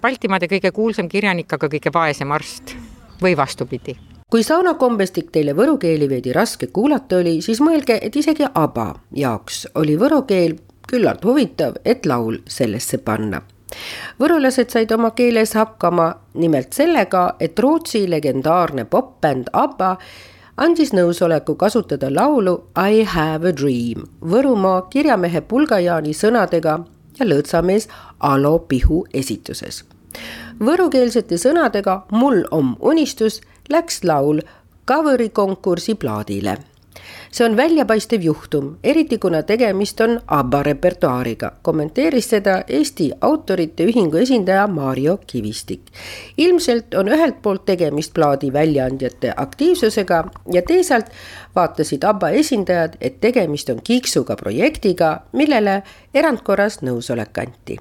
Baltimaade 0.00 0.48
kõige 0.48 0.72
kuulsam 0.72 1.08
kirjanik, 1.08 1.52
aga 1.52 1.68
kõige 1.68 1.92
vaesem 1.92 2.30
arst. 2.32 2.76
Või 3.20 3.34
vastupidi. 3.36 3.98
Kui 4.30 4.44
saunakombestik 4.46 5.28
teile 5.34 5.52
võru 5.58 5.74
keeli 5.82 6.06
veidi 6.08 6.32
raske 6.32 6.70
kuulata 6.72 7.18
oli, 7.18 7.40
siis 7.42 7.60
mõelge, 7.60 7.98
et 8.00 8.16
isegi 8.16 8.46
ABBA 8.46 8.86
jaoks 9.18 9.66
oli 9.74 9.96
võru 9.98 10.22
keel 10.24 10.54
küllalt 10.88 11.24
huvitav, 11.26 11.80
et 11.84 12.06
laul 12.06 12.38
sellesse 12.46 12.98
panna. 12.98 13.42
võrulased 14.18 14.70
said 14.70 14.92
oma 14.92 15.10
keeles 15.10 15.52
hakkama 15.54 16.14
nimelt 16.34 16.72
sellega, 16.72 17.34
et 17.40 17.58
Rootsi 17.58 18.10
legendaarne 18.10 18.84
popbänd 18.84 19.50
ABBA 19.52 19.96
andis 20.56 20.92
nõusoleku 20.92 21.54
kasutada 21.56 22.10
laulu 22.10 22.56
I 22.76 23.04
have 23.04 23.48
a 23.48 23.52
dream 23.52 24.06
Võrumaa 24.20 24.88
kirjamehe 24.90 25.40
Pulgajaani 25.40 26.14
sõnadega 26.14 26.78
ja 27.18 27.26
lõõtsamees 27.26 27.88
Alo 28.20 28.58
Pihu 28.58 29.04
esituses. 29.14 29.84
Võrukeelsete 30.60 31.38
sõnadega 31.38 32.02
Mul 32.10 32.42
om 32.50 32.76
unistus 32.80 33.40
läks 33.70 34.02
laul 34.04 34.42
cover'i 34.88 35.28
konkursi 35.28 35.94
plaadile 35.94 36.58
see 37.32 37.44
on 37.46 37.56
väljapaistev 37.56 38.22
juhtum, 38.22 38.76
eriti 38.84 39.18
kuna 39.18 39.42
tegemist 39.42 40.00
on 40.00 40.20
ABBA 40.26 40.62
repertuaariga, 40.62 41.52
kommenteeris 41.62 42.30
seda 42.30 42.62
Eesti 42.68 43.10
Autorite 43.20 43.86
Ühingu 43.86 44.16
esindaja 44.16 44.66
Mario 44.66 45.18
Kivistik. 45.26 45.80
ilmselt 46.38 46.94
on 46.94 47.08
ühelt 47.08 47.42
poolt 47.42 47.64
tegemist 47.64 48.14
plaadi 48.14 48.52
väljaandjate 48.52 49.32
aktiivsusega 49.36 50.24
ja 50.52 50.62
teisalt 50.62 51.06
vaatasid 51.56 52.04
ABBA 52.04 52.30
esindajad, 52.30 52.96
et 53.00 53.20
tegemist 53.20 53.70
on 53.70 53.80
kiiksuga 53.84 54.36
projektiga, 54.36 55.20
millele 55.32 55.82
erandkorras 56.14 56.82
nõusolek 56.82 57.38
anti 57.38 57.78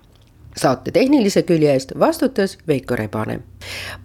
saate 0.59 0.91
tehnilise 0.91 1.43
külje 1.47 1.73
eest 1.73 1.93
vastutas 1.99 2.57
Veiko 2.67 2.95
Rebane. 2.95 3.39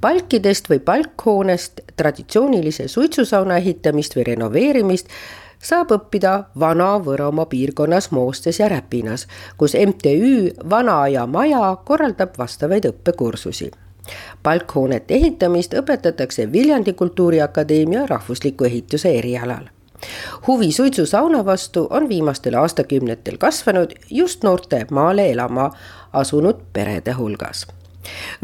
Palkidest 0.01 0.71
või 0.71 0.81
palkhoonest 0.81 1.81
traditsioonilise 1.97 2.89
suitsusauna 2.89 3.57
ehitamist 3.57 4.17
või 4.17 4.27
renoveerimist 4.31 5.09
saab 5.65 5.93
õppida 5.97 6.35
Vana-Võromaa 6.61 7.47
piirkonnas 7.47 8.11
Moostes 8.11 8.61
ja 8.61 8.69
Räpinas, 8.69 9.27
kus 9.57 9.75
MTÜ 9.75 10.51
Vana 10.71 11.01
Aja 11.03 11.27
Maja 11.27 11.77
korraldab 11.85 12.39
vastavaid 12.39 12.91
õppekursusi 12.91 13.71
palkhoonete 14.43 15.15
ehitamist 15.15 15.75
õpetatakse 15.75 16.53
Viljandi 16.53 16.93
Kultuuriakadeemia 16.93 18.07
rahvusliku 18.07 18.65
ehituse 18.65 19.15
erialal 19.19 19.71
huvi 20.47 20.73
suitsusauna 20.73 21.45
vastu 21.45 21.87
on 21.91 22.09
viimastel 22.09 22.55
aastakümnetel 22.55 23.39
kasvanud 23.39 23.95
just 24.11 24.43
noorte 24.43 24.87
maale 24.91 25.31
elama 25.31 25.71
asunud 26.13 26.61
perede 26.73 27.13
hulgas. 27.13 27.67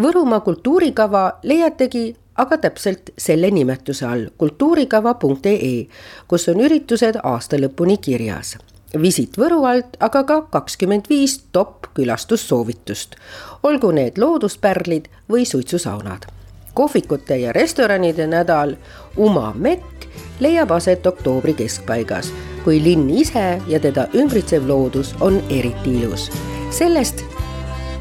Võrumaa 0.01 0.41
kultuurikava 0.41 1.25
leiategi 1.43 2.09
aga 2.41 2.59
täpselt 2.59 3.13
selle 3.19 3.51
nimetuse 3.51 4.07
all 4.07 4.27
kultuurikava.ee, 4.39 5.87
kus 6.29 6.49
on 6.49 6.61
üritused 6.65 7.21
aasta 7.23 7.61
lõpuni 7.61 7.99
kirjas. 8.01 8.57
Visit 9.03 9.37
Võru 9.39 9.63
alt, 9.69 9.95
aga 10.03 10.25
ka 10.27 10.41
kakskümmend 10.51 11.07
viis 11.11 11.37
top 11.55 11.87
külastussoovitust, 11.95 13.15
olgu 13.63 13.93
need 13.95 14.19
looduspärlid 14.19 15.09
või 15.31 15.47
suitsusaunad. 15.47 16.27
kohvikute 16.75 17.37
ja 17.37 17.53
restoranide 17.53 18.27
nädal 18.27 18.77
Uma 19.17 19.53
Mekk 19.55 20.07
leiab 20.41 20.71
aset 20.71 21.07
oktoobri 21.07 21.55
keskpaigas, 21.55 22.33
kui 22.65 22.83
linn 22.83 23.11
ise 23.11 23.63
ja 23.69 23.81
teda 23.81 24.07
ümbritsev 24.15 24.69
loodus 24.69 25.15
on 25.21 25.43
eriti 25.51 26.03
ilus. 26.03 26.31
sellest 26.71 27.30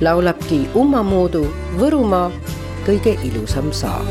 laulabki 0.01 0.69
Ummamuudu 0.75 1.43
Võrumaa 1.79 2.31
kõige 2.85 3.17
ilusam 3.23 3.71
saa. 3.71 4.01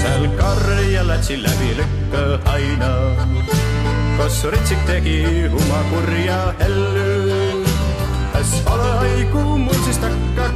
seal 0.00 0.28
karja 0.38 1.06
lätsi 1.08 1.38
läbi 1.42 1.70
lükka 1.78 2.24
aina, 2.52 2.92
kus 4.18 4.44
ritsik 4.52 4.86
tegi 4.86 5.48
oma 5.48 5.80
kurja 5.90 6.40
hellü. 6.60 7.64
häs 8.34 8.60
ole 8.66 8.90
haigu 9.00 9.58
mul 9.58 9.80
siis 9.84 9.98
takka 9.98 10.54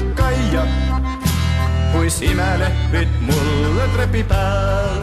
kus 1.93 2.23
imelehvid 2.23 3.09
mulle 3.21 3.87
trepi 3.95 4.23
peal. 4.25 5.01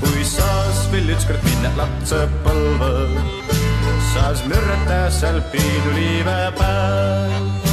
kui 0.00 0.24
saas 0.24 0.88
veel 0.92 1.12
ükskord 1.14 1.42
minna 1.46 1.70
lapsepõlve, 1.78 2.92
saas 4.12 4.44
mürrata 4.50 5.02
seal 5.20 5.42
piiduliive 5.52 6.38
peal. 6.58 7.69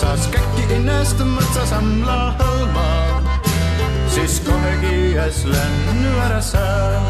Saas 0.00 0.26
käkki 0.32 0.64
ennast 0.76 1.20
mõtsa 1.26 1.66
samla 1.68 2.18
hõlma, 2.38 2.86
siis 4.08 4.38
kohegi 4.46 5.12
ees 5.20 5.42
lennu 5.48 6.14
ära 6.24 6.40
saa. 6.44 7.02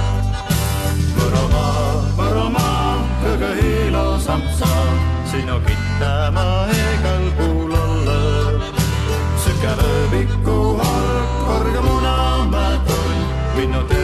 Võromaa, 1.15 1.85
Võromaa, 2.19 2.97
kõige 3.23 3.53
ilusam 3.87 4.43
sa, 4.59 4.73
sinu 5.31 5.61
kittama 5.69 6.49
igal 6.75 7.31
puhul 7.39 7.79
olla 7.79 8.19
kävepiku 9.61 10.59
hulk, 10.81 11.33
korge 11.47 11.81
munamäetull, 11.87 13.17
minu 13.57 13.83
tervitas 13.83 14.00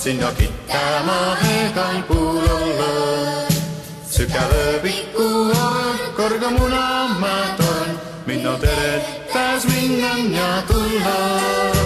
sinna 0.00 0.32
kittama 0.32 1.36
igal 1.44 2.02
puhul 2.08 2.48
olla. 2.48 2.92
see 4.08 4.26
kävepiku 4.26 5.26
hulk, 5.52 6.16
korge 6.16 6.48
munamäetull, 6.56 7.92
minu 8.26 8.56
tervitas 8.58 9.64
minnen 9.68 10.32
ja 10.32 10.62
tullen. 10.66 11.79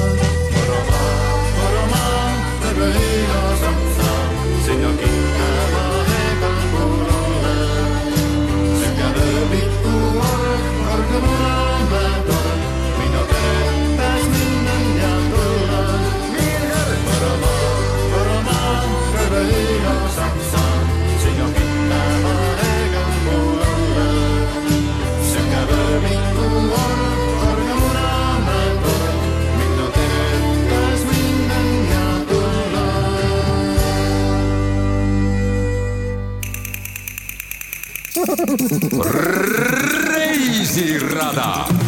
reisirada 40.08 41.83